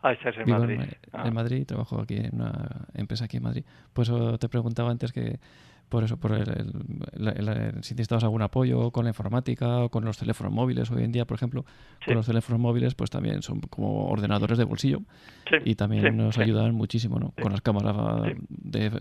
Ah, 0.03 0.13
estás 0.13 0.37
en 0.37 0.51
Madrid. 0.51 0.81
En, 0.81 1.27
en, 1.27 1.35
Madrid, 1.35 1.65
trabajo 1.67 2.01
aquí 2.01 2.17
en 2.17 2.35
una 2.35 2.89
empresa 2.93 3.25
aquí 3.25 3.39
en 3.39 3.45
Madrid. 3.45 3.65
Pues 3.93 4.11
te 4.39 4.49
preguntaba 4.49 4.91
antes 4.91 5.13
que 5.13 5.39
por 5.89 6.05
eso, 6.05 6.17
por 6.17 6.33
el, 6.33 6.45
si 7.83 7.95
necesitabas 7.95 8.25
algún 8.25 8.43
apoyo 8.43 8.91
con 8.91 9.05
la 9.05 9.11
informática 9.11 9.81
o 9.81 9.89
con 9.91 10.05
los 10.05 10.19
teléfonos 10.19 10.53
móviles. 10.53 10.91
Hoy 10.91 11.05
en 11.05 11.13
día, 11.13 11.25
por 11.25 11.37
ejemplo, 11.37 11.65
con 12.05 12.15
los 12.15 12.27
teléfonos 12.27 12.61
móviles, 12.61 12.95
pues 12.95 13.11
también 13.11 13.43
son 13.43 13.61
como 13.61 14.09
ordenadores 14.09 14.59
de 14.59 14.65
bolsillo 14.65 15.03
y 15.65 15.75
también 15.75 16.17
nos 16.17 16.39
ayudan 16.39 16.75
muchísimo, 16.75 17.19
¿no? 17.19 17.33
Con 17.41 17.53
las 17.53 17.61
cámaras, 17.61 18.33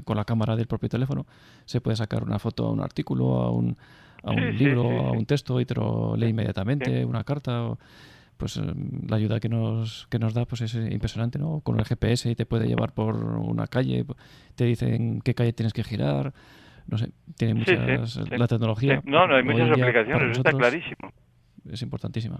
con 0.04 0.18
la 0.18 0.26
cámara 0.26 0.56
del 0.56 0.68
propio 0.68 0.90
teléfono 0.90 1.26
se 1.66 1.82
puede 1.82 1.98
sacar 1.98 2.24
una 2.24 2.40
foto 2.40 2.68
a 2.68 2.72
un 2.72 2.82
artículo, 2.82 3.42
a 3.42 3.52
un, 3.52 3.78
a 4.24 4.32
un 4.32 4.58
libro, 4.58 5.08
a 5.08 5.12
un 5.12 5.26
texto 5.26 5.60
y 5.60 5.66
te 5.66 5.76
lo 5.76 6.16
lee 6.16 6.30
inmediatamente, 6.30 7.06
una 7.06 7.24
carta. 7.24 7.78
pues 8.38 8.58
em, 8.58 9.08
la 9.08 9.16
ayuda 9.18 9.40
que 9.40 9.48
nos, 9.48 10.08
que 10.10 10.20
nos 10.20 10.34
da 10.34 10.46
pues 10.46 10.62
es 10.62 10.76
impresionante, 10.76 11.40
¿no? 11.40 11.62
Con 11.62 11.80
el 11.80 11.86
GPS 11.86 12.30
y 12.30 12.36
te 12.36 12.46
puede 12.46 12.68
llevar 12.68 12.94
por 12.94 13.16
una 13.16 13.68
calle, 13.68 14.06
te 14.56 14.66
dicen 14.66 15.22
qué 15.22 15.34
calle 15.34 15.54
tienes 15.54 15.74
que 15.74 15.84
girar, 15.84 16.34
no 16.88 16.98
sé, 16.98 17.10
tiene 17.38 17.54
muchas... 17.56 18.16
la 18.30 18.48
tecnología... 18.48 19.02
No, 19.06 19.28
no, 19.28 19.36
hay 19.36 19.44
muchas 19.44 19.72
aplicaciones, 19.72 20.32
eso 20.32 20.42
está 20.42 20.52
clarísimo. 20.52 21.12
Es 21.72 21.82
importantísima. 21.82 22.40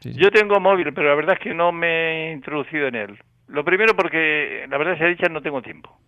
Yo 0.00 0.30
tengo 0.30 0.60
móvil, 0.60 0.92
pero 0.92 1.08
la 1.08 1.14
verdad 1.14 1.36
es 1.38 1.40
que 1.40 1.54
no 1.54 1.72
me 1.72 2.28
he 2.28 2.32
introducido 2.32 2.86
en 2.86 2.94
él. 2.94 3.18
Lo 3.48 3.64
primero 3.64 3.94
porque, 3.94 4.66
la 4.68 4.78
verdad 4.78 4.98
sea 4.98 5.08
dicha, 5.08 5.28
no 5.28 5.42
tengo 5.42 5.62
tiempo. 5.62 5.98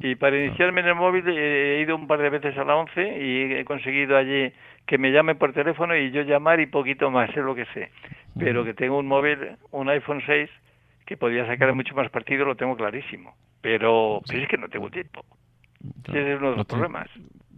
Y 0.00 0.16
para 0.16 0.36
iniciarme 0.36 0.82
en 0.82 0.88
el 0.88 0.94
móvil 0.94 1.26
he 1.28 1.80
ido 1.80 1.96
un 1.96 2.06
par 2.06 2.20
de 2.20 2.28
veces 2.28 2.56
a 2.58 2.64
la 2.64 2.76
11 2.76 3.24
y 3.24 3.52
he 3.54 3.64
conseguido 3.64 4.18
allí 4.18 4.52
que 4.86 4.98
me 4.98 5.12
llamen 5.12 5.38
por 5.38 5.52
teléfono 5.54 5.96
y 5.96 6.10
yo 6.10 6.22
llamar 6.22 6.60
y 6.60 6.66
poquito 6.66 7.10
más, 7.10 7.30
es 7.30 7.36
lo 7.36 7.54
que 7.54 7.64
sé. 7.72 7.90
Pero 8.38 8.64
que 8.64 8.74
tengo 8.74 8.98
un 8.98 9.06
móvil, 9.06 9.38
un 9.70 9.88
iPhone 9.88 10.22
6, 10.26 10.50
que 11.06 11.16
podría 11.16 11.46
sacar 11.46 11.74
mucho 11.74 11.94
más 11.94 12.10
partido, 12.10 12.44
lo 12.44 12.56
tengo 12.56 12.76
clarísimo. 12.76 13.34
Pero, 13.62 14.20
pero 14.26 14.42
es 14.42 14.48
que 14.48 14.58
no 14.58 14.68
tengo 14.68 14.90
tiempo 14.90 15.24
es 16.12 16.38
uno 16.38 16.50
de 16.50 16.56
los 16.56 16.66
problemas. 16.66 17.08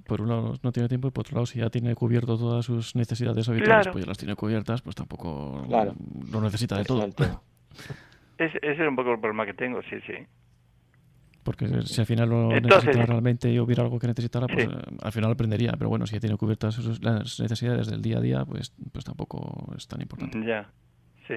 por 0.07 0.21
un 0.21 0.29
lado 0.29 0.55
no 0.63 0.73
tiene 0.73 0.89
tiempo 0.89 1.09
y 1.09 1.11
por 1.11 1.23
otro 1.23 1.37
lado 1.37 1.47
si 1.47 1.61
ya 1.61 1.71
tiene 1.71 1.95
cubierto 1.95 2.37
todas 2.37 2.65
sus 2.65 2.95
necesidades 2.95 3.49
habituales, 3.49 3.89
pues 3.89 4.05
ya 4.05 4.09
las 4.09 4.19
tiene 4.19 4.35
cubiertas, 4.35 4.83
pues 4.83 4.97
tampoco 4.97 5.67
lo 6.31 6.41
necesita 6.41 6.77
de 6.77 6.85
todo. 6.85 7.05
ese 8.39 8.59
es 8.63 8.79
un 8.81 8.97
poco 8.97 9.13
el 9.13 9.21
problema 9.21 9.47
que 9.47 9.55
tengo, 9.55 9.81
sí, 9.83 9.97
sí. 10.07 10.15
Porque 11.45 11.83
si 11.83 12.01
al 12.01 12.07
final 12.07 12.31
lo 12.31 12.49
necesitara 12.59 13.05
realmente 13.05 13.51
y 13.51 13.61
hubiera 13.61 13.83
algo 13.83 13.99
que 13.99 14.07
necesitara, 14.07 14.47
pues 14.47 14.67
eh, 14.67 14.71
al 15.03 15.13
final 15.13 15.31
aprendería. 15.31 15.75
Pero 15.77 15.91
bueno, 15.91 16.07
si 16.07 16.15
ya 16.15 16.21
tiene 16.21 16.39
cubiertas 16.39 16.75
sus, 16.75 17.05
las 17.05 17.39
necesidades 17.39 17.87
del 17.87 18.01
día 18.01 18.17
a 18.17 18.21
día, 18.23 18.45
pues, 18.47 18.73
pues 18.91 19.05
tampoco 19.05 19.71
es 19.77 19.87
tan 19.87 20.01
importante. 20.01 20.43
Ya, 20.43 20.71
sí. 21.29 21.35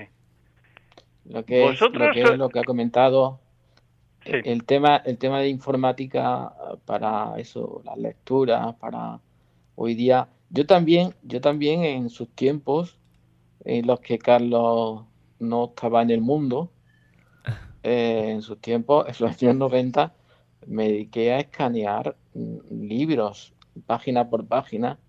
Lo 1.25 1.43
que, 1.43 1.75
lo, 1.91 2.11
que 2.13 2.21
es 2.21 2.37
lo 2.37 2.47
que 2.47 2.59
ha 2.59 2.63
comentado 2.63 3.41
el, 4.27 4.63
tema, 4.63 4.97
el 4.97 5.17
tema 5.17 5.39
de 5.39 5.49
informática 5.49 6.53
para 6.85 7.37
eso, 7.37 7.81
las 7.85 7.97
lecturas, 7.97 8.75
para 8.75 9.19
hoy 9.75 9.95
día. 9.95 10.27
Yo 10.49 10.65
también, 10.65 11.13
yo 11.23 11.41
también 11.41 11.83
en 11.83 12.09
sus 12.09 12.29
tiempos, 12.29 12.97
en 13.65 13.87
los 13.87 13.99
que 13.99 14.17
Carlos 14.17 15.03
no 15.39 15.65
estaba 15.65 16.01
en 16.01 16.11
el 16.11 16.21
mundo, 16.21 16.71
eh, 17.83 18.31
en 18.31 18.41
sus 18.41 18.59
tiempos, 18.59 19.07
en 19.07 19.15
los 19.19 19.41
años 19.41 19.55
90, 19.55 20.13
me 20.67 20.87
dediqué 20.89 21.33
a 21.33 21.39
escanear 21.39 22.15
mm, 22.33 22.87
libros, 22.87 23.53
página 23.85 24.29
por 24.29 24.45
página, 24.45 24.99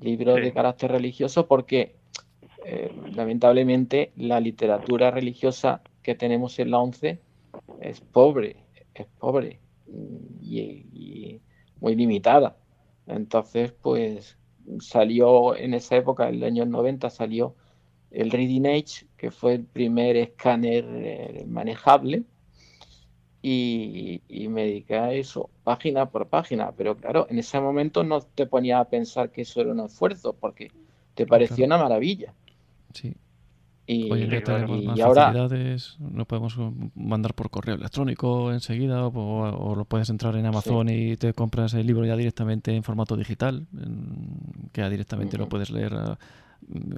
libros 0.00 0.36
de 0.36 0.52
carácter 0.52 0.92
religioso, 0.92 1.46
porque 1.46 1.96
eh, 2.64 2.92
lamentablemente 3.12 4.12
la 4.16 4.40
literatura 4.40 5.10
religiosa 5.10 5.80
que 6.02 6.14
tenemos 6.14 6.58
en 6.58 6.70
la 6.70 6.78
ONCE 6.78 7.20
es 7.80 8.00
pobre, 8.00 8.56
es 8.94 9.06
pobre 9.18 9.60
y, 10.40 11.40
muy 11.80 11.94
limitada. 11.94 12.56
Entonces, 13.06 13.72
pues 13.72 14.36
salió 14.80 15.56
en 15.56 15.74
esa 15.74 15.96
época, 15.96 16.28
en 16.28 16.36
el 16.36 16.44
año 16.44 16.66
90, 16.66 17.08
salió 17.10 17.54
el 18.10 18.30
Reading 18.30 18.66
Age, 18.66 19.06
que 19.16 19.30
fue 19.30 19.54
el 19.54 19.64
primer 19.64 20.16
escáner 20.16 20.84
eh, 20.88 21.44
manejable. 21.46 22.24
y, 23.40 24.20
me 24.50 24.64
dediqué 24.64 24.96
a 24.96 25.12
eso, 25.12 25.50
página 25.62 26.10
por 26.10 26.28
página. 26.28 26.72
Pero 26.72 26.96
claro, 26.96 27.26
en 27.30 27.38
ese 27.38 27.60
momento 27.60 28.02
no 28.02 28.20
te 28.20 28.46
ponía 28.46 28.80
a 28.80 28.88
pensar 28.88 29.30
que 29.30 29.42
eso 29.42 29.60
era 29.60 29.72
un 29.72 29.80
esfuerzo, 29.80 30.34
porque 30.34 30.72
te 31.14 31.26
parecía 31.26 31.66
una 31.66 31.78
maravilla. 31.78 32.34
Sí. 32.92 33.14
Y, 33.90 34.12
Hoy 34.12 34.24
en 34.24 34.28
día 34.28 34.44
tenemos 34.44 34.84
más 34.84 35.00
facilidades, 35.00 35.96
lo 35.98 36.26
podemos 36.26 36.54
mandar 36.94 37.32
por 37.32 37.48
correo 37.48 37.74
electrónico 37.74 38.52
enseguida 38.52 39.06
o, 39.06 39.74
lo 39.74 39.84
puedes 39.86 40.10
entrar 40.10 40.36
en 40.36 40.44
Amazon 40.44 40.90
y 40.90 41.16
te 41.16 41.32
compras 41.32 41.72
el 41.72 41.86
libro 41.86 42.04
ya 42.04 42.14
directamente 42.14 42.76
en 42.76 42.82
formato 42.82 43.16
digital, 43.16 43.66
que 44.72 44.82
ya 44.82 44.90
directamente 44.90 45.38
lo 45.38 45.48
puedes 45.48 45.70
leer 45.70 45.94
ah, 45.94 46.18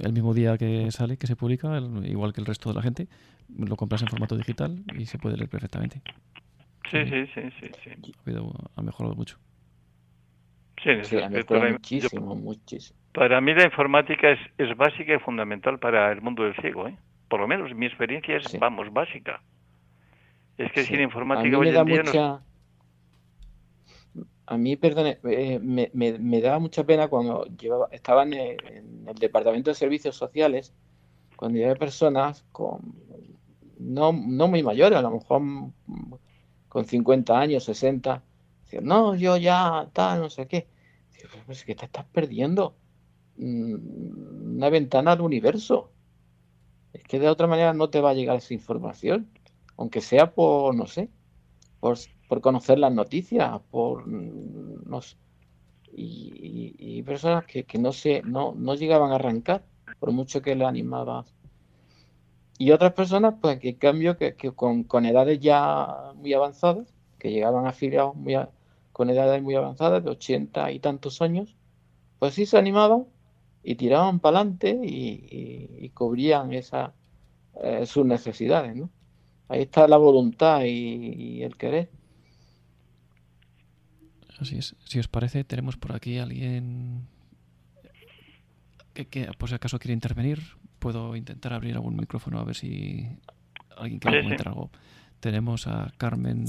el 0.00 0.12
mismo 0.12 0.34
día 0.34 0.58
que 0.58 0.90
sale, 0.90 1.16
que 1.16 1.28
se 1.28 1.36
publica, 1.36 1.78
igual 2.02 2.32
que 2.32 2.40
el 2.40 2.46
resto 2.46 2.70
de 2.70 2.74
la 2.74 2.82
gente, 2.82 3.06
lo 3.56 3.76
compras 3.76 4.02
en 4.02 4.08
formato 4.08 4.36
digital 4.36 4.82
y 4.98 5.06
se 5.06 5.16
puede 5.16 5.36
leer 5.36 5.48
perfectamente. 5.48 6.02
Sí, 6.90 6.98
sí, 7.04 7.24
sí, 7.32 7.40
sí. 7.60 7.70
sí. 7.84 8.34
Ha, 8.74 8.82
mejorado 8.82 9.14
mucho. 9.14 9.38
Sí, 10.82 10.90
ha 11.18 11.28
mejorado 11.28 11.70
muchísimo, 11.70 12.34
muchísimo. 12.34 12.99
Para 13.12 13.40
mí 13.40 13.54
la 13.54 13.64
informática 13.64 14.30
es, 14.30 14.38
es 14.56 14.76
básica 14.76 15.14
y 15.14 15.18
fundamental 15.18 15.78
para 15.78 16.12
el 16.12 16.20
mundo 16.20 16.44
del 16.44 16.54
ciego, 16.56 16.86
¿eh? 16.86 16.96
Por 17.28 17.40
lo 17.40 17.48
menos 17.48 17.74
mi 17.74 17.86
experiencia 17.86 18.36
es, 18.36 18.58
vamos, 18.58 18.92
básica. 18.92 19.42
Es 20.58 20.70
que 20.72 20.84
sin 20.84 21.00
informática 21.00 21.58
hoy 21.58 21.68
en 21.68 21.72
día 21.72 21.84
mucha... 21.84 22.42
A 24.46 24.56
mí, 24.56 24.76
perdone, 24.76 25.18
eh, 25.24 25.60
me, 25.62 25.90
me, 25.94 26.18
me, 26.18 26.40
daba 26.40 26.58
mucha 26.58 26.84
pena 26.84 27.06
cuando 27.06 27.44
llevaba, 27.56 27.88
estaba 27.92 28.24
en 28.24 28.32
el, 28.34 28.56
Departamento 29.14 29.70
de 29.70 29.76
Servicios 29.76 30.16
Sociales, 30.16 30.74
cuando 31.36 31.60
había 31.60 31.76
personas 31.76 32.44
con 32.50 32.80
no, 33.78 34.12
no 34.12 34.48
muy 34.48 34.64
mayores, 34.64 34.98
a 34.98 35.02
lo 35.02 35.12
mejor 35.12 35.42
con 36.68 36.84
50 36.84 37.38
años, 37.38 37.62
60, 37.64 38.24
decían, 38.64 38.84
no, 38.84 39.14
yo 39.14 39.36
ya, 39.36 39.88
tal, 39.92 40.20
no 40.20 40.30
sé 40.30 40.48
qué. 40.48 40.66
pues 41.46 41.58
es 41.58 41.64
que 41.64 41.76
te 41.76 41.84
estás 41.84 42.04
perdiendo 42.06 42.74
una 43.40 44.70
ventana 44.70 45.12
al 45.12 45.20
universo. 45.20 45.90
Es 46.92 47.04
que 47.04 47.18
de 47.18 47.28
otra 47.28 47.46
manera 47.46 47.72
no 47.72 47.90
te 47.90 48.00
va 48.00 48.10
a 48.10 48.14
llegar 48.14 48.36
esa 48.36 48.54
información, 48.54 49.30
aunque 49.76 50.00
sea 50.00 50.32
por, 50.32 50.74
no 50.74 50.86
sé, 50.86 51.08
por, 51.80 51.98
por 52.28 52.40
conocer 52.40 52.78
las 52.78 52.92
noticias, 52.92 53.60
por, 53.70 54.06
mm, 54.06 54.88
no 54.88 55.00
sé, 55.02 55.16
y, 55.92 57.02
personas 57.02 57.44
que, 57.46 57.64
que, 57.64 57.78
no, 57.78 57.92
se, 57.92 58.22
no, 58.22 58.54
no 58.56 58.74
llegaban 58.74 59.12
a 59.12 59.16
arrancar, 59.16 59.64
por 59.98 60.12
mucho 60.12 60.42
que 60.42 60.54
le 60.54 60.64
animabas 60.64 61.34
y 62.60 62.72
otras 62.72 62.92
personas, 62.92 63.36
pues 63.40 63.58
que 63.58 63.70
en 63.70 63.76
cambio, 63.76 64.18
que, 64.18 64.34
con, 64.54 65.06
edades 65.06 65.40
ya 65.40 66.12
muy 66.16 66.34
avanzadas, 66.34 66.94
que 67.18 67.30
llegaban 67.30 67.66
afiliados 67.66 68.14
muy 68.14 68.36
con 68.92 69.08
edades 69.08 69.42
muy 69.42 69.54
avanzadas, 69.54 70.04
de 70.04 70.10
80 70.10 70.70
y 70.72 70.78
tantos 70.78 71.22
años, 71.22 71.56
pues 72.18 72.34
sí 72.34 72.44
se 72.44 72.58
animaban 72.58 73.06
y 73.62 73.74
tiraban 73.74 74.20
para 74.20 74.38
adelante 74.38 74.78
y, 74.82 75.88
cubrían 75.90 76.52
esa, 76.52 76.94
eh, 77.62 77.84
sus 77.86 78.06
necesidades. 78.06 78.76
¿no? 78.76 78.90
Ahí 79.48 79.62
está 79.62 79.86
la 79.88 79.96
voluntad 79.96 80.62
y, 80.64 81.42
el 81.42 81.56
querer. 81.56 81.90
Así 84.38 84.56
es. 84.56 84.74
Si 84.84 84.98
os 84.98 85.08
parece, 85.08 85.44
tenemos 85.44 85.76
por 85.76 85.94
aquí 85.94 86.18
alguien 86.18 87.06
que, 88.94 89.06
que 89.06 89.26
por 89.36 89.48
si 89.50 89.54
acaso 89.54 89.78
quiere 89.78 89.92
intervenir 89.92 90.40
puedo 90.80 91.14
intentar 91.14 91.52
abrir 91.52 91.76
algún 91.76 91.94
micrófono 91.94 92.40
a 92.40 92.44
ver 92.44 92.56
si 92.56 93.06
alguien 93.76 94.00
quiere 94.00 94.22
comentar 94.22 94.48
algo. 94.48 94.70
Tenemos 95.20 95.68
a 95.68 95.92
Carmen 95.96 96.46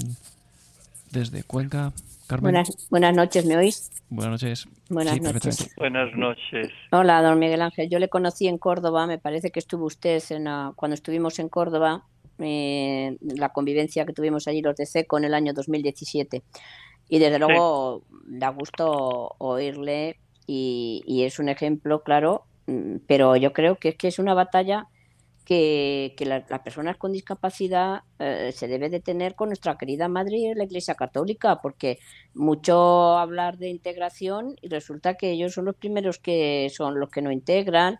desde 1.11 1.43
Cuenca. 1.43 1.93
Carmen. 2.27 2.53
Buenas, 2.53 2.87
buenas 2.89 3.15
noches, 3.15 3.45
¿me 3.45 3.57
oís? 3.57 3.91
Buenas 4.09 4.41
noches. 4.41 4.67
Buenas 4.89 5.19
noches. 5.19 5.69
Buenas 5.75 6.15
noches. 6.15 6.69
Hola, 6.91 7.21
don 7.21 7.39
Miguel 7.39 7.61
Ángel. 7.61 7.89
Yo 7.89 7.99
le 7.99 8.07
conocí 8.07 8.47
en 8.47 8.57
Córdoba, 8.57 9.05
me 9.05 9.17
parece 9.17 9.51
que 9.51 9.59
estuvo 9.59 9.85
usted 9.85 10.23
en 10.29 10.45
cuando 10.75 10.95
estuvimos 10.95 11.39
en 11.39 11.49
Córdoba, 11.49 12.05
eh, 12.39 13.17
la 13.21 13.49
convivencia 13.49 14.05
que 14.05 14.13
tuvimos 14.13 14.47
allí 14.47 14.61
los 14.61 14.77
de 14.77 14.85
CECO 14.85 15.17
en 15.17 15.25
el 15.25 15.33
año 15.33 15.53
2017. 15.53 16.41
Y 17.09 17.19
desde 17.19 17.39
luego 17.39 18.03
da 18.25 18.49
gusto 18.49 19.35
oírle 19.37 20.17
y, 20.47 21.03
y, 21.05 21.23
es 21.23 21.39
un 21.39 21.49
ejemplo, 21.49 22.03
claro, 22.03 22.45
Mm, 22.67 22.97
pero 23.07 23.35
yo 23.35 23.53
creo 23.53 23.75
que 23.75 23.89
es 23.89 23.95
que 23.95 24.07
es 24.07 24.19
una 24.19 24.33
batalla 24.33 24.87
que, 25.41 26.15
las 26.19 26.59
personas 26.61 26.97
con 26.97 27.11
discapacidad 27.11 28.03
eh, 28.19 28.51
se 28.55 28.67
debe 28.67 28.89
de 28.89 28.99
tener 28.99 29.35
con 29.35 29.49
nuestra 29.49 29.77
querida 29.77 30.07
madre 30.07 30.53
la 30.55 30.63
Iglesia 30.63 30.95
Católica, 30.95 31.61
porque 31.61 31.99
mucho 32.33 33.17
hablar 33.17 33.57
de 33.57 33.69
integración 33.69 34.55
y 34.61 34.69
resulta 34.69 35.15
que 35.15 35.31
ellos 35.31 35.53
son 35.53 35.65
los 35.65 35.75
primeros 35.75 36.19
que 36.19 36.71
son 36.73 36.99
los 36.99 37.09
que 37.09 37.21
no 37.21 37.31
integran, 37.31 37.99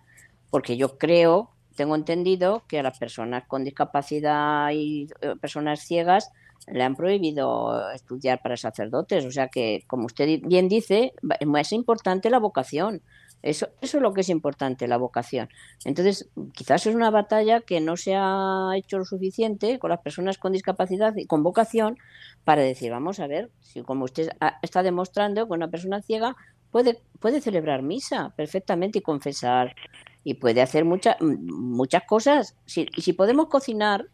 porque 0.50 0.78
yo 0.78 0.98
creo, 0.98 1.52
tengo 1.76 1.96
entendido 1.96 2.64
que 2.68 2.80
a 2.80 2.84
las 2.84 2.98
personas 2.98 3.46
con 3.48 3.64
discapacidad 3.64 4.70
y 4.72 5.08
eh, 5.22 5.36
personas 5.40 5.82
ciegas 5.82 6.32
le 6.68 6.84
han 6.84 6.96
prohibido 6.96 7.92
estudiar 7.92 8.42
para 8.42 8.56
sacerdotes, 8.56 9.26
o 9.26 9.32
sea 9.32 9.48
que, 9.48 9.84
como 9.88 10.06
usted 10.06 10.40
bien 10.44 10.70
dice, 10.70 11.14
es 11.60 11.72
importante 11.72 12.30
la 12.30 12.40
vocación. 12.40 13.02
Eso, 13.44 13.70
eso 13.82 13.98
es 13.98 14.04
lo 14.04 14.14
que 14.14 14.22
es 14.22 14.30
importante, 14.30 14.88
la 14.88 14.98
vocación. 14.98 15.50
Entonces, 15.86 16.30
quizás 16.54 16.86
es 16.86 16.96
una 16.96 17.10
batalla 17.10 17.62
que 17.62 17.80
no 17.80 17.98
se 17.98 18.16
ha 18.16 18.72
hecho 18.76 19.00
lo 19.00 19.06
suficiente 19.06 19.80
con 19.80 19.90
las 19.90 20.02
personas 20.02 20.38
con 20.38 20.52
discapacidad 20.52 21.16
y 21.16 21.26
con 21.26 21.44
vocación 21.44 21.98
para 22.44 22.62
decir, 22.62 22.92
vamos 22.92 23.20
a 23.20 23.28
ver, 23.28 23.50
si 23.62 23.82
como 23.82 24.06
usted 24.06 24.30
está 24.62 24.84
demostrando, 24.84 25.48
con 25.48 25.58
una 25.58 25.70
persona 25.70 26.02
ciega 26.02 26.36
puede, 26.72 27.02
puede 27.20 27.42
celebrar 27.42 27.82
misa 27.82 28.34
perfectamente 28.36 29.00
y 29.00 29.02
confesar 29.02 29.76
y 30.24 30.36
puede 30.36 30.62
hacer 30.62 30.86
muchas 30.86 31.18
muchas 31.22 32.04
cosas. 32.04 32.56
Si, 32.66 32.88
si 32.98 33.14
podemos 33.14 33.48
cocinar 33.48 34.08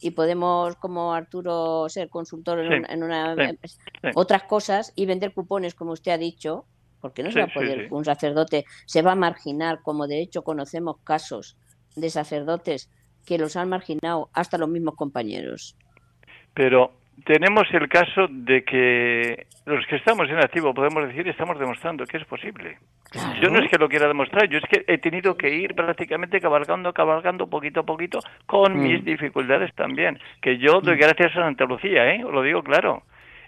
y 0.00 0.10
podemos, 0.10 0.76
como 0.76 1.14
Arturo, 1.14 1.88
ser 1.88 2.08
consultor 2.08 2.58
en, 2.60 3.02
una, 3.02 3.36
otras 4.14 4.42
cosas 4.44 4.92
y 4.96 5.06
vender 5.06 5.32
cupones, 5.32 5.74
como 5.74 5.92
usted 5.92 6.10
ha 6.10 6.18
dicho, 6.18 6.64
porque 7.02 7.22
no 7.22 7.30
se 7.30 7.40
va 7.40 7.46
a 7.46 7.52
poder, 7.52 7.88
un 7.90 8.04
sacerdote 8.04 8.64
se 8.86 9.02
va 9.02 9.12
a 9.12 9.16
marginar, 9.16 9.80
como 9.82 10.06
de 10.06 10.22
hecho 10.22 10.42
conocemos 10.42 10.96
casos 11.04 11.58
de 11.96 12.08
sacerdotes 12.08 12.90
que 13.26 13.38
los 13.38 13.56
han 13.56 13.68
marginado 13.68 14.30
hasta 14.32 14.56
los 14.56 14.68
mismos 14.68 14.94
compañeros. 14.96 15.76
Pero 16.54 16.92
tenemos 17.24 17.64
el 17.72 17.88
caso 17.88 18.26
de 18.30 18.64
que 18.64 19.46
los 19.66 19.86
que 19.86 19.96
estamos 19.96 20.28
en 20.30 20.38
activo, 20.38 20.72
podemos 20.72 21.06
decir, 21.06 21.28
estamos 21.28 21.58
demostrando 21.58 22.04
que 22.06 22.16
es 22.16 22.24
posible. 22.24 22.78
Yo 23.42 23.50
no 23.50 23.58
es 23.62 23.70
que 23.70 23.78
lo 23.78 23.88
quiera 23.88 24.08
demostrar, 24.08 24.48
yo 24.48 24.58
es 24.58 24.64
que 24.64 24.84
he 24.86 24.98
tenido 24.98 25.36
que 25.36 25.54
ir 25.54 25.74
prácticamente 25.74 26.40
cabalgando, 26.40 26.92
cabalgando 26.92 27.46
poquito 27.46 27.80
a 27.80 27.84
poquito, 27.84 28.20
con 28.46 28.74
mm. 28.74 28.82
mis 28.82 29.04
dificultades 29.04 29.74
también. 29.74 30.18
Que 30.40 30.56
yo 30.58 30.80
doy 30.80 30.96
mm. 30.96 31.00
gracias 31.00 31.32
a 31.32 31.42
Santa 31.42 31.64
Lucía, 31.64 32.14
¿eh? 32.14 32.24
Os 32.24 32.32
lo 32.32 32.42
digo 32.42 32.62
claro. 32.62 33.02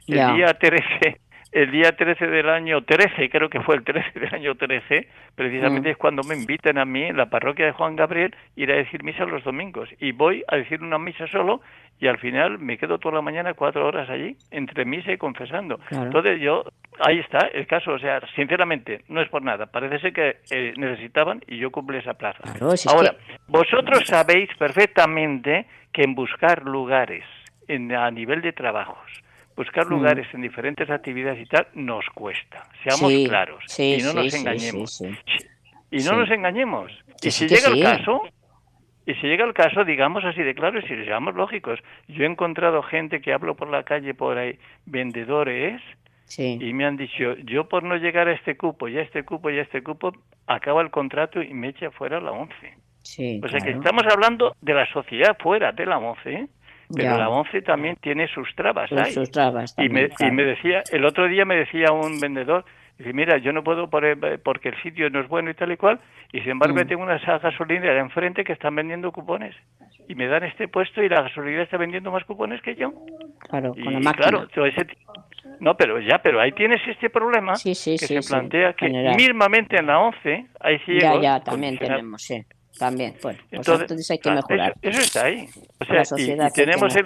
El 0.07 0.35
día 0.35 0.53
13 0.53 1.21
el 1.55 1.71
día 1.71 1.93
13 1.93 2.27
del 2.27 2.49
año 2.49 2.83
13, 2.83 3.31
creo 3.31 3.49
que 3.49 3.61
fue 3.61 3.77
el 3.77 3.85
13 3.85 4.19
del 4.19 4.35
año 4.35 4.57
13, 4.57 5.09
precisamente 5.37 5.89
mm. 5.89 5.93
es 5.93 5.97
cuando 5.97 6.23
me 6.25 6.35
invitan 6.35 6.79
a 6.79 6.85
mí 6.85 7.05
en 7.05 7.17
la 7.17 7.27
parroquia 7.27 7.67
de 7.67 7.73
Juan 7.73 7.95
Gabriel 7.95 8.35
ir 8.57 8.73
a 8.73 8.77
decir 8.77 9.05
misa 9.05 9.25
los 9.25 9.45
domingos. 9.45 9.89
Y 10.01 10.11
voy 10.11 10.43
a 10.49 10.57
decir 10.57 10.83
una 10.83 10.99
misa 10.99 11.29
solo 11.29 11.61
y 12.01 12.09
al 12.09 12.19
final 12.19 12.59
me 12.59 12.77
quedo 12.77 12.99
toda 12.99 13.15
la 13.15 13.23
mañana 13.23 13.55
cuatro 13.55 13.87
horas 13.87 14.11
allí, 14.11 14.37
entre 14.51 14.85
misa 14.85 15.13
y 15.13 15.17
confesando. 15.17 15.79
Entonces 15.93 16.41
yo, 16.41 16.65
ahí 16.99 17.21
está 17.21 17.47
el 17.47 17.69
caso, 17.69 17.93
o 17.93 17.99
sea, 18.01 18.21
sinceramente, 18.35 19.03
no 19.09 19.23
es 19.23 19.29
por 19.29 19.43
nada, 19.43 19.67
parece 19.67 20.01
ser 20.01 20.13
que 20.13 20.37
eh, 20.51 20.75
necesitaban 20.77 21.41
y 21.47 21.59
yo 21.59 21.71
cumplí 21.71 21.99
esa 21.99 22.15
plaza. 22.15 22.43
Ahora, 22.89 23.15
vosotros 23.47 24.03
sabéis 24.07 24.51
perfectamente 24.59 25.67
que 25.93 26.03
en 26.03 26.17
buscar 26.17 26.65
lugares 26.65 27.25
en, 27.69 27.95
a 27.95 28.11
nivel 28.11 28.43
de 28.43 28.53
trabajos, 28.53 29.24
buscar 29.57 29.87
lugares 29.87 30.27
en 30.33 30.43
diferentes 30.43 30.89
actividades 30.91 31.41
y 31.41 31.47
tal 31.47 31.67
nos 31.75 32.05
cuesta, 32.15 32.63
seamos 32.83 33.13
claros, 33.29 33.65
y 33.79 33.99
no 34.03 34.13
nos 34.13 34.35
engañemos. 34.35 35.03
Y 35.91 35.99
no 35.99 36.17
nos 36.17 36.31
engañemos. 36.31 36.93
Y 37.23 37.31
si 37.31 37.47
llega 37.47 37.69
el 37.69 37.83
caso, 37.83 38.23
y 39.07 39.15
si 39.15 39.27
llega 39.27 39.45
el 39.45 39.55
caso, 39.55 39.85
digamos 39.85 40.25
así 40.25 40.43
de 40.43 40.55
claro, 40.55 40.79
y 40.79 40.83
si 40.83 40.97
seamos 41.05 41.35
lógicos, 41.35 41.79
yo 42.09 42.25
he 42.25 42.27
encontrado 42.27 42.83
gente 42.83 43.21
que 43.21 43.33
hablo 43.33 43.55
por 43.55 43.69
la 43.71 43.85
calle 43.85 44.15
por 44.15 44.39
ahí, 44.39 44.59
vendedores, 44.87 45.81
y 46.37 46.73
me 46.73 46.87
han 46.87 46.97
dicho, 46.97 47.37
yo 47.45 47.69
por 47.69 47.83
no 47.83 47.97
llegar 47.97 48.29
a 48.29 48.33
este 48.33 48.57
cupo 48.57 48.89
y 48.89 48.99
a 48.99 49.03
este 49.03 49.25
cupo 49.25 49.51
y 49.51 49.59
a 49.59 49.63
este 49.63 49.83
cupo, 49.83 50.13
acaba 50.47 50.83
el 50.83 50.91
contrato 50.91 51.43
y 51.43 51.53
me 51.55 51.69
echa 51.69 51.91
fuera 51.91 52.21
la 52.21 52.33
once. 52.33 52.77
o 53.43 53.49
sea 53.49 53.61
que 53.61 53.71
estamos 53.71 54.05
hablando 54.11 54.57
de 54.61 54.75
la 54.75 54.91
sociedad 54.93 55.37
fuera 55.39 55.73
de 55.73 55.87
la 55.87 55.99
once, 55.99 56.33
¿eh? 56.33 56.49
Pero 56.95 57.17
la 57.19 57.29
once 57.29 57.63
también 57.63 57.97
tiene 57.97 58.29
sus 58.29 58.55
trabas. 58.55 58.91
Sus 59.13 59.31
trabas 59.31 59.75
y, 59.79 59.89
me, 59.89 60.09
y 60.19 60.31
me 60.31 60.45
decía, 60.45 60.83
el 60.93 61.05
otro 61.05 61.29
día 61.29 61.45
me 61.45 61.57
decía 61.57 61.93
un 61.93 62.21
vendedor, 62.21 62.65
dice, 62.99 63.13
mira, 63.13 63.39
yo 63.39 63.53
no 63.53 63.63
puedo 63.65 63.89
por, 63.89 64.05
porque 64.43 64.69
el 64.71 64.83
sitio 64.83 65.09
no 65.11 65.21
es 65.21 65.29
bueno 65.29 65.51
y 65.51 65.55
tal 65.55 65.73
y 65.73 65.77
cual, 65.77 66.01
y 66.33 66.41
sin 66.41 66.51
embargo 66.51 66.77
mm. 66.77 66.87
tengo 66.87 67.03
una 67.03 67.19
gasolinera 67.19 67.95
de 67.95 68.01
enfrente 68.01 68.45
que 68.45 68.53
están 68.53 68.75
vendiendo 68.75 69.11
cupones. 69.13 69.55
y 70.09 70.15
me 70.15 70.27
dan 70.27 70.45
este 70.45 70.69
puesto 70.69 71.03
y 71.03 71.09
la 71.09 71.23
gasolinera 71.23 71.63
está 71.63 71.77
vendiendo 71.79 72.11
más 72.11 72.25
cupones 72.25 72.61
que 72.61 72.75
yo. 72.75 72.93
Claro, 73.49 73.73
Y 73.77 73.85
con 73.85 73.93
la 73.95 74.01
máquina. 74.01 74.29
claro, 74.29 74.49
todo 74.49 74.67
ese 74.67 74.85
ti- 74.85 74.97
no, 75.61 75.77
pero 75.77 76.01
ya, 76.01 76.19
pero 76.19 76.41
ahí 76.41 76.53
tienes 76.53 76.81
este 76.87 77.09
problema 77.11 77.55
Sí, 77.55 77.75
sí, 77.75 77.93
que 77.93 78.07
sí, 78.07 78.23
se 78.23 78.29
plantea 78.29 78.73
que 78.75 78.89
mismamente 79.17 79.77
en 79.79 79.87
la 79.87 80.01
11 80.01 80.47
hay 80.61 80.79
ciegos. 80.81 81.23
ya, 81.23 81.39
ya, 81.39 81.41
también 81.45 81.79
tenemos, 81.79 82.23
sí. 82.23 82.45
También, 82.79 83.17
bueno, 83.23 83.39
pues 83.39 83.53
Entonces, 83.53 83.83
entonces 83.83 84.11
hay 84.11 84.19
que 84.19 84.23
claro, 84.23 84.37
mejorar. 84.49 84.75
Eso, 84.83 84.91
eso 84.91 85.01
está 85.01 85.25
ahí. 85.27 85.49
O 85.81 85.85
sea, 85.85 85.95
la 85.95 86.03
y- 86.03 86.05
sociedad 86.07 86.53
tenemos 86.53 86.97
el. 86.97 87.05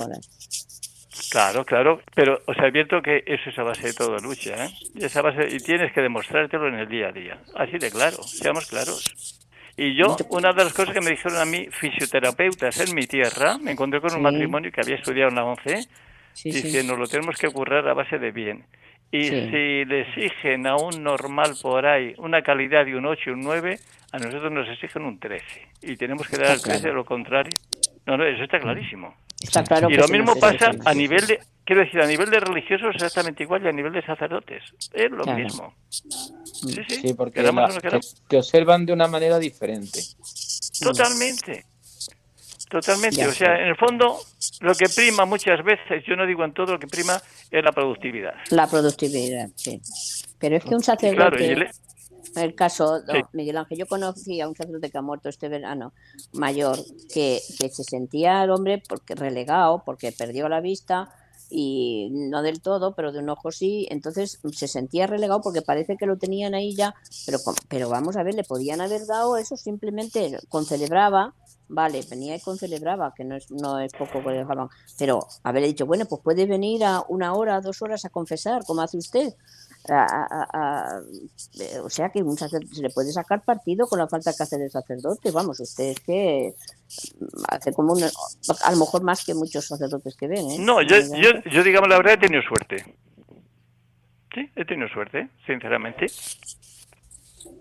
Claro, 1.30 1.64
claro, 1.66 2.00
pero 2.14 2.38
os 2.46 2.56
advierto 2.58 3.02
que 3.02 3.22
eso 3.26 3.50
es 3.50 3.58
a 3.58 3.62
base 3.62 3.88
de 3.88 3.92
toda 3.92 4.18
lucha, 4.20 4.64
¿eh? 4.64 4.70
Y, 4.94 5.04
esa 5.04 5.20
base, 5.20 5.48
y 5.50 5.58
tienes 5.58 5.92
que 5.92 6.00
demostrártelo 6.00 6.68
en 6.68 6.76
el 6.76 6.88
día 6.88 7.08
a 7.08 7.12
día. 7.12 7.38
Así 7.54 7.76
de 7.78 7.90
claro, 7.90 8.22
seamos 8.22 8.66
claros. 8.66 9.38
Y 9.76 9.94
yo, 9.96 10.16
una 10.30 10.52
de 10.52 10.64
las 10.64 10.72
cosas 10.72 10.94
que 10.94 11.00
me 11.00 11.10
dijeron 11.10 11.38
a 11.38 11.44
mí 11.44 11.66
fisioterapeutas 11.70 12.80
en 12.80 12.94
mi 12.94 13.06
tierra, 13.06 13.58
me 13.58 13.72
encontré 13.72 14.00
con 14.00 14.10
un 14.12 14.18
Sí. 14.18 14.22
matrimonio 14.22 14.70
que 14.72 14.80
había 14.80 14.96
estudiado 14.96 15.28
en 15.28 15.36
la 15.36 15.44
11, 15.44 15.86
Sí, 16.42 16.50
dice, 16.52 16.82
sí. 16.82 16.86
nos 16.86 16.98
lo 16.98 17.06
tenemos 17.06 17.36
que 17.36 17.48
currar 17.50 17.86
a 17.88 17.94
base 17.94 18.18
de 18.18 18.30
bien. 18.30 18.64
Y 19.10 19.22
Sí. 19.24 19.30
si 19.50 19.84
le 19.86 20.02
exigen 20.02 20.66
a 20.66 20.76
un 20.76 21.02
normal 21.02 21.54
por 21.62 21.84
ahí 21.86 22.14
una 22.18 22.42
calidad 22.42 22.84
de 22.84 22.94
un 22.96 23.06
8 23.06 23.30
y 23.30 23.32
un 23.32 23.40
9, 23.40 23.78
a 24.12 24.18
nosotros 24.18 24.52
nos 24.52 24.68
exigen 24.68 25.02
un 25.02 25.18
13. 25.18 25.44
Y 25.82 25.96
tenemos 25.96 26.28
que 26.28 26.36
dar 26.36 26.48
al 26.52 26.60
13 26.62 26.80
claro. 26.80 26.96
lo 26.96 27.04
contrario. 27.04 27.52
No, 28.06 28.16
no, 28.16 28.24
eso 28.24 28.44
está 28.44 28.58
clarísimo. 28.60 29.14
Está 29.42 29.62
claro 29.64 29.88
Y 29.90 29.94
que 29.94 30.00
lo 30.00 30.08
mismo 30.08 30.34
pasa 30.38 30.70
a 30.84 30.94
nivel 30.94 31.26
de, 31.26 31.38
quiero 31.64 31.82
decir, 31.82 32.00
a 32.00 32.06
nivel 32.06 32.28
de 32.30 32.40
religiosos 32.40 32.94
exactamente 32.94 33.42
igual 33.44 33.64
y 33.64 33.68
a 33.68 33.72
nivel 33.72 33.92
de 33.92 34.02
sacerdotes. 34.02 34.62
Es 34.92 35.10
lo 35.10 35.22
Claro. 35.24 35.38
mismo. 35.38 35.74
Sí, 35.88 36.08
sí, 36.88 37.00
Sí, 37.08 37.14
porque 37.14 37.42
la- 37.42 37.52
no 37.52 37.68
te, 37.68 37.80
queramos. 37.80 38.22
te 38.28 38.36
observan 38.36 38.84
de 38.86 38.92
una 38.92 39.06
manera 39.08 39.38
diferente. 39.38 40.00
Totalmente. 40.80 41.64
Totalmente. 42.70 43.26
O 43.26 43.32
sea, 43.32 43.56
en 43.60 43.68
el 43.68 43.76
fondo, 43.76 44.18
lo 44.60 44.74
que 44.74 44.86
prima 44.94 45.24
muchas 45.24 45.64
veces, 45.64 46.04
yo 46.06 46.16
no 46.16 46.26
digo 46.26 46.44
en 46.44 46.52
todo, 46.52 46.72
lo 46.72 46.78
que 46.78 46.86
prima 46.86 47.20
es 47.50 47.64
la 47.64 47.72
productividad. 47.72 48.34
La 48.50 48.66
productividad, 48.66 49.48
sí. 49.56 49.80
Pero 50.38 50.56
es 50.56 50.64
que 50.64 50.74
un 50.74 50.80
Y 50.80 50.84
claro, 50.84 50.98
sacerdote, 51.36 51.44
y 51.46 51.48
el- 51.50 51.68
el 52.36 52.54
caso, 52.54 53.00
no, 53.06 53.14
Sí. 53.14 53.20
Miguel 53.32 53.56
Ángel, 53.56 53.78
yo 53.78 53.86
conocí 53.86 54.40
a 54.40 54.48
un 54.48 54.54
sacerdote 54.54 54.90
que 54.90 54.98
ha 54.98 55.02
muerto 55.02 55.28
este 55.28 55.48
verano, 55.48 55.92
mayor, 56.32 56.78
que, 57.12 57.40
que 57.58 57.68
se 57.70 57.84
sentía 57.84 58.44
el 58.44 58.50
hombre 58.50 58.82
porque 58.86 59.14
relegado, 59.14 59.82
porque 59.84 60.12
perdió 60.12 60.48
la 60.48 60.60
vista 60.60 61.08
y 61.50 62.08
no 62.10 62.42
del 62.42 62.60
todo, 62.60 62.94
pero 62.94 63.10
de 63.12 63.20
un 63.20 63.30
ojo 63.30 63.50
sí, 63.50 63.86
entonces 63.90 64.38
se 64.52 64.68
sentía 64.68 65.06
relegado 65.06 65.40
porque 65.40 65.62
parece 65.62 65.96
que 65.96 66.04
lo 66.04 66.18
tenían 66.18 66.54
ahí 66.54 66.74
ya, 66.74 66.94
pero, 67.24 67.38
con- 67.42 67.54
pero 67.68 67.88
vamos 67.88 68.16
a 68.18 68.22
ver, 68.22 68.34
le 68.34 68.44
podían 68.44 68.82
haber 68.82 69.06
dado 69.06 69.38
eso 69.38 69.56
simplemente, 69.56 70.36
concelebraba, 70.50 71.32
vale, 71.68 72.00
venía 72.08 72.34
y 72.36 72.40
concelebraba, 72.40 73.12
que 73.14 73.24
no 73.24 73.36
es, 73.36 73.50
no 73.50 73.78
es 73.78 73.92
poco 73.92 74.22
que 74.22 74.30
le 74.30 74.38
dejaban, 74.38 74.68
pero 74.98 75.26
haberle 75.42 75.68
dicho, 75.68 75.86
bueno, 75.86 76.04
pues 76.06 76.22
puede 76.22 76.46
venir 76.46 76.84
a 76.84 77.02
una 77.08 77.34
hora, 77.34 77.60
dos 77.60 77.82
horas 77.82 78.04
a 78.04 78.10
confesar, 78.10 78.64
como 78.64 78.82
hace 78.82 78.96
usted. 78.98 79.34
A- 79.88 80.26
a- 80.28 80.48
a- 80.52 81.00
eh, 81.60 81.78
o 81.78 81.88
sea 81.88 82.10
que 82.10 82.20
un 82.22 82.36
sacer- 82.36 82.66
se 82.72 82.82
le 82.82 82.90
puede 82.90 83.12
sacar 83.12 83.42
partido 83.44 83.86
con 83.86 83.98
la 84.00 84.08
falta 84.08 84.32
que 84.36 84.42
hace 84.42 84.58
del 84.58 84.70
sacerdote. 84.70 85.30
Vamos, 85.30 85.60
usted 85.60 85.84
es 85.90 86.00
que 86.00 86.54
mm, 87.20 87.24
hace 87.48 87.72
como 87.72 87.92
un, 87.92 88.02
a 88.02 88.70
lo 88.72 88.76
mejor 88.76 89.02
más 89.04 89.24
que 89.24 89.34
muchos 89.34 89.66
sacerdotes 89.66 90.16
que 90.16 90.26
ven. 90.26 90.50
¿eh? 90.50 90.56
No, 90.58 90.82
yo, 90.82 90.96
yo, 90.98 91.30
yo 91.50 91.62
digamos 91.62 91.88
la 91.88 91.96
verdad, 91.98 92.14
he 92.14 92.18
tenido 92.18 92.42
suerte. 92.42 92.84
Sí, 94.34 94.50
he 94.56 94.64
tenido 94.64 94.88
suerte, 94.88 95.30
sinceramente. 95.46 96.06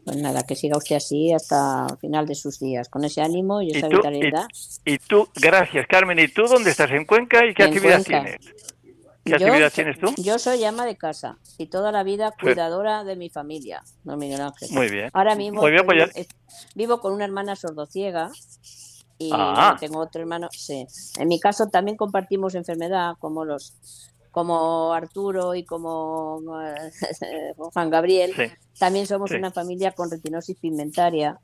Pues 0.06 0.18
nada, 0.18 0.44
que 0.44 0.56
siga 0.56 0.78
usted 0.78 0.96
así 0.96 1.34
hasta 1.34 1.88
el 1.92 1.98
final 1.98 2.26
de 2.26 2.36
sus 2.36 2.60
días, 2.60 2.88
con 2.90 3.04
ese 3.04 3.22
ánimo 3.22 3.62
y 3.62 3.68
¿Y 3.74 3.78
esa 3.78 3.90
tú? 3.90 3.98
vitalidad. 3.98 4.46
Y 4.86 4.98
tú, 5.00 5.28
gracias 5.36 5.86
Carmen, 5.88 6.18
¿y 6.20 6.28
tú 6.30 6.44
dónde 6.48 6.72
estás? 6.72 6.92
¿En 6.92 7.06
Cuenca? 7.06 7.46
¿Y 7.46 7.54
qué 7.54 7.64
En 7.64 7.70
actividad 7.70 8.04
Cuenca. 8.06 8.24
tienes? 8.24 8.56
¿Qué 9.26 9.32
Yo 9.32 9.36
actividad 9.36 9.74
tienes 9.74 10.00
tú? 10.00 10.14
Yo 10.18 10.40
soy 10.40 10.64
ama 10.64 10.86
de 10.86 10.96
casa 10.96 11.38
y 11.58 11.66
toda 11.68 11.92
la 11.92 12.04
vida 12.04 12.30
Sí. 12.40 12.46
cuidadora 12.46 13.04
de 13.04 13.18
mi 13.18 13.30
familia, 13.30 13.84
no 14.06 14.16
Miguel 14.16 14.40
Ángel. 14.40 14.70
Muy 14.72 14.90
bien. 14.90 15.10
Ahora 15.12 15.36
mismo 15.36 15.62
Muy 15.62 15.72
bien, 15.72 15.86
pues 15.86 15.98
ya- 15.98 16.12
es- 16.22 16.28
vivo 16.76 17.02
con 17.02 17.12
una 17.14 17.26
hermana 17.26 17.58
sordociega 17.58 18.30
y 19.18 19.32
Ah. 19.34 19.76
tengo 19.80 20.00
otro 20.00 20.22
hermano. 20.22 20.48
Sí. 20.52 20.88
En 21.20 21.28
mi 21.28 21.40
caso 21.42 21.68
también 21.68 21.98
compartimos 21.98 22.56
enfermedad 22.56 23.16
como 23.20 23.44
los 23.44 23.74
como 24.38 24.94
Arturo 24.94 25.56
y 25.56 25.66
como 25.66 26.40
eh, 26.64 26.92
Juan 27.58 27.90
Gabriel. 27.90 28.34
Sí. 28.36 28.44
También 28.78 29.08
somos 29.08 29.32
Sí. 29.32 29.36
una 29.38 29.50
familia 29.52 29.94
con 29.94 30.12
retinosis 30.12 30.56
pigmentaria, 30.60 31.40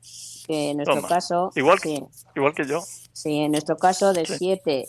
que 0.46 0.70
en 0.70 0.76
nuestro 0.76 0.94
Toma. 0.96 1.08
caso, 1.08 1.50
Igual- 1.56 1.80
sí, 1.80 2.04
Igual 2.36 2.54
que 2.54 2.64
yo. 2.64 2.80
sí, 3.12 3.38
en 3.38 3.50
nuestro 3.50 3.76
caso 3.76 4.12
de 4.12 4.24
Sí. 4.26 4.34
siete 4.38 4.84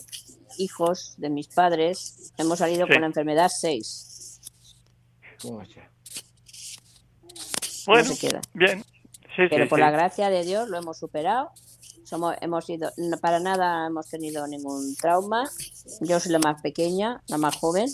hijos 0.56 1.14
de 1.18 1.30
mis 1.30 1.48
padres, 1.48 2.32
hemos 2.38 2.60
salido 2.60 2.86
Sí. 2.86 2.92
con 2.92 3.00
la 3.00 3.08
enfermedad 3.08 3.50
seis. 3.52 4.40
Bueno, 7.86 8.04
se 8.14 8.18
queda. 8.28 8.40
bien. 8.54 8.84
Sí, 9.34 9.42
pero 9.50 9.64
sí, 9.64 9.68
por 9.68 9.78
sí. 9.78 9.82
la 9.84 9.90
gracia 9.90 10.30
de 10.30 10.44
Dios 10.44 10.68
lo 10.68 10.78
hemos 10.78 10.96
superado. 10.98 11.50
Somos, 12.08 12.36
hemos 12.40 12.70
ido, 12.70 12.90
no- 12.98 13.16
para 13.18 13.40
nada 13.40 13.88
hemos 13.88 14.08
tenido 14.08 14.46
ningún 14.46 14.94
trauma. 14.96 15.44
Yo 16.00 16.20
soy 16.20 16.30
la 16.32 16.38
más 16.38 16.62
pequeña, 16.62 17.20
la 17.26 17.36
más 17.36 17.56
joven, 17.56 17.86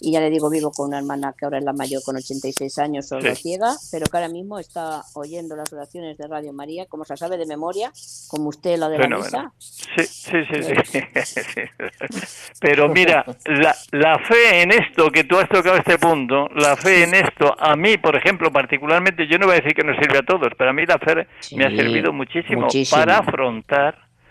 y 0.00 0.12
ya 0.12 0.20
le 0.20 0.30
digo, 0.30 0.48
vivo 0.48 0.70
con 0.70 0.88
una 0.88 0.98
hermana 0.98 1.34
que 1.36 1.44
ahora 1.44 1.58
es 1.58 1.64
la 1.64 1.72
mayor 1.72 2.02
con 2.04 2.14
86 2.16 2.78
años, 2.78 3.08
solo 3.08 3.34
Sí. 3.34 3.42
ciega, 3.42 3.74
pero 3.90 4.06
que 4.06 4.16
ahora 4.16 4.28
mismo 4.28 4.58
está 4.60 5.02
oyendo 5.14 5.56
las 5.56 5.72
oraciones 5.72 6.16
de 6.18 6.28
Radio 6.28 6.52
María, 6.52 6.86
como 6.86 7.04
se 7.04 7.16
sabe 7.16 7.36
de 7.36 7.46
memoria, 7.46 7.92
como 8.28 8.48
usted 8.50 8.78
lo 8.78 8.88
de 8.88 8.98
la 8.98 9.08
misa. 9.08 9.52
Sí, 9.58 10.04
sí, 10.04 10.36
sí, 10.52 10.62
sí. 10.84 11.60
Pero 12.60 12.88
mira, 12.88 13.24
la, 13.46 13.74
la 13.92 14.18
fe 14.20 14.62
en 14.62 14.72
esto, 14.72 15.10
que 15.10 15.24
tú 15.24 15.36
has 15.38 15.48
tocado 15.48 15.76
este 15.76 15.98
punto, 15.98 16.48
la 16.54 16.76
fe 16.76 17.04
en 17.04 17.14
esto, 17.14 17.54
a 17.58 17.74
mí, 17.76 17.96
por 17.98 18.16
ejemplo, 18.16 18.52
particularmente, 18.52 19.26
yo 19.26 19.38
no 19.38 19.46
voy 19.46 19.56
a 19.56 19.60
decir 19.60 19.74
que 19.74 19.84
nos 19.84 19.96
sirve 19.96 20.18
a 20.18 20.22
todos, 20.22 20.52
pero 20.56 20.70
a 20.70 20.72
mí 20.72 20.84
la 20.86 20.98
fe 20.98 21.26
me 21.56 21.64
ha 21.64 21.70
servido 21.70 22.12
muchísimo, 22.12 22.62
muchísimo. 22.62 23.00
para 23.00 23.18
afrontar, 23.18 23.47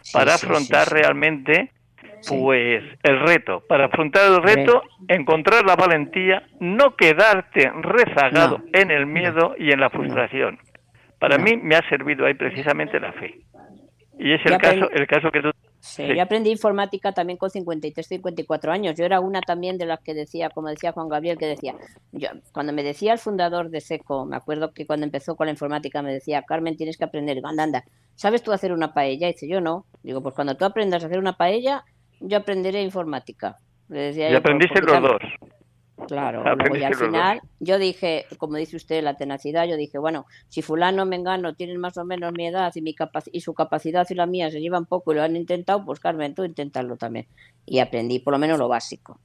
Sí, 0.02 0.14
para 0.14 0.38
sí, 0.38 0.46
afrontar 0.46 0.88
sí, 0.88 0.94
realmente, 0.94 1.72
pues, 2.28 2.84
el 3.04 3.20
reto. 3.20 3.64
Para 3.68 3.86
afrontar 3.86 4.32
el 4.32 4.42
reto, 4.42 4.84
encontrar 5.08 5.66
la 5.66 5.76
valentía, 5.76 6.44
no 6.60 6.96
quedarte 6.96 7.72
rezagado 7.82 8.58
No, 8.60 8.64
en 8.74 8.92
el 8.92 9.06
miedo 9.06 9.56
y 9.58 9.72
en 9.72 9.80
la 9.80 9.90
frustración. 9.90 10.60
Para 11.20 11.38
No. 11.38 11.44
mí 11.44 11.58
me 11.58 11.76
ha 11.76 11.88
servido 11.90 12.26
ahí 12.26 12.34
precisamente 12.36 13.00
la 13.00 13.12
fe. 13.14 13.36
Y 14.20 14.34
es 14.34 14.46
el 14.46 14.58
caso, 14.58 14.90
el 14.92 15.08
caso 15.08 15.32
que 15.32 15.42
tú 15.42 15.52
Sí, 15.88 16.06
Sí. 16.08 16.16
Yo 16.16 16.22
aprendí 16.22 16.52
informática 16.52 17.12
también 17.14 17.38
con 17.38 17.50
53, 17.50 18.06
54 18.06 18.72
años. 18.72 18.96
Yo 18.96 19.06
era 19.06 19.20
una 19.20 19.42
también 19.42 19.78
de 19.78 19.86
las 19.86 20.00
que 20.02 20.14
decía, 20.14 20.50
como 20.50 20.68
decía 20.70 20.92
Juan 20.92 21.08
Gabriel, 21.10 21.38
que 21.38 21.46
decía, 21.48 21.76
yo, 22.12 22.30
cuando 22.52 22.74
me 22.74 22.84
decía 22.84 23.14
el 23.14 23.20
fundador 23.20 23.70
de 23.70 23.82
SECO, 23.82 24.26
me 24.26 24.36
acuerdo 24.36 24.74
que 24.74 24.86
cuando 24.86 25.06
empezó 25.06 25.36
con 25.36 25.46
la 25.48 25.52
informática 25.52 26.02
me 26.02 26.14
decía, 26.14 26.44
Carmen, 26.44 26.76
tienes 26.78 26.98
que 26.98 27.06
aprender. 27.06 27.40
Anda, 27.44 27.64
anda, 27.64 27.84
¿sabes 28.16 28.44
tú 28.44 28.52
hacer 28.52 28.72
una 28.74 28.94
paella? 28.94 29.28
Y 29.30 29.34
dice, 29.34 29.48
yo 29.48 29.62
no. 29.62 29.86
Digo, 30.04 30.22
pues 30.22 30.36
cuando 30.36 30.56
tú 30.58 30.66
aprendas 30.66 31.04
a 31.04 31.08
hacer 31.08 31.20
una 31.20 31.38
paella, 31.38 31.84
yo 32.20 32.38
aprenderé 32.38 32.82
informática. 32.82 33.58
Le 33.90 34.00
decía 34.00 34.30
Y 34.30 34.34
yo, 34.34 34.42
por- 34.42 34.52
aprendiste 34.52 34.82
los 34.82 35.02
dos. 35.02 35.22
Claro, 36.08 36.44
luego 36.56 36.76
ya 36.76 36.88
al 36.88 36.96
final 36.96 37.42
yo 37.60 37.80
dije, 37.80 38.26
como 38.38 38.58
dice 38.58 38.76
usted, 38.76 39.04
la 39.04 39.16
tenacidad, 39.18 39.66
yo 39.66 39.76
dije, 39.78 39.98
bueno, 39.98 40.26
si 40.48 40.62
fulano, 40.62 41.06
mengano 41.06 41.56
tienen 41.56 41.78
más 41.78 41.98
o 41.98 42.06
menos 42.06 42.32
mi 42.34 42.48
edad 42.48 42.72
y 42.76 42.82
mi 42.82 42.96
y 43.32 43.42
su 43.42 43.54
capacidad 43.54 44.06
y 44.10 44.14
la 44.14 44.26
mía 44.28 44.52
se 44.52 44.62
llevan 44.62 44.86
poco 44.86 45.12
y 45.12 45.16
lo 45.16 45.24
han 45.24 45.36
intentado, 45.36 45.84
pues 45.84 46.00
Carmen, 46.00 46.36
tú 46.36 46.44
inténtalo 46.44 46.98
también. 46.98 47.28
Y 47.66 47.80
aprendí 47.80 48.20
por 48.20 48.34
lo 48.34 48.40
menos 48.40 48.60
lo 48.60 48.68
básico, 48.68 49.20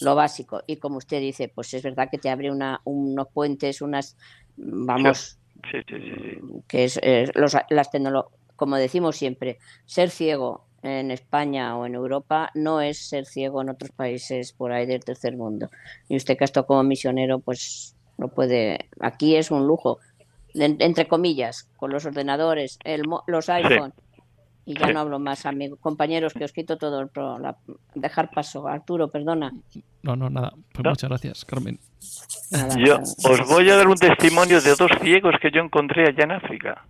lo 0.00 0.14
básico. 0.14 0.62
Y 0.66 0.76
como 0.76 0.98
usted 0.98 1.20
dice, 1.20 1.48
pues 1.48 1.74
es 1.74 1.82
verdad 1.82 2.08
que 2.10 2.18
te 2.18 2.30
abre 2.30 2.50
una, 2.50 2.80
unos 2.84 3.26
puentes, 3.32 3.82
unas, 3.82 4.16
vamos, 4.56 5.38
Sí, 5.70 5.78
sí, 5.88 5.96
sí, 6.00 6.14
sí. 6.16 6.62
que 6.68 6.84
es, 6.84 7.00
los, 7.34 7.56
las 7.70 7.90
tecnolo- 7.92 8.30
como 8.56 8.76
decimos 8.76 9.16
siempre, 9.16 9.58
ser 9.84 10.10
ciego 10.10 10.66
en 10.84 11.10
España 11.10 11.76
o 11.76 11.86
en 11.86 11.94
Europa 11.94 12.50
no 12.54 12.80
es 12.80 13.08
ser 13.08 13.24
ciego 13.26 13.62
en 13.62 13.70
otros 13.70 13.90
países 13.90 14.52
por 14.52 14.70
ahí 14.70 14.86
del 14.86 15.02
tercer 15.04 15.36
mundo. 15.36 15.68
Y 16.08 16.16
usted 16.16 16.36
que 16.36 16.44
ha 16.44 16.46
estado 16.46 16.66
como 16.66 16.82
misionero, 16.84 17.38
pues 17.40 17.96
no 18.18 18.28
puede. 18.28 18.88
Aquí 19.00 19.34
es 19.34 19.50
un 19.50 19.66
lujo, 19.66 19.98
entre 20.54 21.08
comillas, 21.08 21.68
con 21.76 21.90
los 21.90 22.04
ordenadores, 22.04 22.78
el, 22.84 23.08
mo- 23.08 23.24
los 23.26 23.48
iPhone. 23.48 23.92
Y 24.66 24.78
ya 24.78 24.86
Sí. 24.86 24.94
no 24.94 25.00
hablo 25.00 25.18
más, 25.18 25.44
amigos, 25.44 25.78
compañeros, 25.80 26.32
que 26.32 26.44
os 26.44 26.52
quito 26.52 26.78
todo 26.78 27.00
el 27.00 27.08
pro, 27.08 27.38
la- 27.38 27.56
dejar 27.94 28.30
paso. 28.30 28.66
Arturo, 28.66 29.08
perdona. 29.10 29.52
No, 30.02 30.16
no, 30.16 30.30
nada. 30.30 30.52
Pues 30.72 30.84
No. 30.84 30.90
muchas 30.90 31.10
gracias, 31.10 31.44
Carmen. 31.44 31.78
Nada, 32.50 32.74
Yo 32.78 32.98
nada. 32.98 33.02
os 33.30 33.48
voy 33.48 33.68
a 33.70 33.76
dar 33.76 33.88
un 33.88 33.96
testimonio 33.96 34.60
de 34.62 34.74
dos 34.74 34.90
ciegos 35.02 35.34
que 35.40 35.50
yo 35.50 35.60
encontré 35.60 36.08
allá 36.08 36.24
en 36.24 36.32
África. 36.32 36.86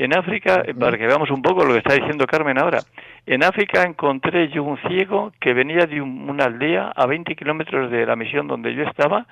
En 0.00 0.16
África, 0.16 0.62
eh, 0.64 0.74
para 0.74 0.96
que 0.96 1.06
veamos 1.08 1.28
un 1.30 1.42
poco 1.42 1.64
lo 1.64 1.72
que 1.72 1.78
está 1.78 1.94
diciendo 1.94 2.24
Carmen 2.24 2.56
ahora, 2.56 2.78
en 3.26 3.42
África 3.42 3.82
encontré 3.82 4.48
yo 4.48 4.62
un 4.62 4.78
ciego 4.88 5.32
que 5.40 5.52
venía 5.52 5.86
de 5.86 6.00
un- 6.00 6.30
una 6.30 6.44
aldea 6.44 6.92
a 6.94 7.04
20 7.06 7.34
kilómetros 7.34 7.90
de 7.90 8.06
la 8.06 8.14
misión 8.14 8.46
donde 8.46 8.74
yo 8.76 8.84
estaba 8.84 9.26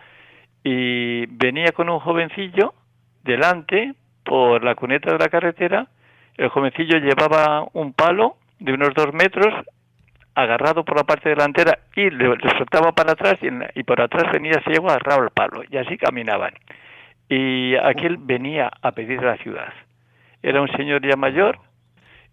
y 0.65 1.27
venía 1.27 1.71
con 1.71 1.89
un 1.89 2.01
jovencillo 2.01 2.75
delante 3.23 3.95
por 4.25 4.65
la 4.65 4.75
cuneta 4.75 5.13
de 5.13 5.19
la 5.19 5.29
carretera. 5.29 5.87
El 6.37 6.49
jovencillo 6.49 6.99
llevaba 6.99 7.65
un 7.73 7.93
palo 7.93 8.37
de 8.59 8.73
unos 8.73 8.93
dos 8.93 9.13
metros, 9.15 9.55
agarrado 10.35 10.85
por 10.85 10.97
la 10.97 11.05
parte 11.05 11.29
delantera 11.29 11.79
y 11.95 12.11
le, 12.11 12.27
soltaba 12.59 12.91
para 12.91 13.13
atrás 13.13 13.37
y, 13.75 13.83
por 13.85 14.01
atrás 14.01 14.33
venía 14.33 14.61
ciego 14.67 14.91
agarrado 14.91 15.23
al 15.23 15.31
palo 15.31 15.63
y 15.71 15.77
así 15.77 15.97
caminaban. 15.97 16.53
Y 17.29 17.77
aquel 17.77 18.17
venía 18.19 18.69
a 18.83 18.91
pedir 18.91 19.23
la 19.23 19.37
ciudad. 19.37 19.73
Era 20.47 20.61
un 20.61 20.69
señor 20.77 21.05
ya 21.05 21.17
mayor 21.17 21.59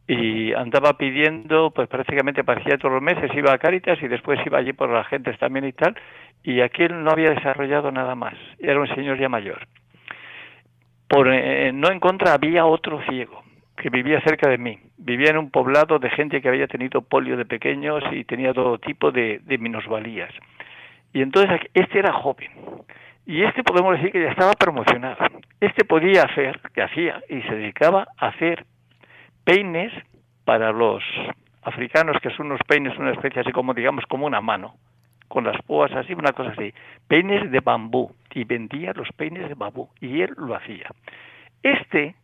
y 0.07 0.53
andaba 0.53 0.99
pidiendo, 0.99 1.72
pues 1.72 1.89
prácticamente 1.89 2.41
aparecía 2.41 2.78
todos 2.78 2.93
los 2.93 3.01
meses, 3.01 3.32
iba 3.34 3.51
a 3.51 3.57
Cáritas 3.57 3.97
y 4.03 4.07
después 4.07 4.39
iba 4.45 4.59
allí 4.59 4.72
por 4.72 4.91
las 4.91 5.07
gentes 5.07 5.36
también 5.39 5.66
y 5.66 5.74
tal, 5.74 5.95
y 6.43 6.61
aquel 6.61 7.03
no 7.03 7.09
había 7.09 7.32
desarrollado 7.32 7.91
nada 7.91 8.14
más, 8.14 8.36
era 8.59 8.80
un 8.80 8.88
señor 8.89 9.18
ya 9.18 9.30
mayor. 9.30 9.68
Por, 11.07 11.28
eh, 11.34 11.72
no 11.74 11.89
en 11.89 11.99
contra 11.99 12.36
había 12.36 12.68
otro 12.68 13.01
ciego 13.09 13.41
que 13.78 13.89
vivía 13.89 14.22
cerca 14.22 14.47
de 14.47 14.59
mí, 14.59 14.78
vivía 14.97 15.32
en 15.32 15.38
un 15.38 15.49
poblado 15.49 15.97
de 15.97 16.11
gente 16.11 16.39
que 16.39 16.49
había 16.49 16.68
tenido 16.68 17.01
polio 17.01 17.36
de 17.36 17.45
pequeños 17.45 18.03
y 18.11 18.26
tenía 18.26 18.53
todo 18.53 18.78
tipo 18.78 19.11
de, 19.11 19.39
de 19.43 19.57
minusvalías. 19.57 20.32
Y 21.14 21.24
entonces 21.24 21.61
este 21.74 21.97
era 21.97 22.14
joven, 22.14 22.51
y 23.26 23.43
este 23.43 23.63
podemos 23.63 23.93
decir 23.93 24.11
que 24.11 24.21
ya 24.21 24.32
estaba 24.32 24.53
promocionado. 24.53 25.17
Este 25.59 25.86
podía 25.86 26.24
hacer, 26.24 26.59
que 26.74 26.82
hacía, 26.82 27.21
y 27.30 27.41
se 27.43 27.55
dedicaba 27.55 28.07
a 28.17 28.28
hacer 28.28 28.65
peines 29.45 29.93
para 30.45 30.71
los 30.71 31.03
africanos, 31.61 32.17
que 32.21 32.30
son 32.32 32.47
unos 32.47 32.61
peines, 32.67 32.97
una 32.97 33.11
especie 33.11 33.41
así 33.41 33.51
como, 33.51 33.74
digamos, 33.74 34.05
como 34.07 34.26
una 34.26 34.41
mano, 34.41 34.76
con 35.30 35.45
las 35.45 35.61
púas 35.63 35.91
así, 35.93 36.13
una 36.13 36.34
cosa 36.34 36.51
así. 36.51 36.74
Peines 37.07 37.49
de 37.49 37.59
bambú, 37.61 38.11
y 38.34 38.43
vendía 38.43 38.91
los 38.93 39.07
peines 39.15 39.47
de 39.47 39.55
bambú, 39.55 39.89
y 40.01 40.21
él 40.21 40.34
lo 40.38 40.55
hacía. 40.55 40.88
Este, 41.61 42.15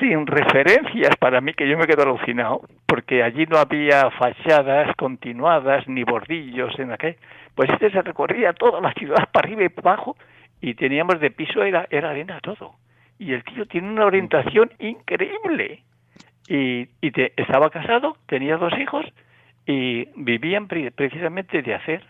sin 0.00 0.26
referencias 0.26 1.16
para 1.18 1.40
mí, 1.40 1.54
que 1.54 1.68
yo 1.68 1.78
me 1.78 1.86
quedo 1.86 2.02
alucinado, 2.02 2.60
porque 2.86 3.22
allí 3.22 3.46
no 3.46 3.56
había 3.56 4.10
fachadas 4.10 4.94
continuadas, 4.96 5.88
ni 5.88 6.04
bordillos 6.04 6.78
en 6.78 6.92
aquel, 6.92 7.16
pues 7.56 7.70
este 7.70 7.90
se 7.90 8.02
recorría 8.02 8.52
toda 8.52 8.80
la 8.80 8.92
ciudad 8.92 9.28
para 9.32 9.48
arriba 9.48 9.64
y 9.64 9.68
para 9.70 9.94
abajo, 9.94 10.16
y 10.60 10.74
teníamos 10.74 11.18
de 11.20 11.30
piso, 11.30 11.64
era, 11.64 11.86
era 11.90 12.10
arena 12.10 12.38
todo. 12.40 12.74
Y 13.18 13.32
el 13.32 13.42
tío 13.44 13.66
tiene 13.66 13.88
una 13.88 14.04
orientación 14.04 14.70
increíble 14.78 15.82
y, 16.48 16.86
estaba 17.36 17.70
casado, 17.70 18.18
tenía 18.26 18.58
dos 18.58 18.72
hijos 18.78 19.06
y 19.66 20.06
vivían 20.16 20.68
precisamente 20.68 21.62
de 21.62 21.74
hacer 21.74 22.04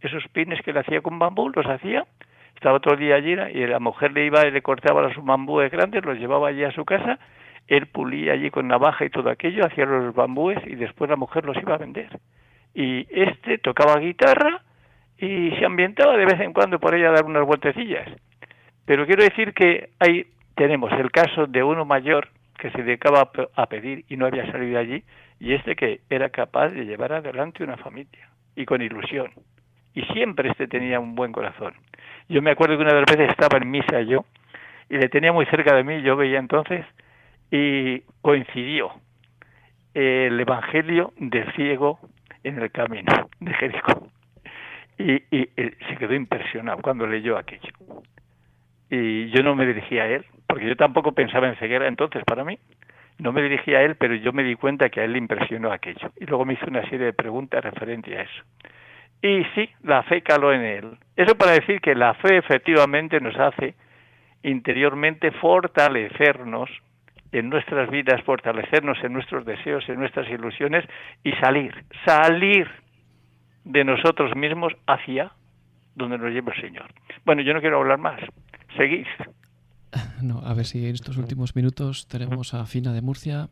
esos 0.00 0.26
pines 0.28 0.62
que 0.62 0.72
le 0.72 0.80
hacía 0.80 1.00
con 1.00 1.18
bambú, 1.18 1.50
los 1.50 1.66
hacía, 1.66 2.06
estaba 2.54 2.80
el 2.84 2.98
día 2.98 3.16
allí 3.16 3.32
y 3.32 3.66
la 3.66 3.80
mujer 3.80 4.12
le 4.12 4.24
iba 4.26 4.46
y 4.46 4.52
le 4.52 4.62
cortaba 4.62 5.02
los 5.02 5.16
bambúes 5.24 5.70
grandes, 5.70 6.04
los 6.04 6.16
llevaba 6.16 6.48
allí 6.48 6.62
a 6.62 6.70
su 6.70 6.84
casa, 6.84 7.18
él 7.66 7.86
pulía 7.86 8.34
allí 8.34 8.50
con 8.50 8.68
navaja 8.68 9.04
y 9.04 9.10
todo 9.10 9.30
aquello, 9.30 9.66
hacía 9.66 9.84
los 9.84 10.14
bambúes 10.14 10.58
y 10.64 10.76
después 10.76 11.10
la 11.10 11.16
mujer 11.16 11.44
los 11.44 11.56
iba 11.56 11.74
a 11.74 11.78
vender. 11.78 12.20
Y 12.72 13.06
este 13.10 13.58
tocaba 13.58 13.98
guitarra 13.98 14.62
y 15.22 15.52
se 15.52 15.64
ambientaba 15.64 16.16
de 16.16 16.24
vez 16.24 16.40
en 16.40 16.52
cuando 16.52 16.80
por 16.80 16.96
ella 16.96 17.12
dar 17.12 17.24
unas 17.24 17.46
vueltecillas. 17.46 18.08
Pero 18.84 19.06
quiero 19.06 19.22
decir 19.22 19.54
que 19.54 19.90
ahí 20.00 20.26
tenemos 20.56 20.92
el 20.94 21.12
caso 21.12 21.46
de 21.46 21.62
uno 21.62 21.84
mayor 21.84 22.28
que 22.58 22.72
se 22.72 22.82
dedicaba 22.82 23.30
a 23.54 23.66
pedir 23.66 24.04
y 24.08 24.16
no 24.16 24.26
había 24.26 24.50
salido 24.50 24.80
allí, 24.80 25.04
y 25.38 25.54
este 25.54 25.76
que 25.76 26.00
era 26.10 26.30
capaz 26.30 26.70
de 26.70 26.84
llevar 26.84 27.12
adelante 27.12 27.62
una 27.62 27.76
familia, 27.76 28.30
y 28.56 28.64
con 28.64 28.82
ilusión. 28.82 29.30
Y 29.94 30.02
siempre 30.06 30.50
este 30.50 30.66
tenía 30.66 30.98
un 30.98 31.14
buen 31.14 31.30
corazón. 31.30 31.74
Yo 32.28 32.42
me 32.42 32.50
acuerdo 32.50 32.76
que 32.76 32.82
una 32.82 32.94
de 32.94 33.02
las 33.02 33.16
veces 33.16 33.30
estaba 33.30 33.58
en 33.58 33.70
misa 33.70 34.00
yo, 34.00 34.24
y 34.90 34.96
le 34.96 35.08
tenía 35.08 35.32
muy 35.32 35.46
cerca 35.46 35.76
de 35.76 35.84
mí, 35.84 36.02
yo 36.02 36.16
veía 36.16 36.40
entonces, 36.40 36.84
y 37.48 38.00
coincidió 38.22 38.90
el 39.94 40.40
Evangelio 40.40 41.12
del 41.16 41.52
ciego 41.52 42.00
en 42.42 42.60
el 42.60 42.72
camino 42.72 43.28
de 43.38 43.54
Jericó. 43.54 44.08
Y, 44.98 45.14
y, 45.36 45.48
se 45.56 45.96
quedó 45.98 46.14
impresionado 46.14 46.80
cuando 46.82 47.06
leyó 47.06 47.36
aquello. 47.36 47.72
Y 48.90 49.30
yo 49.30 49.42
no 49.42 49.54
me 49.54 49.66
dirigía 49.66 50.02
a 50.02 50.06
él, 50.08 50.24
porque 50.46 50.66
yo 50.66 50.76
tampoco 50.76 51.12
pensaba 51.12 51.48
en 51.48 51.56
ceguera 51.56 51.88
entonces 51.88 52.22
para 52.24 52.44
mí. 52.44 52.58
No 53.18 53.32
me 53.32 53.42
dirigía 53.42 53.78
a 53.78 53.82
él, 53.82 53.96
pero 53.96 54.14
yo 54.14 54.32
me 54.32 54.42
di 54.42 54.54
cuenta 54.54 54.88
que 54.88 55.00
a 55.00 55.04
él 55.04 55.12
le 55.12 55.18
impresionó 55.18 55.72
aquello. 55.72 56.10
Y 56.20 56.26
luego 56.26 56.44
me 56.44 56.54
hizo 56.54 56.66
una 56.66 56.82
serie 56.82 57.06
de 57.06 57.12
preguntas 57.12 57.62
referentes 57.62 58.16
a 58.16 58.22
eso. 58.22 58.42
Y 59.22 59.44
sí, 59.54 59.70
la 59.84 60.02
fe 60.02 60.22
caló 60.22 60.52
en 60.52 60.62
él. 60.62 60.98
Eso 61.16 61.36
para 61.36 61.52
decir 61.52 61.80
que 61.80 61.94
la 61.94 62.14
fe 62.14 62.36
efectivamente 62.36 63.20
nos 63.20 63.36
hace 63.38 63.74
interiormente 64.42 65.30
fortalecernos 65.30 66.68
en 67.30 67.48
nuestras 67.48 67.88
vidas, 67.90 68.20
fortalecernos 68.24 69.02
en 69.02 69.12
nuestros 69.12 69.44
deseos, 69.44 69.88
en 69.88 70.00
nuestras 70.00 70.28
ilusiones 70.28 70.84
y 71.22 71.32
salir, 71.32 71.72
salir 72.04 72.68
de 73.64 73.84
nosotros 73.84 74.34
mismos 74.36 74.72
hacia 74.86 75.32
donde 75.94 76.18
nos 76.18 76.30
lleva 76.30 76.52
el 76.54 76.60
Señor. 76.60 76.92
Bueno, 77.24 77.42
yo 77.42 77.52
no 77.54 77.60
quiero 77.60 77.78
hablar 77.78 77.98
más. 77.98 78.20
Seguís. 78.76 79.08
No, 80.22 80.38
a 80.38 80.54
ver 80.54 80.64
si 80.64 80.86
en 80.86 80.94
estos 80.94 81.16
últimos 81.16 81.56
minutos 81.56 82.06
tenemos 82.06 82.54
a 82.54 82.64
Fina 82.64 82.92
de 82.92 83.02
Murcia. 83.02 83.50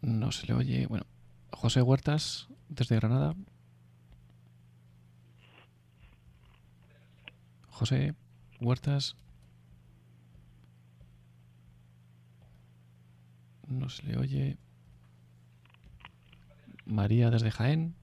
No 0.00 0.32
se 0.32 0.46
le 0.46 0.54
oye. 0.54 0.86
Bueno, 0.86 1.04
José 1.50 1.82
Huertas, 1.82 2.48
desde 2.68 2.96
Granada. 2.96 3.34
José 7.68 8.14
Huertas. 8.60 9.16
No 13.66 13.88
se 13.88 14.02
le 14.04 14.16
oye. 14.16 14.56
María 16.88 17.30
desde 17.30 17.50
Jaén. 17.50 17.94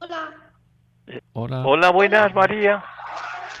Hola. 0.00 0.52
Hola. 1.34 1.66
Hola, 1.66 1.90
buenas, 1.90 2.34
María. 2.34 2.82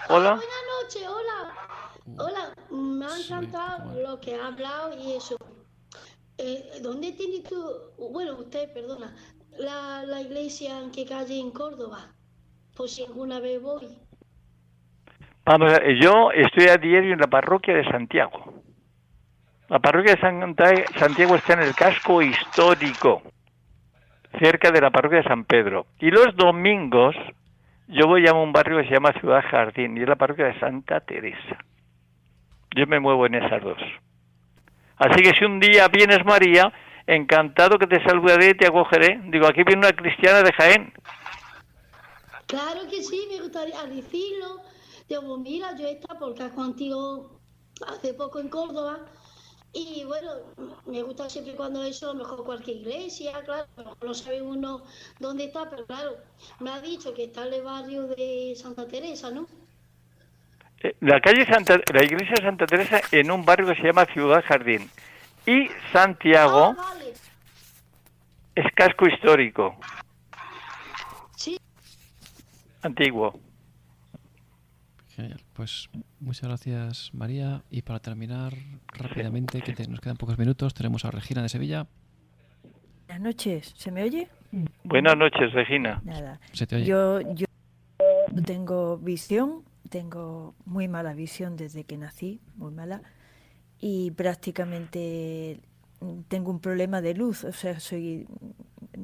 Hola. 0.08 0.30
Buenas 0.30 0.64
noches, 0.82 1.06
hola. 1.06 2.24
Hola, 2.24 2.54
me 2.70 3.06
ha 3.06 3.18
encantado 3.18 4.00
lo 4.00 4.20
que 4.20 4.34
ha 4.34 4.46
hablado 4.46 4.96
y 4.98 5.12
eso. 5.12 5.36
Eh, 6.38 6.80
¿Dónde 6.82 7.12
tienes 7.12 7.42
tú, 7.44 7.62
bueno, 7.98 8.36
usted, 8.38 8.72
perdona, 8.72 9.14
la, 9.58 10.04
la 10.04 10.20
iglesia 10.22 10.78
en 10.78 10.90
qué 10.90 11.04
calle 11.04 11.38
en 11.38 11.50
Córdoba? 11.50 12.14
Por 12.74 12.88
si 12.88 13.04
alguna 13.04 13.40
vez 13.40 13.60
voy. 13.60 13.98
Vamos, 15.44 15.72
yo 16.00 16.30
estoy 16.32 16.68
a 16.68 16.78
diario 16.78 17.12
en 17.12 17.20
la 17.20 17.26
parroquia 17.26 17.74
de 17.74 17.84
Santiago. 17.84 18.62
La 19.68 19.78
parroquia 19.78 20.14
de 20.14 20.86
Santiago 20.98 21.36
está 21.36 21.52
en 21.52 21.62
el 21.62 21.74
casco 21.74 22.22
histórico, 22.22 23.22
cerca 24.38 24.70
de 24.70 24.80
la 24.80 24.90
parroquia 24.90 25.18
de 25.18 25.28
San 25.28 25.44
Pedro. 25.44 25.86
Y 25.98 26.10
los 26.10 26.34
domingos 26.36 27.16
yo 27.92 28.06
voy 28.06 28.26
a 28.28 28.32
un 28.32 28.52
barrio 28.52 28.78
que 28.78 28.84
se 28.84 28.94
llama 28.94 29.12
Ciudad 29.18 29.42
Jardín 29.50 29.96
y 29.96 30.02
es 30.02 30.08
la 30.08 30.14
parroquia 30.14 30.46
de 30.46 30.60
Santa 30.60 31.00
Teresa. 31.00 31.58
Yo 32.76 32.86
me 32.86 33.00
muevo 33.00 33.26
en 33.26 33.34
esas 33.34 33.62
dos. 33.62 33.78
Así 34.96 35.22
que 35.22 35.34
si 35.34 35.44
un 35.44 35.58
día 35.58 35.88
vienes 35.88 36.24
María, 36.24 36.72
encantado 37.06 37.78
que 37.78 37.88
te 37.88 38.02
saludaré 38.04 38.54
te 38.54 38.68
acogeré. 38.68 39.20
Digo, 39.24 39.46
aquí 39.46 39.64
viene 39.64 39.88
una 39.88 39.96
cristiana 39.96 40.42
de 40.42 40.52
Jaén. 40.52 40.92
Claro 42.46 42.80
que 42.88 43.02
sí, 43.02 43.26
me 43.28 43.40
gustaría 43.40 43.82
decirlo. 43.84 44.60
Digo, 45.08 45.38
mira, 45.38 45.76
yo 45.76 45.88
he 45.88 45.92
estado 45.92 46.32
contigo 46.54 47.40
hace 47.88 48.14
poco 48.14 48.38
en 48.38 48.48
Córdoba 48.48 49.00
y 49.72 50.04
bueno, 50.04 50.32
me 50.86 51.02
gusta 51.02 51.28
siempre 51.30 51.54
cuando 51.54 51.82
eso, 51.84 52.12
mejor 52.14 52.44
cualquier 52.44 52.78
iglesia, 52.78 53.40
claro, 53.44 53.66
no 54.02 54.14
sabe 54.14 54.42
uno 54.42 54.82
dónde 55.20 55.44
está, 55.44 55.68
pero 55.70 55.86
claro, 55.86 56.16
me 56.58 56.70
ha 56.70 56.80
dicho 56.80 57.14
que 57.14 57.24
está 57.24 57.46
en 57.46 57.54
el 57.54 57.62
barrio 57.62 58.06
de 58.08 58.54
Santa 58.56 58.86
Teresa, 58.88 59.30
¿no? 59.30 59.46
Eh, 60.82 60.94
la 61.00 61.20
calle 61.20 61.44
Santa, 61.46 61.78
la 61.92 62.02
iglesia 62.02 62.34
de 62.38 62.42
Santa 62.42 62.66
Teresa 62.66 63.00
en 63.12 63.30
un 63.30 63.44
barrio 63.44 63.68
que 63.68 63.76
se 63.76 63.82
llama 63.86 64.06
Ciudad 64.06 64.42
Jardín. 64.46 64.90
Y 65.46 65.68
Santiago 65.92 66.74
Ah, 66.78 66.84
vale. 66.94 67.12
es 68.54 68.66
casco 68.74 69.06
histórico, 69.06 69.76
Sí, 71.36 71.58
antiguo. 72.82 73.38
Pues 75.60 75.90
muchas 76.20 76.48
gracias, 76.48 77.10
María. 77.12 77.62
Y 77.70 77.82
para 77.82 77.98
terminar 78.00 78.54
rápidamente, 78.94 79.60
que 79.60 79.74
te- 79.74 79.86
nos 79.88 80.00
quedan 80.00 80.16
pocos 80.16 80.38
minutos, 80.38 80.72
tenemos 80.72 81.04
a 81.04 81.10
Regina 81.10 81.42
de 81.42 81.50
Sevilla. 81.50 81.86
Buenas 83.08 83.20
noches, 83.22 83.74
¿se 83.76 83.90
me 83.92 84.02
oye? 84.02 84.30
Buenas 84.84 85.18
noches, 85.18 85.52
Regina. 85.52 86.00
Nada. 86.02 86.40
Se 86.52 86.66
te 86.66 86.76
oye. 86.76 86.86
Yo, 86.86 87.20
yo 87.34 87.44
tengo 88.46 88.96
visión, 88.96 89.64
tengo 89.90 90.54
muy 90.64 90.88
mala 90.88 91.12
visión 91.12 91.58
desde 91.58 91.84
que 91.84 91.98
nací, 91.98 92.40
muy 92.56 92.72
mala, 92.72 93.02
y 93.78 94.12
prácticamente 94.12 95.60
tengo 96.28 96.52
un 96.52 96.60
problema 96.60 97.02
de 97.02 97.12
luz, 97.12 97.44
o 97.44 97.52
sea, 97.52 97.80
soy 97.80 98.26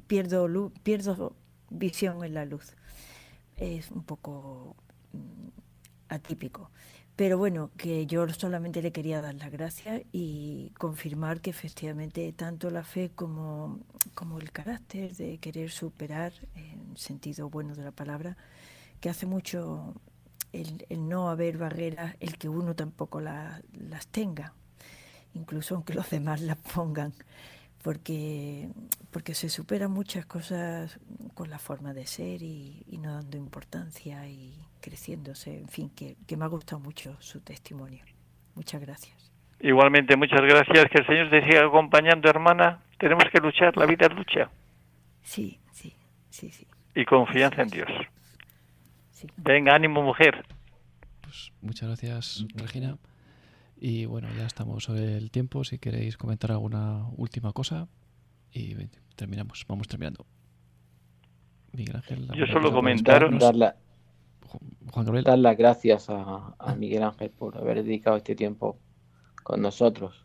pierdo 0.06 0.48
luz, 0.48 0.72
pierdo 0.82 1.36
visión 1.68 2.24
en 2.24 2.32
la 2.32 2.46
luz. 2.46 2.74
Es 3.58 3.90
un 3.90 4.04
poco 4.04 4.74
atípico, 6.08 6.70
Pero 7.16 7.38
bueno, 7.38 7.70
que 7.78 8.06
yo 8.06 8.28
solamente 8.28 8.82
le 8.82 8.92
quería 8.92 9.22
dar 9.22 9.34
las 9.34 9.50
gracias 9.50 10.02
y 10.12 10.70
confirmar 10.78 11.40
que 11.40 11.50
efectivamente 11.50 12.32
tanto 12.34 12.70
la 12.70 12.84
fe 12.84 13.10
como, 13.14 13.80
como 14.14 14.38
el 14.38 14.52
carácter 14.52 15.14
de 15.16 15.38
querer 15.38 15.70
superar, 15.70 16.32
en 16.54 16.96
sentido 16.96 17.48
bueno 17.50 17.74
de 17.74 17.84
la 17.84 17.92
palabra, 17.92 18.36
que 19.00 19.08
hace 19.08 19.26
mucho 19.26 19.94
el, 20.52 20.84
no 21.08 21.30
haber 21.30 21.58
barreras, 21.58 22.16
el 22.20 22.38
que 22.38 22.48
uno 22.48 22.74
tampoco 22.74 23.20
las 23.20 23.62
tenga, 24.10 24.54
incluso 25.34 25.74
aunque 25.74 25.94
los 25.94 26.10
demás 26.10 26.40
las 26.42 26.58
pongan, 26.58 27.14
porque, 27.82 28.68
porque 29.10 29.34
se 29.34 29.48
superan 29.48 29.90
muchas 29.92 30.26
cosas 30.26 30.98
con 31.34 31.50
la 31.50 31.58
forma 31.58 31.94
de 31.94 32.06
ser 32.06 32.42
y, 32.42 32.84
y 32.88 32.98
no 32.98 33.14
dando 33.14 33.36
importancia 33.36 34.28
y 34.28 34.65
creciéndose. 34.80 35.58
En 35.58 35.68
fin, 35.68 35.90
que, 35.90 36.16
me 36.36 36.44
ha 36.44 36.48
gustado 36.48 36.80
mucho 36.80 37.16
su 37.20 37.40
testimonio. 37.40 38.04
Muchas 38.54 38.80
gracias. 38.80 39.32
Igualmente, 39.60 40.16
muchas 40.16 40.42
gracias. 40.42 40.86
Que 40.90 40.98
el 40.98 41.06
Señor 41.06 41.30
te 41.30 41.44
siga 41.44 41.66
acompañando, 41.66 42.28
hermana. 42.28 42.80
Tenemos 42.98 43.24
que 43.32 43.40
luchar, 43.40 43.76
la 43.76 43.86
vida 43.86 44.06
es 44.06 44.14
lucha. 44.14 44.50
Sí, 45.22 45.58
sí, 45.72 45.94
sí, 46.30 46.50
sí. 46.50 46.66
Y 46.94 47.04
confianza 47.04 47.62
en 47.62 47.68
Dios. 47.68 47.88
Venga, 49.36 49.74
ánimo, 49.74 50.02
mujer. 50.02 50.44
Pues 51.22 51.52
muchas 51.60 51.88
gracias, 51.88 52.46
Regina. 52.54 52.98
Y 53.78 54.06
bueno, 54.06 54.28
ya 54.36 54.46
estamos 54.46 54.84
sobre 54.84 55.16
el 55.16 55.30
tiempo. 55.30 55.64
Si 55.64 55.78
queréis 55.78 56.16
comentar 56.16 56.52
alguna 56.52 57.06
última 57.16 57.52
cosa, 57.52 57.88
y 58.52 58.74
terminamos. 59.16 59.64
Vamos 59.68 59.88
terminando. 59.88 60.26
Miguel 61.72 61.96
Ángel. 61.96 62.28
Yo 62.34 62.46
solo 62.46 62.72
comentaros. 64.92 65.24
Dar 65.24 65.38
las 65.38 65.56
gracias 65.56 66.08
a, 66.10 66.74
Miguel 66.76 67.02
Ángel 67.02 67.30
por 67.30 67.56
haber 67.56 67.82
dedicado 67.82 68.16
este 68.16 68.34
tiempo 68.34 68.76
con 69.42 69.60
nosotros. 69.60 70.24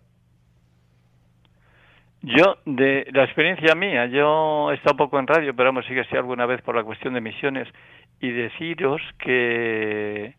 Yo, 2.23 2.57
de 2.65 3.07
la 3.13 3.23
experiencia 3.23 3.73
mía, 3.73 4.05
yo 4.05 4.71
he 4.71 4.75
estado 4.75 4.95
poco 4.95 5.17
en 5.17 5.25
radio, 5.25 5.55
pero 5.55 5.69
vamos, 5.69 5.85
sí 5.87 5.95
que 5.95 6.03
sí 6.03 6.15
alguna 6.15 6.45
vez 6.45 6.61
por 6.61 6.75
la 6.75 6.83
cuestión 6.83 7.15
de 7.15 7.21
misiones, 7.21 7.67
y 8.19 8.29
deciros 8.29 9.01
que 9.17 10.35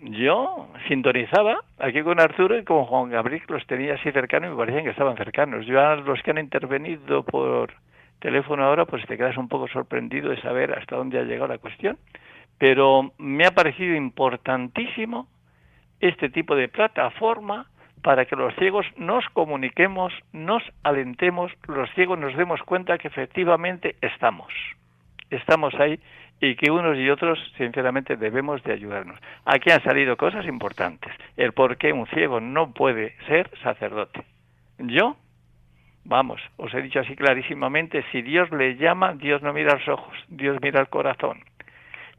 yo 0.00 0.68
sintonizaba 0.88 1.60
aquí 1.78 2.02
con 2.02 2.20
Arturo 2.20 2.58
y 2.58 2.64
con 2.64 2.84
Juan 2.84 3.10
Gabriel, 3.10 3.42
los 3.48 3.64
tenía 3.66 3.94
así 3.94 4.10
cercanos 4.10 4.48
y 4.48 4.50
me 4.50 4.58
parecían 4.58 4.84
que 4.84 4.90
estaban 4.90 5.16
cercanos. 5.16 5.64
Yo 5.66 5.80
a 5.80 5.96
los 5.96 6.20
que 6.22 6.32
han 6.32 6.38
intervenido 6.38 7.22
por 7.22 7.72
teléfono 8.18 8.64
ahora, 8.64 8.84
pues 8.84 9.06
te 9.06 9.16
quedas 9.16 9.36
un 9.36 9.48
poco 9.48 9.68
sorprendido 9.68 10.30
de 10.30 10.40
saber 10.40 10.76
hasta 10.76 10.96
dónde 10.96 11.18
ha 11.18 11.22
llegado 11.22 11.48
la 11.48 11.58
cuestión 11.58 11.98
pero 12.58 13.12
me 13.18 13.46
ha 13.46 13.50
parecido 13.50 13.94
importantísimo 13.94 15.28
este 16.00 16.28
tipo 16.28 16.54
de 16.56 16.68
plataforma 16.68 17.66
para 18.02 18.24
que 18.26 18.36
los 18.36 18.54
ciegos 18.56 18.86
nos 18.96 19.24
comuniquemos, 19.30 20.12
nos 20.32 20.62
alentemos, 20.82 21.52
los 21.66 21.90
ciegos 21.94 22.18
nos 22.18 22.36
demos 22.36 22.62
cuenta 22.62 22.98
que 22.98 23.08
efectivamente 23.08 23.96
estamos, 24.00 24.52
estamos 25.30 25.74
ahí 25.74 25.98
y 26.40 26.54
que 26.54 26.70
unos 26.70 26.96
y 26.98 27.08
otros 27.08 27.38
sinceramente 27.56 28.16
debemos 28.16 28.62
de 28.62 28.74
ayudarnos. 28.74 29.18
Aquí 29.44 29.70
han 29.70 29.82
salido 29.82 30.16
cosas 30.16 30.46
importantes, 30.46 31.12
el 31.36 31.52
por 31.52 31.78
qué 31.78 31.92
un 31.92 32.06
ciego 32.08 32.40
no 32.40 32.72
puede 32.72 33.16
ser 33.26 33.50
sacerdote. 33.62 34.22
Yo, 34.78 35.16
vamos, 36.04 36.40
os 36.58 36.72
he 36.74 36.82
dicho 36.82 37.00
así 37.00 37.16
clarísimamente, 37.16 38.04
si 38.12 38.22
Dios 38.22 38.50
le 38.52 38.76
llama, 38.76 39.14
Dios 39.14 39.42
no 39.42 39.52
mira 39.52 39.74
los 39.74 39.88
ojos, 39.88 40.14
Dios 40.28 40.58
mira 40.60 40.80
el 40.80 40.88
corazón. 40.88 41.40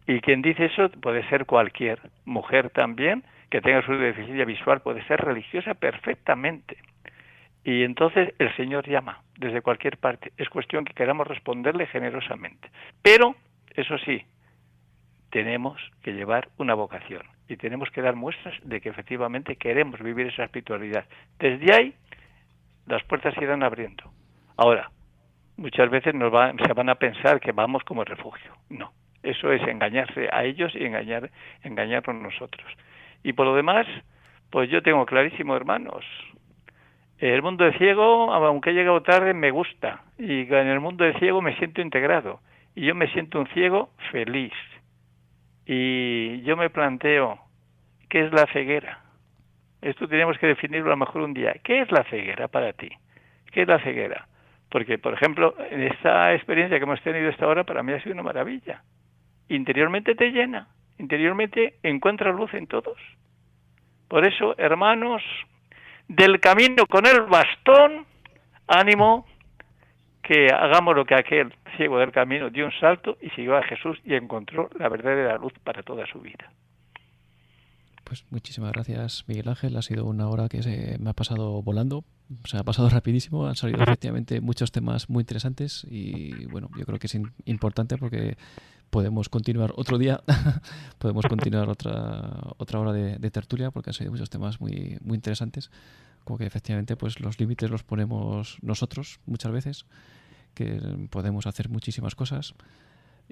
Y 0.07 0.21
quien 0.21 0.41
dice 0.41 0.65
eso 0.65 0.89
puede 1.01 1.27
ser 1.29 1.45
cualquier 1.45 1.99
mujer 2.25 2.69
también 2.69 3.23
que 3.49 3.61
tenga 3.61 3.85
su 3.85 3.93
deficiencia 3.93 4.45
visual, 4.45 4.81
puede 4.81 5.05
ser 5.05 5.19
religiosa 5.19 5.73
perfectamente. 5.73 6.77
Y 7.63 7.83
entonces 7.83 8.33
el 8.39 8.55
Señor 8.55 8.87
llama 8.87 9.21
desde 9.37 9.61
cualquier 9.61 9.97
parte. 9.97 10.31
Es 10.37 10.49
cuestión 10.49 10.85
que 10.85 10.93
queramos 10.93 11.27
responderle 11.27 11.87
generosamente. 11.87 12.69
Pero, 13.01 13.35
eso 13.75 13.97
sí, 13.99 14.25
tenemos 15.29 15.77
que 16.01 16.13
llevar 16.13 16.47
una 16.57 16.73
vocación 16.73 17.23
y 17.49 17.57
tenemos 17.57 17.89
que 17.91 18.01
dar 18.01 18.15
muestras 18.15 18.55
de 18.63 18.79
que 18.79 18.89
efectivamente 18.89 19.57
queremos 19.57 19.99
vivir 20.01 20.27
esa 20.27 20.45
espiritualidad. 20.45 21.05
Desde 21.39 21.73
ahí, 21.73 21.93
las 22.85 23.03
puertas 23.03 23.33
se 23.35 23.43
irán 23.43 23.63
abriendo. 23.63 24.11
Ahora, 24.55 24.89
muchas 25.57 25.89
veces 25.89 26.13
nos 26.15 26.31
se 26.31 26.73
van 26.73 26.89
a 26.89 26.95
pensar 26.95 27.41
que 27.41 27.51
vamos 27.51 27.83
como 27.83 28.05
refugio. 28.05 28.53
No, 28.69 28.93
eso 29.29 29.51
es 29.51 29.61
engañarse 29.67 30.29
a 30.31 30.43
ellos 30.43 30.73
y 30.75 30.85
engañar, 30.85 31.29
engañarnos 31.63 32.15
nosotros. 32.21 32.65
Y 33.23 33.33
por 33.33 33.45
lo 33.45 33.55
demás, 33.55 33.85
pues 34.49 34.69
yo 34.69 34.81
tengo 34.81 35.05
clarísimo, 35.05 35.55
hermanos, 35.55 36.05
el 37.19 37.41
mundo 37.41 37.65
de 37.65 37.77
ciego, 37.77 38.31
aunque 38.33 38.69
he 38.69 38.73
llegado 38.73 39.01
tarde, 39.01 39.33
me 39.33 39.51
gusta. 39.51 40.03
Y 40.17 40.41
en 40.41 40.67
el 40.67 40.79
mundo 40.79 41.03
de 41.03 41.17
ciego 41.19 41.41
me 41.41 41.55
siento 41.57 41.81
integrado. 41.81 42.39
Y 42.75 42.85
yo 42.85 42.95
me 42.95 43.11
siento 43.11 43.39
un 43.39 43.47
ciego 43.47 43.89
feliz. 44.11 44.53
Y 45.65 46.41
yo 46.43 46.55
me 46.55 46.69
planteo, 46.69 47.39
¿qué 48.07 48.25
es 48.25 48.31
la 48.31 48.45
ceguera? 48.53 49.01
Esto 49.81 50.07
tenemos 50.07 50.37
que 50.37 50.47
definirlo 50.47 50.87
a 50.87 50.91
lo 50.91 50.97
mejor 50.97 51.23
un 51.23 51.33
día. 51.33 51.55
¿Qué 51.63 51.81
es 51.81 51.91
la 51.91 52.03
ceguera 52.05 52.47
para 52.47 52.73
ti? 52.73 52.89
¿Qué 53.51 53.63
es 53.63 53.67
la 53.67 53.79
ceguera? 53.79 54.27
Porque, 54.69 54.97
por 54.97 55.13
ejemplo, 55.13 55.55
en 55.71 55.81
esta 55.81 56.33
experiencia 56.33 56.77
que 56.77 56.83
hemos 56.83 57.01
tenido 57.01 57.29
esta 57.29 57.47
hora, 57.47 57.63
para 57.63 57.83
mí 57.83 57.93
ha 57.93 58.01
sido 58.01 58.13
una 58.13 58.23
maravilla 58.23 58.83
interiormente 59.49 60.15
te 60.15 60.31
llena, 60.31 60.67
interiormente 60.97 61.75
encuentras 61.83 62.35
luz 62.35 62.53
en 62.53 62.67
todos. 62.67 62.97
Por 64.07 64.25
eso, 64.25 64.57
hermanos, 64.57 65.21
del 66.07 66.39
camino 66.39 66.85
con 66.87 67.05
el 67.05 67.23
bastón, 67.23 68.05
ánimo 68.67 69.25
que 70.21 70.47
hagamos 70.53 70.95
lo 70.95 71.05
que 71.05 71.15
aquel 71.15 71.53
ciego 71.77 71.99
del 71.99 72.11
camino 72.11 72.49
dio 72.49 72.65
un 72.65 72.71
salto 72.79 73.17
y 73.21 73.29
siguió 73.31 73.55
a 73.55 73.63
Jesús 73.63 73.97
y 74.03 74.13
encontró 74.13 74.69
la 74.77 74.89
verdadera 74.89 75.37
luz 75.37 75.53
para 75.63 75.83
toda 75.83 76.05
su 76.07 76.19
vida. 76.19 76.51
Pues 78.07 78.23
muchísimas 78.29 78.71
gracias, 78.71 79.25
Miguel 79.27 79.49
Ángel. 79.49 79.75
Ha 79.75 79.81
sido 79.81 80.05
una 80.05 80.29
hora 80.29 80.47
que 80.47 80.63
se 80.63 80.97
me 80.97 81.09
ha 81.09 81.13
pasado 81.13 81.61
volando. 81.61 82.05
Se 82.45 82.57
ha 82.57 82.63
pasado 82.63 82.87
rapidísimo. 82.89 83.47
Han 83.47 83.57
salido 83.57 83.83
efectivamente 83.83 84.39
muchos 84.39 84.71
temas 84.71 85.09
muy 85.09 85.23
interesantes 85.23 85.85
y 85.89 86.45
bueno, 86.45 86.69
yo 86.77 86.85
creo 86.85 86.99
que 86.99 87.07
es 87.07 87.17
importante 87.43 87.97
porque 87.97 88.37
podemos 88.89 89.27
continuar 89.27 89.73
otro 89.75 89.97
día, 89.97 90.23
podemos 90.99 91.25
continuar 91.25 91.67
otra, 91.67 92.53
otra 92.55 92.79
hora 92.79 92.93
de, 92.93 93.29
tertulia 93.29 93.71
porque 93.71 93.89
han 93.89 93.93
sido 93.93 94.11
muchos 94.11 94.29
temas 94.29 94.61
muy, 94.61 94.97
muy 95.01 95.15
interesantes, 95.15 95.69
como 96.23 96.37
que 96.37 96.45
efectivamente 96.45 96.95
pues 96.95 97.19
los 97.19 97.37
límites 97.41 97.69
los 97.69 97.83
ponemos 97.83 98.57
nosotros 98.61 99.19
muchas 99.25 99.51
veces, 99.51 99.85
que 100.53 100.79
podemos 101.09 101.45
hacer 101.45 101.67
muchísimas 101.67 102.15
cosas 102.15 102.53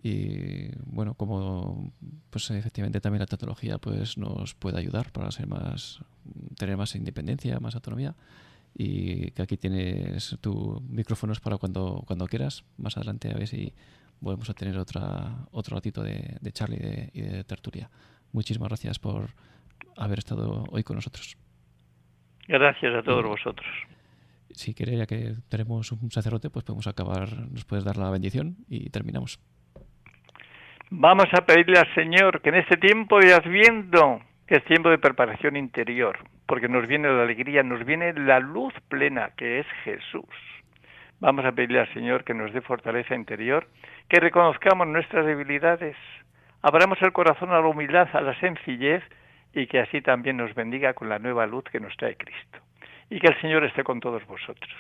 y 0.01 0.69
bueno, 0.85 1.13
como 1.15 1.91
pues 2.29 2.51
efectivamente 2.51 3.01
también 3.01 3.21
la 3.21 3.25
tecnología 3.25 3.77
pues 3.77 4.17
nos 4.17 4.53
puede 4.53 4.79
ayudar 4.79 5.11
para 5.11 5.31
ser 5.31 5.47
más 5.47 6.01
tener 6.57 6.77
más 6.77 6.95
independencia, 6.95 7.59
más 7.59 7.75
autonomía 7.75 8.15
y 8.73 9.31
que 9.31 9.41
aquí 9.41 9.57
tienes 9.57 10.37
tus 10.41 10.81
micrófonos 10.81 11.39
para 11.39 11.57
cuando 11.57 12.03
cuando 12.05 12.27
quieras, 12.27 12.65
más 12.77 12.97
adelante 12.97 13.31
a 13.31 13.37
ver 13.37 13.47
si 13.47 13.73
volvemos 14.19 14.49
a 14.49 14.53
tener 14.53 14.77
otra, 14.77 15.47
otro 15.51 15.75
ratito 15.75 16.03
de, 16.03 16.37
de 16.41 16.51
Charlie 16.51 17.09
y 17.13 17.21
de, 17.21 17.43
tertulia. 17.43 17.89
Muchísimas 18.31 18.69
gracias 18.69 18.99
por 18.99 19.29
haber 19.97 20.19
estado 20.19 20.65
hoy 20.71 20.83
con 20.83 20.95
nosotros. 20.95 21.37
Gracias 22.47 22.93
a 22.93 23.03
todos 23.03 23.25
vosotros. 23.25 23.67
Si 24.51 24.73
queréis, 24.73 24.99
ya 24.99 25.05
que 25.05 25.35
tenemos 25.49 25.91
un 25.91 26.11
sacerdote, 26.11 26.49
pues 26.49 26.63
podemos 26.63 26.87
acabar, 26.87 27.49
nos 27.51 27.65
puedes 27.65 27.83
dar 27.83 27.97
la 27.97 28.09
bendición 28.09 28.57
y 28.69 28.89
terminamos. 28.89 29.39
Vamos 30.91 31.25
a 31.33 31.45
pedirle 31.45 31.79
al 31.79 31.91
Señor 31.95 32.41
que 32.41 32.49
en 32.49 32.55
este 32.55 32.77
tiempo 32.77 33.19
de 33.19 33.33
Adviento, 33.33 34.21
que 34.45 34.57
es 34.57 34.63
tiempo 34.65 34.89
de 34.89 34.99
preparación 34.99 35.57
interior, 35.57 36.19
porque 36.45 36.69
nos 36.69 36.85
viene 36.85 37.09
la 37.09 37.23
alegría, 37.23 37.63
nos 37.63 37.83
viene 37.83 38.13
la 38.13 38.39
luz 38.39 38.71
plena, 38.87 39.31
que 39.35 39.59
es 39.59 39.67
Jesús. 39.83 40.29
Vamos 41.19 41.43
a 41.43 41.53
pedirle 41.53 41.79
al 41.79 41.91
Señor 41.93 42.23
que 42.23 42.35
nos 42.35 42.53
dé 42.53 42.61
fortaleza 42.61 43.15
interior 43.15 43.67
que 44.09 44.19
reconozcamos 44.19 44.87
nuestras 44.87 45.25
debilidades, 45.25 45.97
abramos 46.61 47.01
el 47.01 47.13
corazón 47.13 47.49
a 47.49 47.59
la 47.59 47.67
humildad, 47.67 48.07
a 48.13 48.21
la 48.21 48.39
sencillez 48.39 49.01
y 49.55 49.65
que 49.65 49.79
así 49.79 50.01
también 50.01 50.37
nos 50.37 50.53
bendiga 50.53 50.93
con 50.93 51.09
la 51.09 51.17
nueva 51.17 51.47
luz 51.47 51.63
que 51.63 51.79
nos 51.79 51.97
trae 51.97 52.15
Cristo. 52.15 52.59
Y 53.09 53.19
que 53.19 53.27
el 53.27 53.41
Señor 53.41 53.63
esté 53.63 53.83
con 53.83 53.99
todos 53.99 54.23
vosotros. 54.27 54.75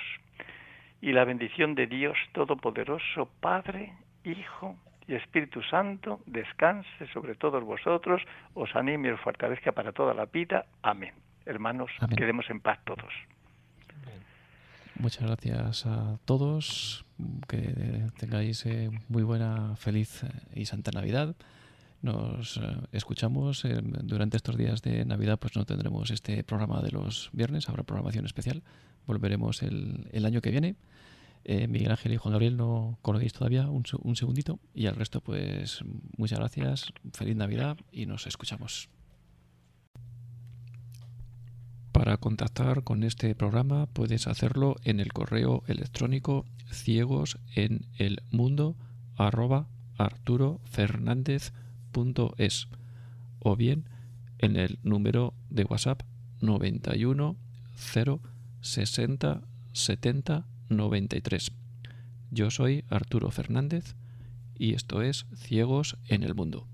Y 1.01 1.13
la 1.13 1.25
bendición 1.25 1.73
de 1.73 1.87
Dios 1.87 2.17
Todopoderoso, 2.33 3.29
Padre, 3.39 3.93
Hijo 4.23 4.75
y 5.07 5.15
Espíritu 5.15 5.61
Santo, 5.63 6.21
descanse 6.25 7.07
sobre 7.13 7.35
todos 7.35 7.63
vosotros, 7.63 8.21
os 8.53 8.75
anime 8.75 9.09
y 9.09 9.11
os 9.11 9.21
fortalezca 9.21 9.71
para 9.71 9.91
toda 9.91 10.13
la 10.13 10.25
vida. 10.25 10.65
Amén. 10.81 11.13
Hermanos, 11.45 11.91
quedemos 12.17 12.49
en 12.49 12.59
paz 12.59 12.79
todos. 12.85 13.13
Muchas 14.97 15.23
gracias 15.23 15.85
a 15.85 16.17
todos. 16.25 17.05
Que 17.47 18.09
tengáis 18.17 18.65
eh, 18.65 18.89
muy 19.07 19.23
buena, 19.23 19.75
feliz 19.77 20.25
y 20.53 20.65
santa 20.65 20.91
Navidad. 20.91 21.35
nos 22.01 22.57
eh, 22.57 22.61
escuchamos 22.91 23.63
eh, 23.65 23.79
durante 23.81 24.37
estos 24.37 24.57
días 24.57 24.81
de 24.81 25.05
Navidad, 25.05 25.39
pues 25.39 25.55
no 25.55 25.65
tendremos 25.65 26.11
este 26.11 26.43
programa 26.43 26.81
de 26.81 26.91
los 26.91 27.29
viernes, 27.31 27.69
habrá 27.69 27.83
programación 27.83 28.25
especial. 28.25 28.63
Volveremos 29.05 29.63
el, 29.63 30.07
el 30.11 30.25
año 30.25 30.41
que 30.41 30.51
viene. 30.51 30.75
Eh, 31.47 31.67
Miguel 31.67 31.91
Ángel 31.91 32.11
y 32.11 32.17
Juan 32.17 32.31
Gabriel 32.31 32.57
no 32.57 32.97
colguéis 33.03 33.33
todavía 33.33 33.69
un, 33.69 33.83
un 34.01 34.15
segundito 34.15 34.59
y 34.73 34.87
al 34.87 34.95
resto 34.95 35.21
pues 35.21 35.83
muchas 36.17 36.39
gracias, 36.39 36.91
feliz 37.13 37.35
Navidad 37.35 37.77
y 37.91 38.07
nos 38.07 38.25
escuchamos. 38.25 38.89
Para 41.91 42.17
contactar 42.17 42.83
con 42.83 43.03
este 43.03 43.35
programa 43.35 43.85
puedes 43.85 44.25
hacerlo 44.25 44.77
en 44.83 44.99
el 44.99 45.13
correo 45.13 45.61
electrónico 45.67 46.45
ciegos 46.71 47.37
en 47.53 47.85
el 47.99 48.23
mundo 48.31 48.75
arroba 49.15 49.67
arturofernandez.es 49.99 52.67
o 53.39 53.55
bien 53.55 53.87
en 54.39 54.55
el 54.55 54.79
número 54.81 55.35
de 55.51 55.65
WhatsApp 55.65 56.01
91 56.41 57.35
0 57.75 58.19
60 58.61 59.41
70 59.73 60.47
93. 60.69 61.51
Yo 62.31 62.51
soy 62.51 62.83
Arturo 62.89 63.31
Fernández 63.31 63.95
y 64.57 64.73
esto 64.73 65.01
es 65.01 65.25
Ciegos 65.35 65.97
en 66.07 66.23
el 66.23 66.35
Mundo. 66.35 66.67